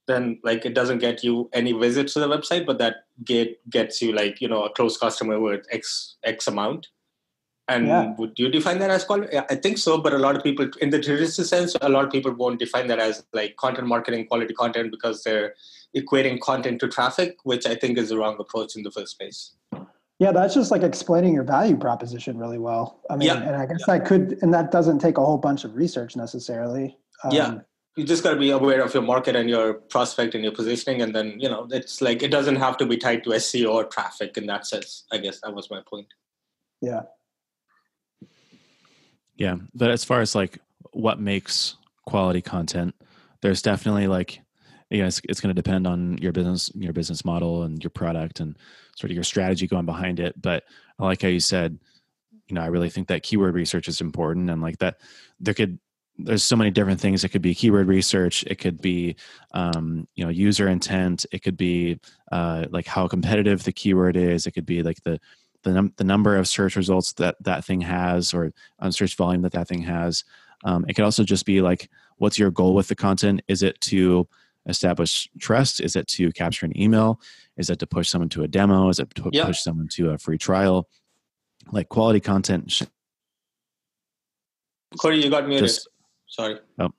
then 0.06 0.38
like 0.42 0.64
it 0.64 0.74
doesn't 0.74 0.98
get 0.98 1.22
you 1.22 1.50
any 1.52 1.72
visits 1.72 2.14
to 2.14 2.20
the 2.20 2.28
website, 2.28 2.66
but 2.66 2.78
that 2.78 3.04
get 3.24 3.58
gets 3.70 4.00
you 4.00 4.12
like 4.12 4.40
you 4.40 4.48
know 4.48 4.64
a 4.64 4.70
close 4.70 4.96
customer 4.96 5.38
worth 5.40 5.66
x 5.70 6.16
x 6.24 6.46
amount. 6.46 6.88
And 7.68 7.86
yeah. 7.86 8.14
would 8.18 8.36
you 8.36 8.48
define 8.48 8.80
that 8.80 8.90
as 8.90 9.04
quality? 9.04 9.38
I 9.38 9.54
think 9.54 9.78
so, 9.78 9.98
but 9.98 10.12
a 10.12 10.18
lot 10.18 10.34
of 10.34 10.42
people, 10.42 10.68
in 10.80 10.90
the 10.90 11.00
traditional 11.00 11.46
sense, 11.46 11.76
a 11.80 11.88
lot 11.88 12.04
of 12.04 12.10
people 12.10 12.32
won't 12.32 12.58
define 12.58 12.88
that 12.88 12.98
as 12.98 13.24
like 13.32 13.54
content 13.58 13.86
marketing, 13.86 14.26
quality 14.26 14.54
content, 14.54 14.90
because 14.90 15.22
they're 15.22 15.54
equating 15.96 16.40
content 16.40 16.80
to 16.80 16.88
traffic, 16.88 17.36
which 17.44 17.66
I 17.66 17.76
think 17.76 17.96
is 17.96 18.08
the 18.08 18.18
wrong 18.18 18.36
approach 18.40 18.74
in 18.74 18.82
the 18.82 18.90
first 18.90 19.20
place. 19.20 19.52
Yeah, 20.20 20.32
that's 20.32 20.54
just 20.54 20.70
like 20.70 20.82
explaining 20.82 21.32
your 21.32 21.44
value 21.44 21.78
proposition 21.78 22.36
really 22.36 22.58
well. 22.58 23.00
I 23.08 23.16
mean, 23.16 23.28
yeah. 23.28 23.42
and 23.42 23.56
I 23.56 23.64
guess 23.64 23.80
yeah. 23.88 23.96
that 23.96 24.06
could, 24.06 24.38
and 24.42 24.52
that 24.52 24.70
doesn't 24.70 24.98
take 24.98 25.16
a 25.16 25.24
whole 25.24 25.38
bunch 25.38 25.64
of 25.64 25.74
research 25.74 26.14
necessarily. 26.14 26.98
Um, 27.24 27.32
yeah, 27.32 27.58
you 27.96 28.04
just 28.04 28.22
got 28.22 28.34
to 28.34 28.38
be 28.38 28.50
aware 28.50 28.82
of 28.82 28.92
your 28.92 29.02
market 29.02 29.34
and 29.34 29.48
your 29.48 29.72
prospect 29.72 30.34
and 30.34 30.44
your 30.44 30.52
positioning, 30.52 31.00
and 31.00 31.14
then 31.14 31.40
you 31.40 31.48
know 31.48 31.66
it's 31.70 32.02
like 32.02 32.22
it 32.22 32.30
doesn't 32.30 32.56
have 32.56 32.76
to 32.76 32.86
be 32.86 32.98
tied 32.98 33.24
to 33.24 33.30
SEO 33.30 33.72
or 33.72 33.84
traffic 33.84 34.36
in 34.36 34.44
that 34.46 34.66
sense. 34.66 35.04
I 35.10 35.16
guess 35.16 35.40
that 35.40 35.54
was 35.54 35.70
my 35.70 35.80
point. 35.88 36.08
Yeah. 36.82 37.02
Yeah, 39.36 39.56
but 39.74 39.90
as 39.90 40.04
far 40.04 40.20
as 40.20 40.34
like 40.34 40.58
what 40.92 41.18
makes 41.18 41.76
quality 42.04 42.42
content, 42.42 42.94
there's 43.40 43.62
definitely 43.62 44.06
like 44.06 44.42
you 44.90 45.00
know 45.00 45.06
it's, 45.06 45.20
it's 45.28 45.40
going 45.40 45.54
to 45.54 45.62
depend 45.62 45.86
on 45.86 46.18
your 46.18 46.32
business 46.32 46.70
your 46.74 46.92
business 46.92 47.24
model 47.24 47.62
and 47.62 47.82
your 47.82 47.90
product 47.90 48.40
and 48.40 48.56
sort 48.96 49.10
of 49.10 49.14
your 49.14 49.24
strategy 49.24 49.66
going 49.66 49.86
behind 49.86 50.20
it 50.20 50.40
but 50.40 50.64
i 50.98 51.04
like 51.04 51.22
how 51.22 51.28
you 51.28 51.40
said 51.40 51.78
you 52.48 52.54
know 52.54 52.60
i 52.60 52.66
really 52.66 52.90
think 52.90 53.08
that 53.08 53.22
keyword 53.22 53.54
research 53.54 53.88
is 53.88 54.00
important 54.00 54.50
and 54.50 54.62
like 54.62 54.78
that 54.78 54.96
there 55.38 55.54
could 55.54 55.78
there's 56.24 56.44
so 56.44 56.56
many 56.56 56.70
different 56.70 57.00
things. 57.00 57.24
It 57.24 57.30
could 57.30 57.42
be 57.42 57.54
keyword 57.54 57.88
research 57.88 58.44
it 58.46 58.56
could 58.56 58.80
be 58.80 59.16
um, 59.52 60.06
you 60.14 60.24
know 60.24 60.30
user 60.30 60.68
intent 60.68 61.26
it 61.32 61.42
could 61.42 61.56
be 61.56 61.98
uh, 62.32 62.66
like 62.70 62.86
how 62.86 63.08
competitive 63.08 63.64
the 63.64 63.72
keyword 63.72 64.16
is 64.16 64.46
it 64.46 64.52
could 64.52 64.66
be 64.66 64.82
like 64.82 65.02
the 65.02 65.20
the, 65.62 65.72
num- 65.72 65.92
the 65.96 66.04
number 66.04 66.36
of 66.36 66.48
search 66.48 66.76
results 66.76 67.12
that 67.14 67.36
that 67.40 67.64
thing 67.64 67.80
has 67.82 68.32
or 68.32 68.52
on 68.78 68.92
search 68.92 69.16
volume 69.16 69.42
that 69.42 69.52
that 69.52 69.68
thing 69.68 69.82
has. 69.82 70.24
Um, 70.64 70.84
it 70.88 70.94
could 70.94 71.04
also 71.04 71.24
just 71.24 71.46
be 71.46 71.60
like 71.60 71.88
what's 72.16 72.38
your 72.38 72.50
goal 72.50 72.74
with 72.74 72.88
the 72.88 72.94
content? 72.94 73.42
Is 73.48 73.62
it 73.62 73.80
to 73.82 74.28
establish 74.70 75.28
trust? 75.38 75.80
Is 75.80 75.96
it 75.96 76.06
to 76.08 76.32
capture 76.32 76.66
an 76.66 76.78
email? 76.80 77.20
Is 77.56 77.68
it 77.70 77.78
to 77.80 77.86
push 77.86 78.08
someone 78.08 78.28
to 78.30 78.42
a 78.42 78.48
demo? 78.48 78.88
Is 78.88 78.98
it 78.98 79.14
to 79.16 79.30
push 79.30 79.60
someone 79.60 79.88
to 79.92 80.10
a 80.10 80.18
free 80.18 80.38
trial? 80.38 80.88
Like 81.70 81.88
quality 81.88 82.20
content 82.20 82.82
corey 84.98 85.22
you 85.22 85.30
got 85.30 85.46
muted. 85.46 85.68
Just, 85.68 85.88
sorry. 86.26 86.58
Oh 86.78 86.90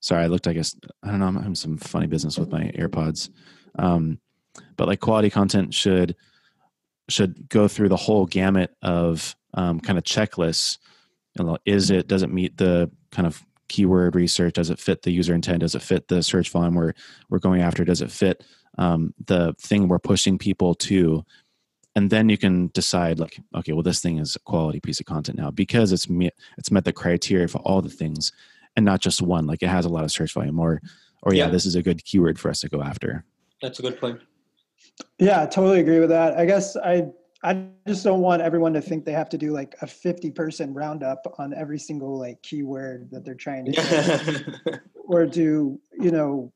sorry. 0.00 0.24
I 0.24 0.26
looked 0.26 0.46
i 0.46 0.52
guess 0.52 0.76
i 1.02 1.10
don't 1.10 1.20
know. 1.20 1.26
I'm 1.26 1.36
having 1.36 1.54
some 1.54 1.76
funny 1.76 2.06
business 2.06 2.38
with 2.38 2.50
my 2.50 2.70
airpods 2.76 3.30
um, 3.78 4.18
but 4.76 4.88
like 4.88 5.00
quality 5.00 5.30
content 5.30 5.74
should 5.74 6.16
should 7.08 7.48
go 7.48 7.68
through 7.68 7.88
the 7.88 7.96
whole 7.96 8.26
gamut 8.26 8.74
of 8.82 9.34
um, 9.54 9.80
kind 9.80 9.98
of 9.98 10.04
checklists 10.04 10.78
is 11.64 11.90
it 11.90 12.08
does 12.08 12.22
it 12.22 12.32
meet 12.32 12.56
the 12.56 12.90
kind 13.10 13.26
of 13.26 13.44
keyword 13.70 14.14
research? 14.14 14.54
Does 14.54 14.68
it 14.68 14.78
fit 14.78 15.02
the 15.02 15.10
user 15.10 15.34
intent? 15.34 15.60
Does 15.60 15.74
it 15.74 15.82
fit 15.82 16.08
the 16.08 16.22
search 16.22 16.50
volume 16.50 16.74
we're 16.74 16.92
we're 17.30 17.38
going 17.38 17.62
after? 17.62 17.84
Does 17.84 18.02
it 18.02 18.10
fit 18.10 18.44
um, 18.76 19.14
the 19.26 19.54
thing 19.58 19.88
we're 19.88 19.98
pushing 19.98 20.36
people 20.36 20.74
to? 20.74 21.24
And 21.96 22.10
then 22.10 22.28
you 22.28 22.36
can 22.36 22.68
decide 22.68 23.18
like 23.18 23.40
okay 23.54 23.72
well 23.72 23.82
this 23.82 24.00
thing 24.00 24.18
is 24.18 24.36
a 24.36 24.40
quality 24.40 24.80
piece 24.80 25.00
of 25.00 25.06
content 25.06 25.38
now 25.38 25.50
because 25.50 25.92
it's 25.92 26.08
met 26.08 26.34
it's 26.58 26.70
met 26.70 26.84
the 26.84 26.92
criteria 26.92 27.48
for 27.48 27.58
all 27.58 27.80
the 27.80 27.88
things 27.88 28.32
and 28.76 28.84
not 28.84 29.00
just 29.00 29.22
one. 29.22 29.46
Like 29.46 29.62
it 29.62 29.68
has 29.68 29.86
a 29.86 29.88
lot 29.88 30.04
of 30.04 30.12
search 30.12 30.34
volume 30.34 30.58
or 30.58 30.82
or 31.22 31.34
yeah, 31.34 31.46
yeah. 31.46 31.50
this 31.50 31.66
is 31.66 31.76
a 31.76 31.82
good 31.82 32.04
keyword 32.04 32.38
for 32.38 32.50
us 32.50 32.60
to 32.60 32.68
go 32.68 32.82
after. 32.82 33.24
That's 33.62 33.78
a 33.78 33.82
good 33.82 34.00
point. 34.00 34.20
Yeah, 35.18 35.42
I 35.42 35.46
totally 35.46 35.80
agree 35.80 36.00
with 36.00 36.10
that. 36.10 36.36
I 36.36 36.44
guess 36.46 36.76
I 36.76 37.08
I 37.42 37.66
just 37.86 38.04
don't 38.04 38.20
want 38.20 38.42
everyone 38.42 38.74
to 38.74 38.82
think 38.82 39.04
they 39.04 39.12
have 39.12 39.30
to 39.30 39.38
do 39.38 39.52
like 39.52 39.74
a 39.80 39.86
50 39.86 40.30
person 40.32 40.74
roundup 40.74 41.34
on 41.38 41.54
every 41.54 41.78
single 41.78 42.18
like 42.18 42.42
keyword 42.42 43.10
that 43.12 43.24
they're 43.24 43.34
trying 43.34 43.72
to 43.72 44.80
or 45.08 45.24
do, 45.24 45.80
you 45.98 46.10
know, 46.10 46.52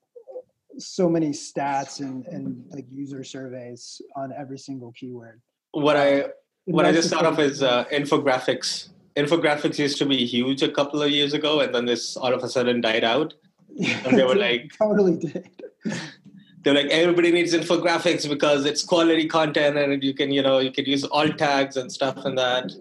so 0.79 1.09
many 1.09 1.31
stats 1.31 2.01
and, 2.01 2.27
and 2.27 2.65
like 2.71 2.85
user 2.91 3.25
surveys 3.25 4.03
on 4.15 4.33
every 4.37 4.59
single 4.59 4.93
keyword. 4.93 5.41
What 5.73 5.97
I 5.97 6.27
what 6.67 6.85
I 6.85 6.93
just 6.93 7.11
thought 7.11 7.27
of 7.27 7.39
is 7.39 7.63
uh, 7.63 7.85
infographics. 7.87 8.89
Infographics 9.17 9.79
used 9.79 9.99
to 9.99 10.07
be 10.07 10.25
huge 10.27 10.63
a 10.63 10.71
couple 10.71 11.03
of 11.03 11.11
years 11.11 11.35
ago, 11.35 11.61
and 11.61 11.75
then 11.75 11.85
this 11.85 12.17
all 12.17 12.33
of 12.33 12.43
a 12.43 12.49
sudden 12.49 12.81
died 12.81 13.05
out. 13.05 13.35
And 14.07 14.17
they 14.17 14.23
were 14.23 14.37
like 14.37 14.71
totally 14.79 15.17
did 15.17 15.49
they're 16.65 16.75
like 16.75 16.87
everybody 16.87 17.31
needs 17.31 17.53
infographics 17.53 18.29
because 18.29 18.65
it's 18.65 18.83
quality 18.83 19.29
content 19.29 19.77
and 19.77 20.03
you 20.03 20.15
can 20.15 20.33
you 20.33 20.43
know 20.43 20.59
you 20.59 20.73
can 20.73 20.87
use 20.87 21.05
alt 21.05 21.37
tags 21.39 21.77
and 21.77 21.93
stuff 21.93 22.25
and 22.25 22.39
that. 22.39 22.73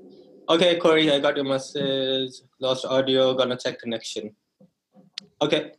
Okay 0.50 0.78
corey 0.78 1.10
i 1.12 1.20
got 1.20 1.36
your 1.36 1.46
message 1.46 2.34
lost 2.60 2.86
audio. 2.86 3.34
Gonna 3.34 3.58
check 3.58 3.80
connection. 3.80 4.36
Okay. 5.42 5.72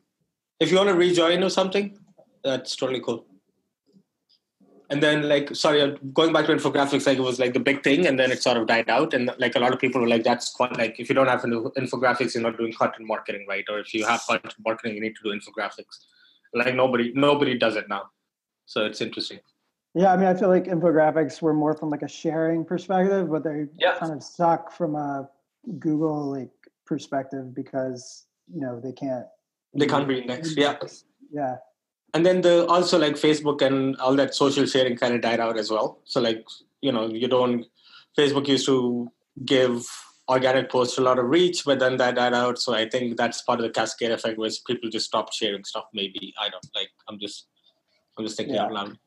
If 0.61 0.71
you 0.71 0.77
want 0.77 0.91
to 0.91 0.95
rejoin 0.95 1.43
or 1.43 1.49
something 1.49 1.99
that's 2.43 2.77
totally 2.77 3.01
cool. 3.01 3.27
And 4.91 5.03
then 5.03 5.27
like 5.29 5.57
sorry 5.57 5.99
going 6.13 6.33
back 6.35 6.47
to 6.47 6.55
infographics 6.55 7.07
like 7.07 7.17
it 7.17 7.23
was 7.23 7.39
like 7.39 7.55
the 7.55 7.61
big 7.61 7.83
thing 7.83 8.07
and 8.07 8.19
then 8.19 8.31
it 8.31 8.43
sort 8.43 8.59
of 8.59 8.67
died 8.67 8.91
out. 8.91 9.15
And 9.15 9.31
like 9.39 9.57
a 9.57 9.59
lot 9.59 9.73
of 9.73 9.81
people 9.81 10.03
were 10.03 10.09
like 10.09 10.25
that's 10.25 10.51
quite 10.51 10.77
like 10.77 11.01
if 11.01 11.09
you 11.09 11.15
don't 11.15 11.27
have 11.29 11.41
infographics 11.41 12.35
you're 12.35 12.43
not 12.43 12.59
doing 12.59 12.75
content 12.75 13.07
marketing 13.07 13.47
right? 13.49 13.65
Or 13.71 13.79
if 13.79 13.95
you 13.95 14.05
have 14.05 14.21
content 14.29 14.55
marketing 14.63 14.95
you 14.95 15.01
need 15.01 15.17
to 15.17 15.23
do 15.23 15.39
infographics 15.39 16.05
like 16.55 16.75
nobody 16.75 17.13
nobody 17.15 17.59
does 17.59 17.77
it 17.77 17.89
now. 17.89 18.11
So 18.67 18.85
it's 18.85 19.01
interesting. 19.01 19.41
Yeah 19.95 20.13
i 20.13 20.17
mean 20.17 20.27
i 20.27 20.35
feel 20.35 20.49
like 20.49 20.65
infographics 20.65 21.41
were 21.41 21.55
more 21.55 21.73
from 21.77 21.89
like 21.89 22.03
a 22.03 22.09
sharing 22.09 22.65
perspective 22.65 23.31
but 23.31 23.45
they 23.45 23.67
yeah. 23.79 23.97
kind 23.97 24.13
of 24.13 24.25
suck 24.25 24.73
from 24.73 24.97
a 24.97 25.29
google 25.79 26.33
like 26.33 26.51
perspective 26.85 27.55
because 27.55 28.27
you 28.53 28.61
know 28.61 28.81
they 28.81 28.91
can't 28.91 29.27
they 29.73 29.87
can't 29.87 30.09
be 30.09 30.19
indexed 30.19 30.59
yeah. 30.59 30.75
Yeah. 31.35 31.57
And 32.15 32.25
then 32.25 32.41
the 32.43 32.67
also 32.67 32.99
like 32.99 33.15
facebook 33.15 33.61
and 33.61 33.97
all 33.97 34.15
that 34.17 34.35
social 34.35 34.67
sharing 34.67 34.97
kind 34.97 35.15
of 35.15 35.21
died 35.21 35.41
out 35.41 35.59
as 35.59 35.71
well. 35.71 35.99
So 36.05 36.21
like 36.21 36.47
you 36.81 36.93
know 36.93 37.09
you 37.09 37.29
don't 37.29 37.67
facebook 38.17 38.47
used 38.47 38.67
to 38.67 39.11
give 39.45 39.85
organic 40.29 40.71
posts 40.71 40.99
a 40.99 41.03
lot 41.03 41.19
of 41.19 41.27
reach, 41.27 41.65
but 41.65 41.79
then 41.79 41.97
that 41.99 42.17
died 42.17 42.35
out. 42.35 42.59
So 42.59 42.75
I 42.75 42.89
think 42.89 43.17
that's 43.17 43.43
part 43.43 43.61
of 43.61 43.65
the 43.65 43.71
cascade 43.71 44.11
effect, 44.11 44.39
where 44.39 44.51
people 44.67 44.91
just 44.91 45.07
stopped 45.07 45.35
sharing 45.35 45.65
stuff. 45.65 45.85
Maybe 45.93 46.35
I 46.41 46.49
don't 46.49 46.67
like. 46.75 46.89
I'm 47.09 47.19
just, 47.19 47.47
I'm 48.19 48.25
just 48.25 48.37
thinking 48.37 48.55
yeah. 48.55 48.65
out 48.65 48.73
loud. 48.73 48.99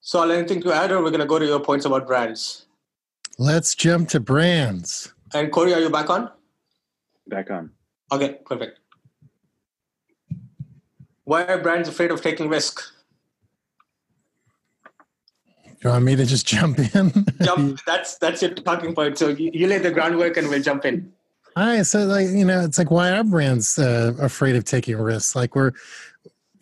So, 0.00 0.28
anything 0.30 0.62
to 0.62 0.72
add, 0.72 0.92
or 0.92 1.02
we're 1.02 1.10
gonna 1.10 1.26
go 1.26 1.38
to 1.38 1.46
your 1.46 1.60
points 1.60 1.84
about 1.84 2.06
brands? 2.06 2.66
Let's 3.38 3.74
jump 3.74 4.08
to 4.10 4.20
brands. 4.20 5.12
And 5.34 5.50
Corey, 5.50 5.74
are 5.74 5.80
you 5.80 5.90
back 5.90 6.08
on? 6.10 6.30
Back 7.26 7.50
on. 7.50 7.70
Okay, 8.12 8.38
perfect. 8.46 8.78
Why 11.24 11.42
are 11.44 11.58
brands 11.58 11.88
afraid 11.88 12.12
of 12.12 12.22
taking 12.22 12.48
risk? 12.48 12.80
You 15.82 15.90
want 15.90 16.04
me 16.04 16.16
to 16.16 16.24
just 16.26 16.46
jump 16.54 16.78
in? 16.78 17.26
jump. 17.42 17.80
That's 17.86 18.18
that's 18.18 18.42
your 18.42 18.52
talking 18.54 18.94
point. 18.94 19.18
So 19.18 19.28
you, 19.28 19.50
you 19.52 19.66
lay 19.66 19.78
the 19.78 19.90
groundwork, 19.90 20.36
and 20.36 20.48
we'll 20.48 20.62
jump 20.62 20.84
in. 20.84 21.12
All 21.56 21.66
right. 21.66 21.86
So 21.86 22.04
like 22.04 22.28
you 22.28 22.44
know, 22.44 22.60
it's 22.62 22.78
like 22.78 22.90
why 22.90 23.10
are 23.10 23.24
brands 23.24 23.78
uh, 23.78 24.14
afraid 24.20 24.56
of 24.56 24.64
taking 24.64 24.96
risks? 24.96 25.34
Like 25.34 25.54
we're 25.54 25.72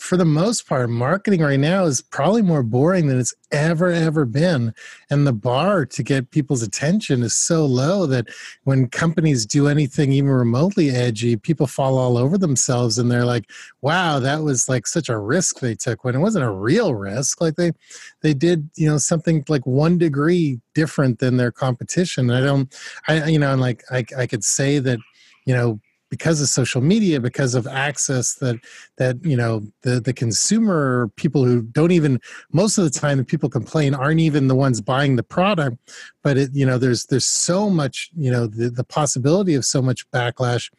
for 0.05 0.19
the 0.19 0.25
most 0.27 0.69
part, 0.69 0.91
marketing 0.91 1.41
right 1.41 1.59
now 1.59 1.85
is 1.85 2.03
probably 2.03 2.43
more 2.43 2.63
boring 2.63 3.07
than 3.07 3.19
it's 3.19 3.35
ever, 3.53 3.89
ever 3.89 4.27
been. 4.27 4.75
And 5.09 5.27
the 5.27 5.33
bar 5.33 5.87
to 5.87 6.03
get 6.03 6.31
people's 6.31 6.63
attention 6.63 7.23
is 7.23 7.35
so 7.35 7.65
low 7.65 8.05
that 8.09 8.29
when 8.65 8.89
companies 8.89 9.47
do 9.47 9.67
anything 9.67 10.13
even 10.13 10.31
remotely 10.31 10.91
edgy, 10.91 11.37
people 11.37 11.67
fall 11.67 11.97
all 11.97 12.19
over 12.19 12.37
themselves 12.37 12.99
and 12.99 13.11
they're 13.11 13.25
like, 13.25 13.51
wow, 13.81 14.19
that 14.19 14.43
was 14.43 14.69
like 14.69 14.87
such 14.87 15.09
a 15.09 15.17
risk 15.17 15.61
they 15.61 15.75
took 15.75 16.05
when 16.05 16.15
it 16.15 16.21
wasn't 16.21 16.45
a 16.45 16.51
real 16.51 16.95
risk. 16.95 17.41
Like 17.41 17.57
they 17.57 17.73
they 18.21 18.35
did, 18.35 18.69
you 18.77 18.87
know, 18.87 18.99
something 18.99 19.43
like 19.49 19.67
one 19.67 19.97
degree 19.97 20.61
different 20.75 21.19
than 21.19 21.39
their 21.39 21.51
competition. 21.51 22.31
I 22.31 22.41
don't 22.41 22.75
I 23.09 23.25
you 23.25 23.39
know, 23.39 23.53
and 23.53 23.61
like 23.61 23.83
I 23.91 24.05
I 24.19 24.27
could 24.27 24.45
say 24.45 24.81
that, 24.81 24.99
you 25.47 25.55
know, 25.55 25.81
because 26.15 26.41
of 26.41 26.47
social 26.47 26.81
media 26.81 27.19
because 27.19 27.57
of 27.57 27.67
access 27.67 28.37
that 28.37 28.57
that 28.99 29.17
you 29.25 29.37
know 29.37 29.67
the 29.83 29.99
the 29.99 30.13
consumer 30.13 31.11
people 31.17 31.45
who 31.45 31.61
don't 31.61 31.91
even 31.91 32.21
most 32.53 32.79
of 32.79 32.85
the 32.85 32.99
time 33.01 33.19
the 33.19 33.25
people 33.25 33.51
complain 33.51 33.97
aren't 33.97 34.21
even 34.21 34.47
the 34.47 34.55
ones 34.55 34.81
buying 34.81 35.17
the 35.17 35.25
product 35.25 35.77
but 36.23 36.37
it 36.37 36.51
you 36.53 36.65
know 36.65 36.79
there's 36.79 37.07
there's 37.07 37.27
so 37.27 37.69
much 37.69 38.11
you 38.17 38.31
know 38.31 38.47
the, 38.47 38.71
the 38.71 38.85
possibility 38.85 39.55
of 39.55 39.65
so 39.65 39.83
much 39.83 40.09
backlash 40.13 40.71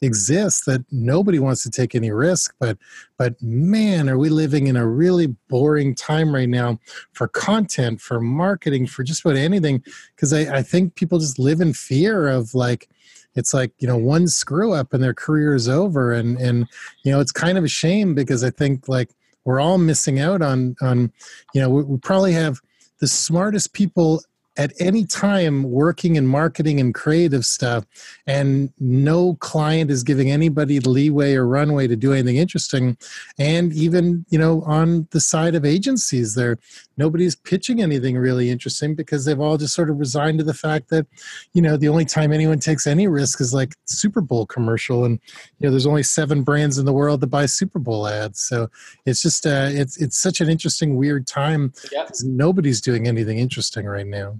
exists 0.00 0.64
that 0.64 0.84
nobody 0.92 1.40
wants 1.40 1.64
to 1.64 1.70
take 1.70 1.96
any 1.96 2.12
risk 2.12 2.54
but 2.60 2.78
but 3.18 3.34
man 3.42 4.08
are 4.08 4.18
we 4.18 4.28
living 4.28 4.68
in 4.68 4.76
a 4.76 4.86
really 4.86 5.26
boring 5.48 5.92
time 5.92 6.32
right 6.32 6.48
now 6.48 6.78
for 7.12 7.26
content 7.26 8.00
for 8.00 8.20
marketing 8.20 8.86
for 8.86 9.02
just 9.02 9.24
about 9.24 9.36
anything? 9.36 9.82
Because 10.14 10.32
I, 10.32 10.58
I 10.58 10.62
think 10.62 10.94
people 10.94 11.18
just 11.18 11.38
live 11.38 11.60
in 11.60 11.72
fear 11.72 12.28
of 12.28 12.54
like 12.54 12.88
it's 13.34 13.54
like 13.54 13.72
you 13.78 13.86
know 13.86 13.96
one 13.96 14.28
screw 14.28 14.72
up 14.72 14.92
and 14.92 15.02
their 15.02 15.14
career 15.14 15.54
is 15.54 15.68
over 15.68 16.12
and 16.12 16.38
and 16.38 16.66
you 17.04 17.12
know 17.12 17.20
it's 17.20 17.32
kind 17.32 17.58
of 17.58 17.64
a 17.64 17.68
shame 17.68 18.14
because 18.14 18.44
i 18.44 18.50
think 18.50 18.88
like 18.88 19.10
we're 19.44 19.60
all 19.60 19.78
missing 19.78 20.20
out 20.20 20.42
on 20.42 20.74
on 20.80 21.12
you 21.54 21.60
know 21.60 21.68
we, 21.68 21.82
we 21.82 21.98
probably 21.98 22.32
have 22.32 22.60
the 23.00 23.08
smartest 23.08 23.72
people 23.72 24.22
at 24.56 24.72
any 24.78 25.04
time 25.04 25.64
working 25.64 26.16
in 26.16 26.26
marketing 26.26 26.78
and 26.78 26.94
creative 26.94 27.44
stuff 27.44 27.84
and 28.26 28.72
no 28.78 29.34
client 29.36 29.90
is 29.90 30.02
giving 30.02 30.30
anybody 30.30 30.78
leeway 30.80 31.34
or 31.34 31.46
runway 31.46 31.86
to 31.86 31.96
do 31.96 32.12
anything 32.12 32.36
interesting. 32.36 32.96
And 33.38 33.72
even 33.72 34.24
you 34.28 34.38
know 34.38 34.62
on 34.62 35.08
the 35.10 35.20
side 35.20 35.54
of 35.54 35.64
agencies 35.64 36.34
there 36.34 36.58
nobody's 36.96 37.34
pitching 37.34 37.82
anything 37.82 38.16
really 38.16 38.50
interesting 38.50 38.94
because 38.94 39.24
they've 39.24 39.40
all 39.40 39.56
just 39.56 39.74
sort 39.74 39.90
of 39.90 39.98
resigned 39.98 40.38
to 40.38 40.44
the 40.44 40.54
fact 40.54 40.88
that 40.90 41.06
you 41.52 41.62
know 41.62 41.76
the 41.76 41.88
only 41.88 42.04
time 42.04 42.32
anyone 42.32 42.58
takes 42.58 42.86
any 42.86 43.08
risk 43.08 43.40
is 43.40 43.54
like 43.54 43.74
super 43.84 44.20
bowl 44.20 44.46
commercial. 44.46 45.04
And 45.04 45.20
you 45.58 45.66
know 45.66 45.70
there's 45.70 45.86
only 45.86 46.02
seven 46.02 46.42
brands 46.42 46.78
in 46.78 46.86
the 46.86 46.92
world 46.92 47.20
that 47.20 47.28
buy 47.28 47.46
super 47.46 47.78
bowl 47.78 48.06
ads. 48.06 48.40
So 48.40 48.70
it's 49.06 49.22
just 49.22 49.46
uh 49.46 49.68
it's 49.70 49.96
it's 50.00 50.18
such 50.18 50.40
an 50.40 50.48
interesting 50.48 50.96
weird 50.96 51.26
time 51.26 51.72
yep. 51.92 52.10
nobody's 52.22 52.80
doing 52.80 53.06
anything 53.06 53.38
interesting 53.38 53.86
right 53.86 54.06
now. 54.06 54.38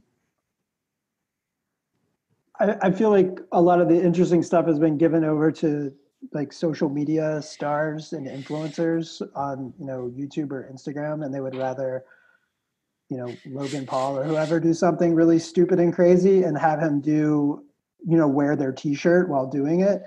I, 2.61 2.77
I 2.83 2.91
feel 2.91 3.11
like 3.11 3.41
a 3.53 3.61
lot 3.61 3.81
of 3.81 3.89
the 3.89 4.01
interesting 4.01 4.43
stuff 4.43 4.67
has 4.67 4.79
been 4.79 4.97
given 4.97 5.25
over 5.25 5.51
to 5.53 5.93
like 6.33 6.53
social 6.53 6.89
media 6.89 7.43
stars 7.43 8.13
and 8.13 8.27
influencers 8.27 9.21
on 9.35 9.73
you 9.79 9.87
know 9.87 10.13
YouTube 10.17 10.51
or 10.53 10.71
Instagram, 10.73 11.25
and 11.25 11.35
they 11.35 11.41
would 11.41 11.57
rather 11.57 12.05
you 13.15 13.21
know 13.21 13.33
Logan 13.47 13.87
Paul 13.87 14.19
or 14.19 14.25
whoever 14.25 14.59
do 14.59 14.75
something 14.75 15.15
really 15.15 15.39
stupid 15.39 15.79
and 15.79 15.95
crazy 15.95 16.43
and 16.43 16.59
have 16.59 16.81
him 16.81 17.01
do 17.01 17.65
you 18.05 18.17
know 18.17 18.27
wear 18.27 18.57
their 18.57 18.73
T-shirt 18.73 19.29
while 19.29 19.47
doing 19.47 19.81
it, 19.81 20.03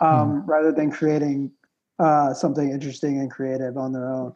um, 0.00 0.42
mm. 0.42 0.42
rather 0.46 0.70
than 0.70 0.90
creating 0.90 1.50
uh, 1.98 2.32
something 2.32 2.70
interesting 2.70 3.18
and 3.18 3.30
creative 3.30 3.76
on 3.76 3.92
their 3.92 4.08
own. 4.08 4.32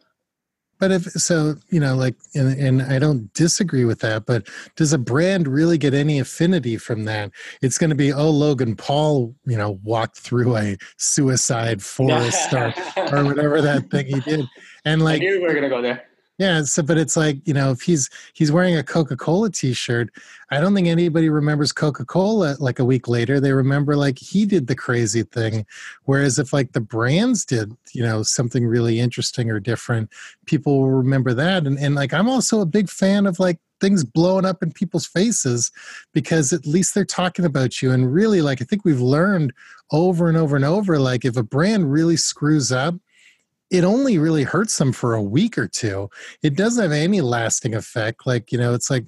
But 0.79 0.91
if 0.91 1.03
so, 1.13 1.55
you 1.69 1.79
know, 1.79 1.95
like, 1.95 2.15
and, 2.35 2.49
and 2.59 2.81
I 2.83 2.99
don't 2.99 3.33
disagree 3.33 3.83
with 3.83 3.99
that, 4.01 4.27
but 4.27 4.47
does 4.75 4.93
a 4.93 4.99
brand 4.99 5.47
really 5.47 5.79
get 5.79 5.95
any 5.95 6.19
affinity 6.19 6.77
from 6.77 7.05
that? 7.05 7.31
It's 7.63 7.79
going 7.79 7.89
to 7.89 7.95
be, 7.95 8.13
oh, 8.13 8.29
Logan 8.29 8.75
Paul, 8.75 9.33
you 9.45 9.57
know, 9.57 9.79
walked 9.83 10.17
through 10.19 10.55
a 10.55 10.77
suicide 10.97 11.81
forest 11.81 12.53
or, 12.53 12.75
or 13.11 13.23
whatever 13.25 13.59
that 13.59 13.89
thing 13.89 14.05
he 14.05 14.19
did. 14.19 14.45
And 14.85 15.01
like, 15.01 15.15
I 15.15 15.25
knew 15.25 15.41
we 15.41 15.47
were 15.47 15.53
going 15.53 15.63
to 15.63 15.69
go 15.69 15.81
there. 15.81 16.03
Yeah, 16.37 16.61
so 16.63 16.83
but 16.83 16.99
it's 16.99 17.17
like 17.17 17.39
you 17.47 17.53
know 17.53 17.71
if 17.71 17.81
he's 17.81 18.09
he's 18.33 18.51
wearing 18.51 18.75
a 18.77 18.83
Coca 18.83 19.17
Cola 19.17 19.49
T-shirt, 19.49 20.09
I 20.51 20.59
don't 20.59 20.75
think 20.75 20.87
anybody 20.87 21.29
remembers 21.29 21.71
Coca 21.71 22.05
Cola 22.05 22.55
like 22.59 22.77
a 22.77 22.85
week 22.85 23.07
later. 23.07 23.39
They 23.39 23.53
remember 23.53 23.95
like 23.95 24.19
he 24.19 24.45
did 24.45 24.67
the 24.67 24.75
crazy 24.75 25.23
thing, 25.23 25.65
whereas 26.03 26.37
if 26.37 26.53
like 26.53 26.73
the 26.73 26.79
brands 26.81 27.43
did 27.43 27.73
you 27.91 28.03
know 28.03 28.21
something 28.21 28.67
really 28.67 28.99
interesting 28.99 29.49
or 29.49 29.59
different, 29.59 30.11
people 30.45 30.79
will 30.79 30.91
remember 30.91 31.33
that. 31.33 31.65
And 31.65 31.79
and 31.79 31.95
like 31.95 32.13
I'm 32.13 32.29
also 32.29 32.61
a 32.61 32.67
big 32.67 32.89
fan 32.89 33.25
of 33.25 33.39
like 33.39 33.59
things 33.81 34.03
blowing 34.03 34.45
up 34.45 34.61
in 34.61 34.71
people's 34.71 35.07
faces 35.07 35.71
because 36.13 36.53
at 36.53 36.67
least 36.67 36.93
they're 36.93 37.05
talking 37.05 37.45
about 37.45 37.81
you. 37.81 37.91
And 37.91 38.13
really, 38.13 38.41
like 38.43 38.61
I 38.61 38.65
think 38.65 38.85
we've 38.85 39.01
learned 39.01 39.53
over 39.91 40.27
and 40.27 40.37
over 40.37 40.55
and 40.55 40.65
over, 40.65 40.99
like 40.99 41.25
if 41.25 41.35
a 41.35 41.43
brand 41.43 41.91
really 41.91 42.17
screws 42.17 42.71
up 42.71 42.95
it 43.69 43.83
only 43.83 44.17
really 44.17 44.43
hurts 44.43 44.77
them 44.77 44.93
for 44.93 45.13
a 45.13 45.21
week 45.21 45.57
or 45.57 45.67
two. 45.67 46.09
It 46.41 46.55
doesn't 46.55 46.81
have 46.81 46.91
any 46.91 47.21
lasting 47.21 47.75
effect. 47.75 48.25
Like, 48.25 48.51
you 48.51 48.57
know, 48.57 48.73
it's 48.73 48.89
like, 48.89 49.05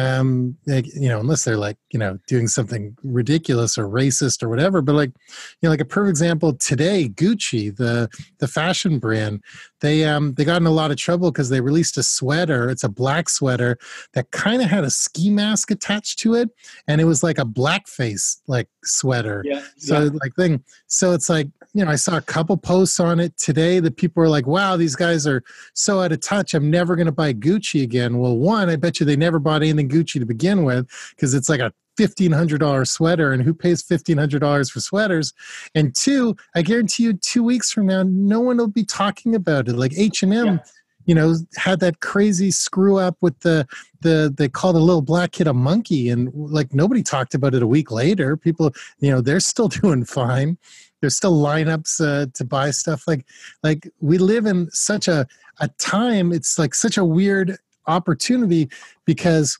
um, 0.00 0.56
like, 0.66 0.86
you 0.94 1.08
know, 1.08 1.20
unless 1.20 1.44
they're 1.44 1.56
like, 1.56 1.76
you 1.90 1.98
know, 1.98 2.18
doing 2.26 2.48
something 2.48 2.96
ridiculous 3.02 3.76
or 3.76 3.86
racist 3.86 4.42
or 4.42 4.48
whatever. 4.48 4.80
But 4.80 4.94
like, 4.94 5.10
you 5.28 5.66
know, 5.66 5.70
like 5.70 5.80
a 5.80 5.84
perfect 5.84 6.10
example 6.10 6.54
today, 6.54 7.08
Gucci, 7.08 7.76
the 7.76 8.08
the 8.38 8.48
fashion 8.48 8.98
brand, 8.98 9.42
they 9.80 10.04
um 10.04 10.34
they 10.34 10.44
got 10.44 10.60
in 10.60 10.66
a 10.66 10.70
lot 10.70 10.90
of 10.90 10.96
trouble 10.96 11.30
because 11.30 11.50
they 11.50 11.60
released 11.60 11.98
a 11.98 12.02
sweater. 12.02 12.70
It's 12.70 12.84
a 12.84 12.88
black 12.88 13.28
sweater 13.28 13.78
that 14.14 14.30
kind 14.30 14.62
of 14.62 14.70
had 14.70 14.84
a 14.84 14.90
ski 14.90 15.30
mask 15.30 15.70
attached 15.70 16.18
to 16.20 16.34
it, 16.34 16.48
and 16.88 17.00
it 17.00 17.04
was 17.04 17.22
like 17.22 17.38
a 17.38 17.44
blackface 17.44 18.40
like 18.46 18.68
sweater. 18.84 19.42
Yeah. 19.44 19.62
So 19.76 20.04
yeah. 20.04 20.10
like 20.22 20.34
thing. 20.36 20.64
So 20.86 21.12
it's 21.12 21.28
like 21.28 21.48
you 21.72 21.84
know, 21.84 21.90
I 21.90 21.96
saw 21.96 22.16
a 22.16 22.22
couple 22.22 22.56
posts 22.56 22.98
on 22.98 23.20
it 23.20 23.36
today 23.36 23.78
that 23.80 23.96
people 23.96 24.22
are 24.22 24.28
like, 24.28 24.46
wow, 24.46 24.76
these 24.76 24.96
guys 24.96 25.26
are 25.26 25.42
so 25.74 26.00
out 26.00 26.10
of 26.10 26.20
touch. 26.20 26.52
I'm 26.52 26.68
never 26.70 26.96
going 26.96 27.06
to 27.06 27.12
buy 27.12 27.32
Gucci 27.32 27.82
again. 27.82 28.18
Well, 28.18 28.36
one, 28.36 28.68
I 28.68 28.76
bet 28.76 28.98
you 28.98 29.06
they 29.06 29.16
never 29.16 29.38
bought 29.38 29.62
anything 29.62 29.88
Gucci 29.90 30.20
to 30.20 30.26
begin 30.26 30.64
with 30.64 30.88
because 31.10 31.34
it's 31.34 31.48
like 31.48 31.60
a 31.60 31.72
$1,500 31.98 32.88
sweater 32.88 33.32
and 33.32 33.42
who 33.42 33.54
pays 33.54 33.82
$1,500 33.82 34.70
for 34.70 34.80
sweaters? 34.80 35.32
And 35.74 35.94
two, 35.94 36.36
I 36.54 36.62
guarantee 36.62 37.04
you 37.04 37.14
two 37.14 37.42
weeks 37.42 37.70
from 37.70 37.86
now, 37.86 38.04
no 38.04 38.40
one 38.40 38.56
will 38.56 38.68
be 38.68 38.84
talking 38.84 39.34
about 39.34 39.68
it. 39.68 39.74
Like 39.74 39.92
H&M, 39.96 40.32
yeah. 40.32 40.58
you 41.04 41.14
know, 41.14 41.34
had 41.56 41.80
that 41.80 42.00
crazy 42.00 42.50
screw 42.50 42.98
up 42.98 43.16
with 43.20 43.38
the, 43.40 43.66
the, 44.00 44.32
they 44.34 44.48
called 44.48 44.76
a 44.76 44.80
little 44.80 45.02
black 45.02 45.32
kid 45.32 45.46
a 45.46 45.52
monkey 45.52 46.08
and 46.08 46.30
like 46.34 46.72
nobody 46.72 47.02
talked 47.02 47.34
about 47.34 47.54
it 47.54 47.62
a 47.62 47.66
week 47.66 47.90
later. 47.90 48.36
People, 48.36 48.72
you 49.00 49.10
know, 49.10 49.20
they're 49.20 49.40
still 49.40 49.68
doing 49.68 50.04
fine 50.04 50.58
there's 51.00 51.16
still 51.16 51.32
lineups 51.32 51.98
uh, 52.00 52.26
to 52.34 52.44
buy 52.44 52.70
stuff 52.70 53.08
like 53.08 53.24
like 53.62 53.88
we 54.00 54.18
live 54.18 54.44
in 54.44 54.70
such 54.70 55.08
a 55.08 55.26
a 55.58 55.68
time 55.78 56.30
it's 56.30 56.58
like 56.58 56.74
such 56.74 56.98
a 56.98 57.04
weird 57.04 57.56
opportunity 57.86 58.68
because 59.06 59.58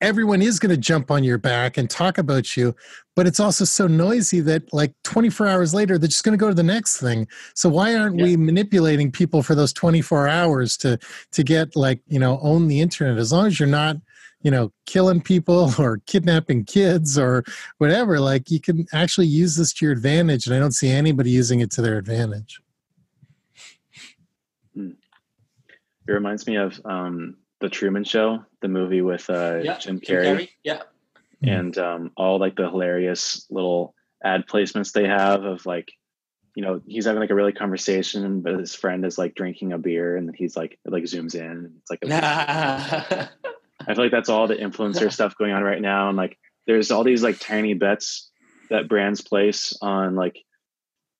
everyone 0.00 0.42
is 0.42 0.58
going 0.58 0.70
to 0.70 0.76
jump 0.76 1.10
on 1.10 1.24
your 1.24 1.38
back 1.38 1.76
and 1.76 1.90
talk 1.90 2.18
about 2.18 2.56
you 2.56 2.74
but 3.16 3.26
it's 3.26 3.40
also 3.40 3.64
so 3.64 3.86
noisy 3.86 4.40
that 4.40 4.72
like 4.72 4.94
24 5.04 5.46
hours 5.46 5.74
later 5.74 5.98
they're 5.98 6.08
just 6.08 6.24
going 6.24 6.36
to 6.36 6.40
go 6.40 6.48
to 6.48 6.54
the 6.54 6.62
next 6.62 7.00
thing 7.00 7.26
so 7.54 7.68
why 7.68 7.94
aren't 7.94 8.18
yeah. 8.18 8.24
we 8.24 8.36
manipulating 8.36 9.10
people 9.10 9.42
for 9.42 9.54
those 9.54 9.72
24 9.72 10.28
hours 10.28 10.76
to 10.76 10.98
to 11.32 11.42
get 11.42 11.74
like 11.74 12.00
you 12.06 12.18
know 12.18 12.38
own 12.42 12.68
the 12.68 12.80
internet 12.80 13.18
as 13.18 13.32
long 13.32 13.46
as 13.46 13.58
you're 13.58 13.68
not 13.68 13.96
you 14.42 14.50
know 14.50 14.72
killing 14.86 15.20
people 15.20 15.72
or 15.78 16.00
kidnapping 16.06 16.64
kids 16.64 17.18
or 17.18 17.44
whatever 17.78 18.20
like 18.20 18.50
you 18.50 18.60
can 18.60 18.86
actually 18.92 19.26
use 19.26 19.56
this 19.56 19.72
to 19.72 19.84
your 19.84 19.92
advantage 19.92 20.46
and 20.46 20.54
i 20.54 20.58
don't 20.58 20.72
see 20.72 20.90
anybody 20.90 21.30
using 21.30 21.60
it 21.60 21.70
to 21.70 21.82
their 21.82 21.98
advantage 21.98 22.60
hmm. 24.74 24.90
it 26.06 26.12
reminds 26.12 26.46
me 26.46 26.56
of 26.56 26.80
um, 26.84 27.36
the 27.60 27.68
truman 27.68 28.04
show 28.04 28.44
the 28.62 28.68
movie 28.68 29.02
with 29.02 29.28
uh, 29.30 29.58
yeah, 29.62 29.78
jim, 29.78 30.00
carrey. 30.00 30.22
jim 30.22 30.36
carrey 30.36 30.48
yeah 30.64 30.82
and 31.42 31.78
um, 31.78 32.10
all 32.16 32.38
like 32.38 32.56
the 32.56 32.68
hilarious 32.68 33.46
little 33.50 33.94
ad 34.24 34.46
placements 34.46 34.92
they 34.92 35.06
have 35.06 35.44
of 35.44 35.64
like 35.66 35.92
you 36.56 36.62
know 36.62 36.80
he's 36.86 37.04
having 37.04 37.20
like 37.20 37.30
a 37.30 37.34
really 37.34 37.52
conversation 37.52 38.40
but 38.40 38.58
his 38.58 38.74
friend 38.74 39.04
is 39.04 39.18
like 39.18 39.34
drinking 39.34 39.72
a 39.72 39.78
beer 39.78 40.16
and 40.16 40.34
he's 40.34 40.56
like 40.56 40.78
it 40.84 40.92
like 40.92 41.04
zooms 41.04 41.34
in 41.34 41.42
and 41.42 41.72
it's 41.80 41.90
like 41.90 42.00
a 42.02 43.30
I 43.86 43.94
feel 43.94 44.04
like 44.04 44.12
that's 44.12 44.28
all 44.28 44.46
the 44.46 44.56
influencer 44.56 45.12
stuff 45.12 45.36
going 45.36 45.52
on 45.52 45.62
right 45.62 45.80
now. 45.80 46.08
And 46.08 46.16
like 46.16 46.38
there's 46.66 46.90
all 46.90 47.04
these 47.04 47.22
like 47.22 47.38
tiny 47.38 47.74
bets 47.74 48.30
that 48.70 48.88
brands 48.88 49.20
place 49.20 49.76
on 49.80 50.14
like 50.14 50.38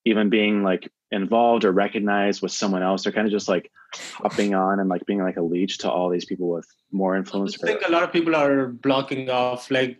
even 0.04 0.28
being 0.28 0.62
like 0.62 0.90
involved 1.10 1.64
or 1.64 1.72
recognized 1.72 2.42
with 2.42 2.52
someone 2.52 2.82
else. 2.82 3.04
They're 3.04 3.12
kind 3.12 3.26
of 3.26 3.32
just 3.32 3.48
like 3.48 3.70
hopping 3.94 4.54
on 4.54 4.80
and 4.80 4.88
like 4.88 5.04
being 5.06 5.22
like 5.22 5.36
a 5.36 5.42
leech 5.42 5.78
to 5.78 5.90
all 5.90 6.10
these 6.10 6.24
people 6.24 6.48
with 6.48 6.66
more 6.92 7.16
influence. 7.16 7.56
I 7.62 7.66
think 7.66 7.82
a 7.86 7.90
lot 7.90 8.02
of 8.02 8.12
people 8.12 8.36
are 8.36 8.68
blocking 8.68 9.30
off 9.30 9.70
like 9.70 9.98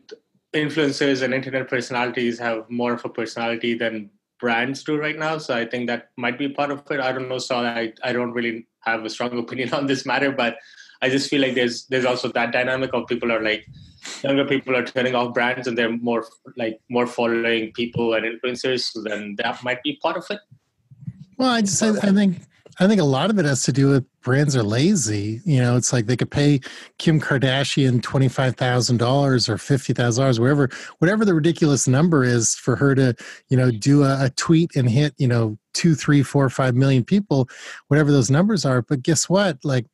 influencers 0.55 1.23
and 1.23 1.35
internet 1.35 1.69
personalities 1.69 2.39
have 2.39 2.69
more 2.71 2.95
of 2.95 3.05
a 3.05 3.09
personality 3.09 3.75
than 3.75 4.11
brands 4.41 4.83
do 4.85 4.99
right 4.99 5.19
now. 5.19 5.39
So 5.39 5.55
I 5.55 5.67
think 5.67 5.89
that 5.89 6.11
might 6.17 6.39
be 6.39 6.49
part 6.49 6.71
of 6.71 6.83
it. 6.91 7.01
I 7.01 7.13
don't 7.13 7.29
know. 7.29 7.39
So 7.39 7.57
I, 7.57 7.93
I 8.03 8.13
don't 8.13 8.33
really 8.33 8.67
have 8.81 9.05
a 9.05 9.11
strong 9.11 9.39
opinion 9.45 9.73
on 9.75 9.87
this 9.87 10.07
matter, 10.07 10.33
but 10.33 10.57
I 11.01 11.09
just 11.09 11.31
feel 11.31 11.41
like 11.41 11.55
there's 11.55 11.87
there's 11.87 12.05
also 12.05 12.29
that 12.33 12.53
dynamic 12.53 12.93
of 12.93 13.07
people 13.07 13.31
are 13.31 13.43
like 13.43 13.65
younger 14.23 14.45
people 14.45 14.75
are 14.77 14.85
turning 14.85 15.15
off 15.15 15.33
brands 15.33 15.69
and 15.69 15.79
they're 15.79 15.97
more 15.97 16.27
like 16.57 16.81
more 16.89 17.07
following 17.07 17.73
people 17.73 18.15
and 18.15 18.27
influencers. 18.27 18.93
So 18.93 19.03
then 19.03 19.37
that 19.39 19.63
might 19.63 19.83
be 19.83 19.99
part 20.03 20.17
of 20.17 20.27
it. 20.31 20.41
Well, 21.39 21.51
I 21.51 21.61
just 21.61 21.83
I, 21.83 21.91
I 21.91 22.13
think 22.13 22.43
I 22.81 22.87
think 22.87 23.01
a 23.01 23.05
lot 23.05 23.31
of 23.31 23.39
it 23.39 23.45
has 23.45 23.63
to 23.65 23.73
do 23.73 23.89
with 23.89 24.07
brands 24.23 24.55
are 24.55 24.63
lazy. 24.63 25.41
You 25.45 25.61
know, 25.61 25.77
it's 25.77 25.93
like 25.93 26.07
they 26.07 26.17
could 26.17 26.31
pay 26.31 26.61
Kim 26.99 27.21
Kardashian 27.21 28.03
twenty 28.03 28.29
five 28.29 28.57
thousand 28.57 28.99
dollars 28.99 29.49
or 29.49 29.57
fifty 29.57 29.93
thousand 29.93 30.23
dollars, 30.23 30.41
whatever 30.41 30.69
whatever 30.99 31.25
the 31.25 31.35
ridiculous 31.35 31.89
number 31.89 32.25
is 32.25 32.55
for 32.55 32.77
her 32.77 32.95
to 32.97 33.15
you 33.49 33.57
know 33.57 33.71
do 33.71 34.03
a, 34.03 34.27
a, 34.27 34.31
tweet 34.31 34.75
and 34.77 34.91
hit 34.91 35.15
you 35.17 35.29
know 35.29 35.57
two, 35.75 35.95
three, 35.95 36.23
four, 36.23 36.51
five 36.51 36.75
million 36.75 37.05
people, 37.05 37.49
whatever 37.87 38.11
those 38.11 38.31
numbers 38.31 38.65
are. 38.65 38.83
But 38.83 39.03
guess 39.03 39.29
what? 39.29 39.59
Like 39.65 39.87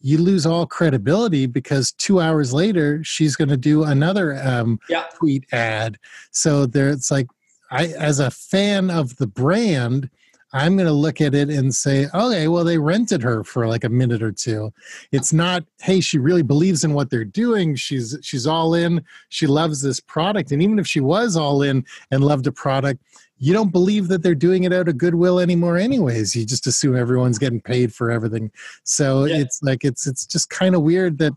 you 0.00 0.18
lose 0.18 0.46
all 0.46 0.66
credibility 0.66 1.46
because 1.46 1.92
two 1.92 2.20
hours 2.20 2.52
later 2.52 3.02
she's 3.04 3.36
going 3.36 3.48
to 3.48 3.56
do 3.56 3.84
another 3.84 4.40
um, 4.44 4.78
yeah. 4.88 5.04
tweet 5.14 5.44
ad. 5.52 5.98
So 6.30 6.66
there, 6.66 6.88
it's 6.88 7.10
like 7.10 7.26
I, 7.70 7.86
as 7.98 8.20
a 8.20 8.30
fan 8.30 8.90
of 8.90 9.16
the 9.16 9.26
brand, 9.26 10.08
I'm 10.52 10.76
going 10.76 10.86
to 10.86 10.92
look 10.92 11.20
at 11.20 11.34
it 11.34 11.50
and 11.50 11.74
say, 11.74 12.06
okay, 12.14 12.48
well, 12.48 12.64
they 12.64 12.78
rented 12.78 13.22
her 13.22 13.44
for 13.44 13.66
like 13.66 13.84
a 13.84 13.88
minute 13.88 14.22
or 14.22 14.32
two. 14.32 14.72
It's 15.12 15.32
not, 15.32 15.64
hey, 15.80 16.00
she 16.00 16.18
really 16.18 16.42
believes 16.42 16.84
in 16.84 16.94
what 16.94 17.10
they're 17.10 17.24
doing. 17.24 17.74
She's 17.76 18.16
she's 18.22 18.46
all 18.46 18.74
in. 18.74 19.04
She 19.28 19.46
loves 19.46 19.82
this 19.82 20.00
product, 20.00 20.50
and 20.52 20.62
even 20.62 20.78
if 20.78 20.86
she 20.86 21.00
was 21.00 21.36
all 21.36 21.62
in 21.62 21.84
and 22.10 22.24
loved 22.24 22.46
a 22.46 22.52
product, 22.52 23.02
you 23.38 23.52
don't 23.52 23.72
believe 23.72 24.08
that 24.08 24.22
they're 24.22 24.34
doing 24.34 24.64
it 24.64 24.72
out 24.72 24.88
of 24.88 24.98
goodwill 24.98 25.38
anymore 25.38 25.76
anyways 25.76 26.34
you 26.34 26.44
just 26.44 26.66
assume 26.66 26.96
everyone's 26.96 27.38
getting 27.38 27.60
paid 27.60 27.94
for 27.94 28.10
everything 28.10 28.50
so 28.82 29.26
yeah. 29.26 29.36
it's 29.36 29.62
like 29.62 29.84
it's 29.84 30.08
it's 30.08 30.26
just 30.26 30.50
kind 30.50 30.74
of 30.74 30.82
weird 30.82 31.18
that 31.18 31.32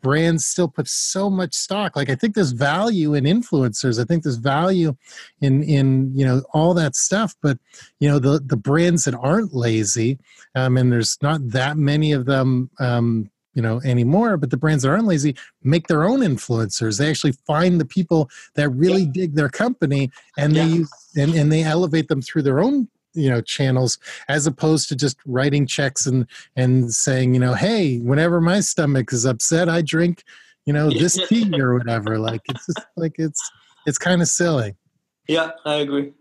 brands 0.00 0.46
still 0.46 0.68
put 0.68 0.88
so 0.88 1.30
much 1.30 1.54
stock. 1.54 1.96
Like 1.96 2.10
i 2.10 2.14
think 2.14 2.34
there's 2.34 2.52
value 2.52 3.14
in 3.14 3.24
influencers. 3.24 4.00
I 4.00 4.04
think 4.04 4.22
there's 4.22 4.36
value 4.36 4.96
in 5.40 5.62
in 5.62 6.12
you 6.16 6.24
know 6.24 6.42
all 6.52 6.74
that 6.74 6.94
stuff 6.94 7.34
but 7.42 7.58
you 7.98 8.08
know 8.08 8.18
the 8.18 8.40
the 8.40 8.56
brands 8.56 9.04
that 9.04 9.14
aren't 9.14 9.54
lazy 9.54 10.18
um, 10.54 10.76
and 10.76 10.92
there's 10.92 11.18
not 11.22 11.40
that 11.50 11.76
many 11.76 12.12
of 12.12 12.26
them 12.26 12.70
um, 12.78 13.30
you 13.54 13.62
know 13.62 13.80
anymore 13.84 14.36
but 14.36 14.50
the 14.50 14.56
brands 14.56 14.82
that 14.82 14.90
aren't 14.90 15.06
lazy 15.06 15.34
make 15.62 15.88
their 15.88 16.04
own 16.04 16.20
influencers. 16.20 16.98
They 16.98 17.10
actually 17.10 17.32
find 17.46 17.80
the 17.80 17.84
people 17.84 18.30
that 18.54 18.70
really 18.70 19.02
yeah. 19.02 19.12
dig 19.12 19.34
their 19.34 19.48
company 19.48 20.10
and 20.38 20.54
they 20.54 20.66
use 20.66 20.90
and, 21.16 21.34
and 21.34 21.50
they 21.50 21.62
elevate 21.62 22.08
them 22.08 22.22
through 22.22 22.42
their 22.42 22.60
own 22.60 22.88
you 23.14 23.28
know 23.28 23.40
channels 23.40 23.98
as 24.28 24.46
opposed 24.46 24.88
to 24.88 24.96
just 24.96 25.16
writing 25.26 25.66
checks 25.66 26.06
and 26.06 26.26
and 26.56 26.94
saying 26.94 27.34
you 27.34 27.40
know 27.40 27.54
hey 27.54 27.98
whenever 27.98 28.40
my 28.40 28.60
stomach 28.60 29.12
is 29.12 29.24
upset 29.24 29.68
i 29.68 29.82
drink 29.82 30.22
you 30.66 30.72
know 30.72 30.90
this 30.90 31.18
tea 31.28 31.60
or 31.60 31.74
whatever. 31.74 32.18
Like 32.18 32.42
it's 32.48 32.66
just 32.66 32.86
like 32.96 33.16
it's 33.18 33.50
it's 33.86 33.98
kind 33.98 34.22
of 34.22 34.28
silly. 34.28 34.76
Yeah 35.28 35.50
i 35.64 35.76
agree. 35.76 36.12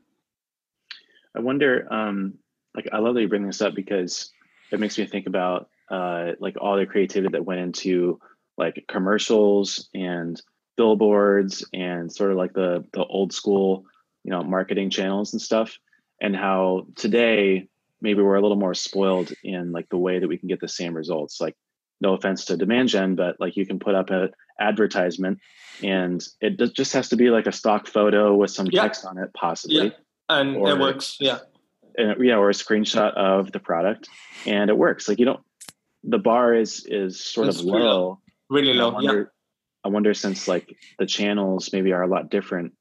I 1.35 1.41
wonder, 1.41 1.87
um, 1.93 2.39
like, 2.75 2.89
I 2.91 2.97
love 2.97 3.13
that 3.13 3.21
you 3.21 3.27
bring 3.27 3.45
this 3.45 3.61
up 3.61 3.75
because 3.75 4.31
it 4.71 4.79
makes 4.79 4.97
me 4.97 5.05
think 5.05 5.27
about 5.27 5.69
uh, 5.91 6.31
like 6.39 6.57
all 6.59 6.75
the 6.75 6.87
creativity 6.87 7.31
that 7.33 7.45
went 7.45 7.61
into 7.61 8.19
like 8.57 8.83
commercials 8.87 9.89
and 9.93 10.41
billboards 10.75 11.63
and 11.71 12.11
sort 12.11 12.31
of 12.31 12.37
like 12.37 12.53
the 12.53 12.83
the 12.93 13.03
old 13.05 13.31
school, 13.31 13.85
you 14.23 14.31
know, 14.31 14.43
marketing 14.43 14.89
channels 14.89 15.33
and 15.33 15.41
stuff, 15.41 15.77
and 16.22 16.36
how 16.36 16.86
today 16.95 17.67
maybe 18.01 18.22
we're 18.22 18.36
a 18.36 18.41
little 18.41 18.57
more 18.57 18.74
spoiled 18.74 19.32
in 19.43 19.72
like 19.72 19.89
the 19.89 19.97
way 19.97 20.20
that 20.20 20.28
we 20.28 20.38
can 20.38 20.47
get 20.47 20.59
the 20.59 20.67
same 20.67 20.93
results. 20.95 21.39
Like, 21.41 21.55
no 22.01 22.13
offense 22.13 22.45
to 22.45 22.55
demand 22.55 22.88
gen, 22.89 23.15
but 23.15 23.36
like 23.41 23.57
you 23.57 23.65
can 23.65 23.78
put 23.78 23.93
up 23.93 24.09
an 24.09 24.30
advertisement 24.59 25.38
and 25.84 26.26
it 26.39 26.57
just 26.74 26.93
has 26.93 27.09
to 27.09 27.17
be 27.17 27.30
like 27.30 27.45
a 27.45 27.51
stock 27.51 27.88
photo 27.88 28.36
with 28.36 28.51
some 28.51 28.67
Yeah. 28.72 28.84
text 28.84 29.05
on 29.05 29.17
it, 29.17 29.34
possibly 29.34 29.88
Yeah. 29.88 29.89
And 30.30 30.55
Or- 30.55 30.70
it 30.72 30.80
works. 30.80 31.17
Yeah. 31.20 31.39
and, 31.97 32.15
yeah, 32.24 32.38
or 32.38 32.49
a 32.49 32.53
screenshot 32.53 33.13
of 33.15 33.51
the 33.51 33.59
product, 33.59 34.07
and 34.45 34.70
it 34.70 34.78
works. 34.78 35.09
Like 35.09 35.20
you 35.20 35.26
don't, 35.26 35.41
the 36.03 36.20
bar 36.20 36.53
is 36.53 36.86
is 36.86 37.20
sort 37.20 37.47
It's 37.49 37.59
of 37.59 37.65
low. 37.65 37.80
low. 37.80 38.20
Really 38.49 38.72
And 38.72 38.80
I 38.82 38.84
low. 38.86 38.99
Yeah. 39.01 39.24
I 39.84 39.89
wonder 39.89 40.13
since 40.13 40.47
like 40.47 40.74
the 40.99 41.05
channels 41.05 41.72
maybe 41.74 41.91
are 41.91 42.03
a 42.03 42.07
lot 42.07 42.30
different, 42.30 42.74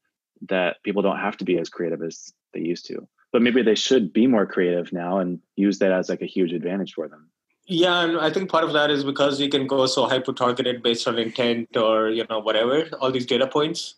that 0.49 0.77
people 0.83 1.01
don't 1.01 1.17
have 1.19 1.35
to 1.37 1.43
be 1.45 1.57
as 1.59 1.67
creative 1.69 2.01
as 2.01 2.31
they 2.53 2.61
used 2.61 2.85
to. 2.87 3.05
But 3.31 3.41
maybe 3.41 3.61
they 3.61 3.75
should 3.75 4.11
be 4.11 4.25
more 4.25 4.45
creative 4.45 4.91
now 4.91 5.19
and 5.19 5.39
use 5.55 5.79
that 5.79 5.91
as 5.91 6.09
like 6.09 6.21
a 6.21 6.25
huge 6.25 6.51
advantage 6.51 6.93
for 6.93 7.07
them. 7.07 7.29
Yeah, 7.67 8.01
and 8.01 8.19
I 8.19 8.31
think 8.31 8.49
part 8.49 8.63
of 8.63 8.73
that 8.73 8.89
is 8.89 9.03
because 9.03 9.39
you 9.39 9.47
can 9.47 9.67
go 9.67 9.85
so 9.85 10.07
hyper 10.07 10.33
targeted 10.33 10.81
based 10.81 11.07
on 11.07 11.19
intent 11.19 11.77
or 11.77 12.09
you 12.09 12.25
know 12.27 12.39
whatever 12.39 12.89
all 12.99 13.11
these 13.11 13.27
data 13.27 13.45
points. 13.45 13.93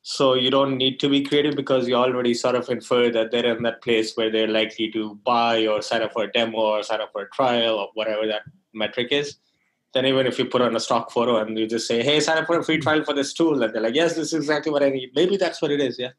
So 0.00 0.34
you 0.34 0.50
don't 0.50 0.78
need 0.78 0.98
to 1.00 1.08
be 1.08 1.22
creative 1.22 1.54
because 1.54 1.86
you 1.86 1.94
already 1.94 2.34
sort 2.34 2.56
of 2.56 2.68
infer 2.70 3.10
that 3.10 3.30
they're 3.30 3.54
in 3.56 3.62
that 3.62 3.82
place 3.82 4.16
where 4.16 4.30
they're 4.30 4.48
likely 4.48 4.90
to 4.92 5.14
buy 5.24 5.66
or 5.66 5.80
sign 5.80 6.02
up 6.02 6.12
for 6.14 6.24
a 6.24 6.32
demo 6.32 6.58
or 6.58 6.82
sign 6.82 7.02
up 7.02 7.12
for 7.12 7.22
a 7.22 7.30
trial 7.30 7.78
or 7.78 7.88
whatever 7.94 8.26
that 8.26 8.42
metric 8.72 9.08
is. 9.10 9.36
Then 9.94 10.06
even 10.06 10.26
if 10.26 10.38
you 10.38 10.46
put 10.46 10.62
on 10.62 10.74
a 10.74 10.80
stock 10.80 11.12
photo 11.12 11.36
and 11.36 11.56
you 11.58 11.66
just 11.66 11.86
say, 11.86 12.02
"Hey, 12.02 12.18
sign 12.18 12.38
up 12.38 12.46
for 12.46 12.58
a 12.58 12.64
free 12.64 12.78
trial 12.78 13.04
for 13.04 13.14
this 13.14 13.34
tool," 13.34 13.62
and 13.62 13.74
they're 13.74 13.82
like, 13.82 13.94
"Yes, 13.94 14.14
this 14.14 14.28
is 14.28 14.34
exactly 14.34 14.72
what 14.72 14.82
I 14.82 14.88
need." 14.88 15.10
Maybe 15.14 15.36
that's 15.36 15.60
what 15.60 15.70
it 15.70 15.80
is. 15.80 15.98
Yeah, 15.98 16.12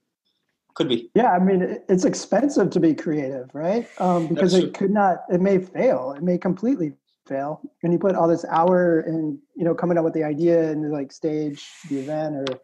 could 0.76 0.89
be. 0.89 1.09
Yeah, 1.15 1.32
I 1.32 1.39
mean, 1.39 1.80
it's 1.89 2.05
expensive 2.05 2.69
to 2.71 2.80
be 2.80 2.93
creative, 2.93 3.49
right? 3.53 3.88
Um, 3.99 4.28
because 4.28 4.53
it 4.53 4.74
could 4.74 4.91
not, 4.91 5.24
it 5.32 5.41
may 5.41 5.59
fail. 5.59 6.13
It 6.17 6.24
may 6.24 6.38
completely 6.38 6.93
fail. 7.28 7.61
And 7.84 7.93
you 7.93 7.99
put 7.99 8.15
all 8.15 8.28
this 8.28 8.45
hour 8.45 9.01
in, 9.01 9.39
you 9.55 9.63
know, 9.63 9.74
coming 9.76 9.97
up 9.97 10.03
with 10.03 10.13
the 10.13 10.24
idea 10.24 10.71
and 10.71 10.91
like 10.91 11.11
stage 11.11 11.63
the 11.89 11.99
event 11.99 12.36
or 12.36 12.59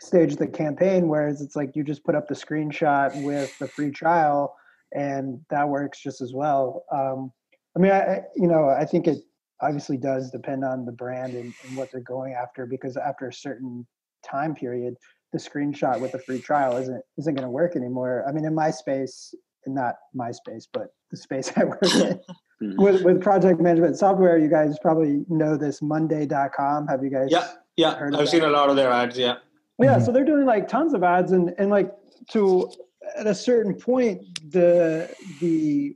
stage 0.00 0.36
the 0.36 0.46
campaign, 0.46 1.08
whereas 1.08 1.40
it's 1.40 1.56
like 1.56 1.74
you 1.76 1.82
just 1.84 2.04
put 2.04 2.14
up 2.14 2.28
the 2.28 2.34
screenshot 2.34 3.22
with 3.22 3.56
the 3.58 3.68
free 3.68 3.90
trial 3.90 4.56
and 4.92 5.40
that 5.50 5.68
works 5.68 6.00
just 6.02 6.20
as 6.20 6.32
well. 6.32 6.84
Um, 6.92 7.32
I 7.76 7.80
mean, 7.80 7.92
I, 7.92 8.00
I- 8.00 8.24
you 8.34 8.46
know, 8.48 8.68
I 8.68 8.84
think 8.84 9.06
it 9.06 9.18
obviously 9.62 9.96
does 9.96 10.30
depend 10.30 10.64
on 10.64 10.84
the 10.84 10.92
brand 10.92 11.32
and, 11.34 11.52
and 11.66 11.76
what 11.76 11.90
they're 11.90 12.00
going 12.02 12.34
after 12.34 12.66
because 12.66 12.96
after 12.96 13.28
a 13.28 13.32
certain 13.32 13.86
time 14.22 14.54
period, 14.54 14.94
the 15.32 15.38
screenshot 15.38 16.00
with 16.00 16.12
the 16.12 16.18
free 16.18 16.40
trial 16.40 16.76
isn't 16.76 17.02
isn't 17.18 17.34
going 17.34 17.44
to 17.46 17.50
work 17.50 17.76
anymore. 17.76 18.24
I 18.28 18.32
mean, 18.32 18.44
in 18.44 18.54
my 18.54 18.70
space, 18.70 19.34
not 19.66 19.96
my 20.14 20.30
space, 20.30 20.66
but 20.72 20.88
the 21.10 21.16
space 21.16 21.52
I 21.56 21.64
work 21.64 21.82
in 21.84 22.20
Mhm. 22.62 22.78
with 22.78 23.02
with 23.04 23.20
project 23.20 23.60
management 23.60 23.98
software, 23.98 24.38
you 24.38 24.48
guys 24.48 24.78
probably 24.80 25.24
know 25.28 25.58
this 25.58 25.82
Monday.com. 25.82 26.86
Have 26.88 27.04
you 27.04 27.10
guys? 27.10 27.28
Yeah, 27.30 27.48
yeah. 27.76 27.94
Heard 27.94 28.14
of 28.14 28.20
I've 28.20 28.30
seen 28.30 28.44
a 28.44 28.48
lot 28.48 28.70
of 28.70 28.76
their 28.76 28.90
ads. 28.90 29.18
Yeah. 29.18 29.36
Yeah, 29.78 29.98
so 29.98 30.10
they're 30.10 30.24
doing 30.24 30.46
like 30.46 30.66
tons 30.66 30.94
of 30.94 31.02
ads 31.02 31.32
and 31.32 31.52
and 31.58 31.68
like 31.68 31.92
to 32.30 32.70
at 33.14 33.26
a 33.26 33.34
certain 33.34 33.74
point 33.74 34.22
the 34.50 35.14
the 35.40 35.94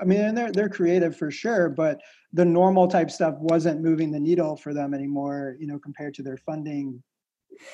I 0.00 0.06
mean 0.06 0.20
and 0.22 0.38
they're 0.38 0.50
they're 0.50 0.70
creative 0.70 1.14
for 1.14 1.30
sure, 1.30 1.68
but 1.68 2.00
the 2.32 2.44
normal 2.46 2.88
type 2.88 3.10
stuff 3.10 3.34
wasn't 3.38 3.82
moving 3.82 4.10
the 4.10 4.20
needle 4.20 4.56
for 4.56 4.72
them 4.72 4.94
anymore, 4.94 5.56
you 5.60 5.66
know, 5.66 5.78
compared 5.78 6.14
to 6.14 6.22
their 6.22 6.38
funding 6.38 7.02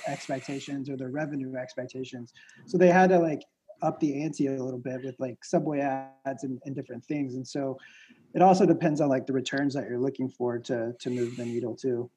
expectations 0.06 0.88
or 0.88 0.96
their 0.96 1.10
revenue 1.10 1.54
expectations. 1.56 2.32
So 2.66 2.78
they 2.78 2.88
had 2.88 3.10
to 3.10 3.18
like 3.18 3.42
up 3.82 3.98
the 4.00 4.22
ante 4.22 4.46
a 4.46 4.62
little 4.62 4.78
bit 4.78 5.04
with 5.04 5.16
like 5.18 5.44
subway 5.44 5.80
ads 5.80 6.44
and, 6.44 6.60
and 6.64 6.74
different 6.74 7.04
things. 7.04 7.34
And 7.34 7.46
so 7.46 7.78
it 8.34 8.42
also 8.42 8.64
depends 8.64 9.00
on 9.00 9.08
like 9.08 9.26
the 9.26 9.32
returns 9.32 9.74
that 9.74 9.88
you're 9.88 9.98
looking 9.98 10.28
for 10.28 10.58
to 10.58 10.92
to 10.98 11.10
move 11.10 11.36
the 11.36 11.44
needle 11.44 11.76
too. 11.76 12.10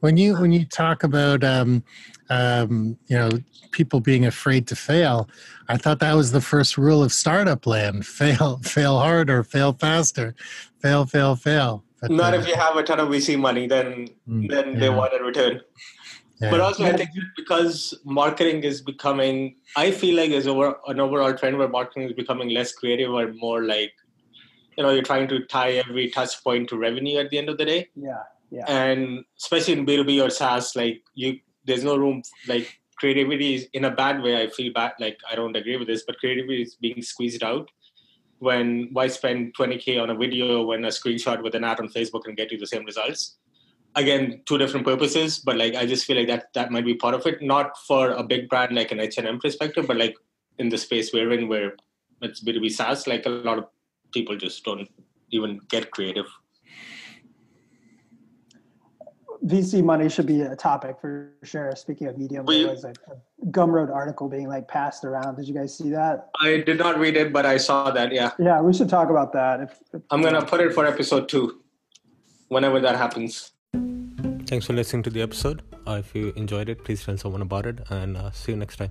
When 0.00 0.16
you 0.16 0.36
when 0.36 0.50
you 0.50 0.64
talk 0.64 1.04
about 1.04 1.44
um, 1.44 1.84
um, 2.28 2.98
you 3.06 3.16
know 3.16 3.30
people 3.70 4.00
being 4.00 4.26
afraid 4.26 4.66
to 4.68 4.76
fail, 4.76 5.28
I 5.68 5.76
thought 5.76 6.00
that 6.00 6.14
was 6.14 6.32
the 6.32 6.40
first 6.40 6.76
rule 6.76 7.02
of 7.02 7.12
startup 7.12 7.66
land: 7.66 8.06
fail, 8.20 8.58
fail 8.58 8.98
hard, 8.98 9.30
or 9.30 9.44
fail 9.44 9.72
faster. 9.72 10.34
Fail, 10.80 11.06
fail, 11.06 11.36
fail. 11.36 11.84
But, 12.00 12.10
Not 12.10 12.34
uh, 12.34 12.38
if 12.38 12.48
you 12.48 12.56
have 12.56 12.76
a 12.76 12.82
ton 12.82 12.98
of 12.98 13.08
VC 13.08 13.38
money, 13.38 13.68
then 13.68 14.08
mm, 14.28 14.50
then 14.50 14.78
they 14.78 14.90
want 14.90 15.12
a 15.14 15.22
return. 15.22 15.60
Yeah. 16.42 16.50
But 16.50 16.60
also, 16.60 16.84
I 16.84 16.96
think 16.96 17.10
because 17.36 17.94
marketing 18.04 18.64
is 18.64 18.82
becoming, 18.82 19.56
I 19.76 19.90
feel 19.90 20.16
like 20.16 20.30
there's 20.30 20.46
over 20.46 20.76
an 20.86 21.00
overall 21.00 21.34
trend 21.34 21.58
where 21.58 21.68
marketing 21.68 22.08
is 22.08 22.12
becoming 22.12 22.50
less 22.50 22.72
creative 22.72 23.12
or 23.12 23.32
more 23.34 23.64
like, 23.64 23.92
you 24.76 24.82
know, 24.82 24.90
you're 24.90 25.02
trying 25.02 25.28
to 25.28 25.44
tie 25.44 25.72
every 25.72 26.10
touch 26.10 26.42
point 26.42 26.68
to 26.70 26.76
revenue 26.76 27.18
at 27.18 27.30
the 27.30 27.38
end 27.38 27.48
of 27.48 27.58
the 27.58 27.64
day. 27.64 27.88
Yeah. 27.94 28.22
Yeah. 28.50 28.64
And 28.68 29.24
especially 29.38 29.74
in 29.74 29.86
B2B 29.86 30.22
or 30.24 30.30
SaaS, 30.30 30.76
like 30.76 31.02
you, 31.14 31.38
there's 31.64 31.84
no 31.84 31.96
room, 31.96 32.22
like 32.48 32.80
creativity 32.96 33.54
is 33.54 33.68
in 33.72 33.84
a 33.84 33.90
bad 33.90 34.22
way. 34.22 34.42
I 34.42 34.48
feel 34.48 34.72
bad, 34.72 34.92
like 35.00 35.18
I 35.30 35.34
don't 35.34 35.56
agree 35.56 35.76
with 35.76 35.88
this, 35.88 36.02
but 36.06 36.18
creativity 36.18 36.62
is 36.62 36.74
being 36.74 37.02
squeezed 37.02 37.42
out. 37.42 37.70
When 38.40 38.88
why 38.92 39.06
spend 39.06 39.54
20K 39.56 40.02
on 40.02 40.10
a 40.10 40.14
video 40.16 40.64
when 40.64 40.84
a 40.84 40.88
screenshot 40.88 41.42
with 41.42 41.54
an 41.54 41.64
ad 41.64 41.78
on 41.78 41.88
Facebook 41.88 42.24
can 42.24 42.34
get 42.34 42.50
you 42.50 42.58
the 42.58 42.66
same 42.66 42.84
results? 42.84 43.36
Again 43.94 44.40
two 44.46 44.58
different 44.58 44.86
purposes 44.86 45.38
but 45.38 45.56
like 45.56 45.74
i 45.74 45.84
just 45.84 46.04
feel 46.06 46.16
like 46.16 46.26
that 46.26 46.46
that 46.54 46.70
might 46.70 46.84
be 46.84 46.94
part 46.94 47.14
of 47.14 47.26
it 47.26 47.42
not 47.42 47.76
for 47.86 48.10
a 48.12 48.22
big 48.22 48.48
brand 48.48 48.74
like 48.74 48.90
an 48.90 49.00
h&m 49.00 49.38
perspective 49.38 49.86
but 49.86 49.96
like 49.96 50.16
in 50.58 50.68
the 50.68 50.78
space 50.78 51.12
we're 51.12 51.32
in 51.32 51.48
where 51.48 51.74
it's 52.22 52.42
b2b 52.42 52.70
saas 52.70 53.06
like 53.06 53.26
a 53.26 53.28
lot 53.28 53.58
of 53.58 53.66
people 54.12 54.36
just 54.36 54.64
don't 54.64 54.88
even 55.30 55.60
get 55.68 55.90
creative 55.90 56.26
VC 59.44 59.82
money 59.82 60.08
should 60.08 60.26
be 60.26 60.40
a 60.42 60.54
topic 60.54 61.00
for 61.00 61.32
sure. 61.42 61.74
Speaking 61.74 62.06
of 62.06 62.16
Medium, 62.16 62.46
We- 62.46 62.62
there 62.62 62.70
was 62.70 62.84
a, 62.84 62.90
a 62.90 63.46
Gumroad 63.46 63.92
article 63.92 64.28
being 64.28 64.46
like 64.48 64.68
passed 64.68 65.04
around. 65.04 65.34
Did 65.36 65.48
you 65.48 65.54
guys 65.54 65.76
see 65.76 65.90
that? 65.90 66.28
i 66.40 66.58
did 66.58 66.78
not 66.78 66.98
read 66.98 67.16
it 67.16 67.32
but 67.32 67.44
i 67.44 67.56
saw 67.56 67.90
that 67.90 68.12
yeah 68.12 68.30
Yeah, 68.38 68.60
we 68.60 68.72
should 68.72 68.88
talk 68.88 69.10
about 69.10 69.32
that. 69.32 69.60
If, 69.60 69.80
if 69.92 70.02
i'm 70.10 70.22
gonna 70.22 70.44
put 70.46 70.60
it 70.60 70.72
for 70.72 70.86
episode 70.86 71.28
two 71.28 71.60
whenever 72.48 72.78
that 72.80 72.94
happens 72.96 73.51
Thanks 74.52 74.66
for 74.66 74.74
listening 74.74 75.02
to 75.04 75.08
the 75.08 75.22
episode. 75.22 75.62
Uh, 75.86 75.92
if 75.92 76.14
you 76.14 76.30
enjoyed 76.36 76.68
it, 76.68 76.84
please 76.84 77.02
tell 77.02 77.16
someone 77.16 77.40
about 77.40 77.64
it 77.64 77.78
and 77.88 78.18
uh, 78.18 78.30
see 78.32 78.52
you 78.52 78.58
next 78.58 78.76
time. 78.76 78.90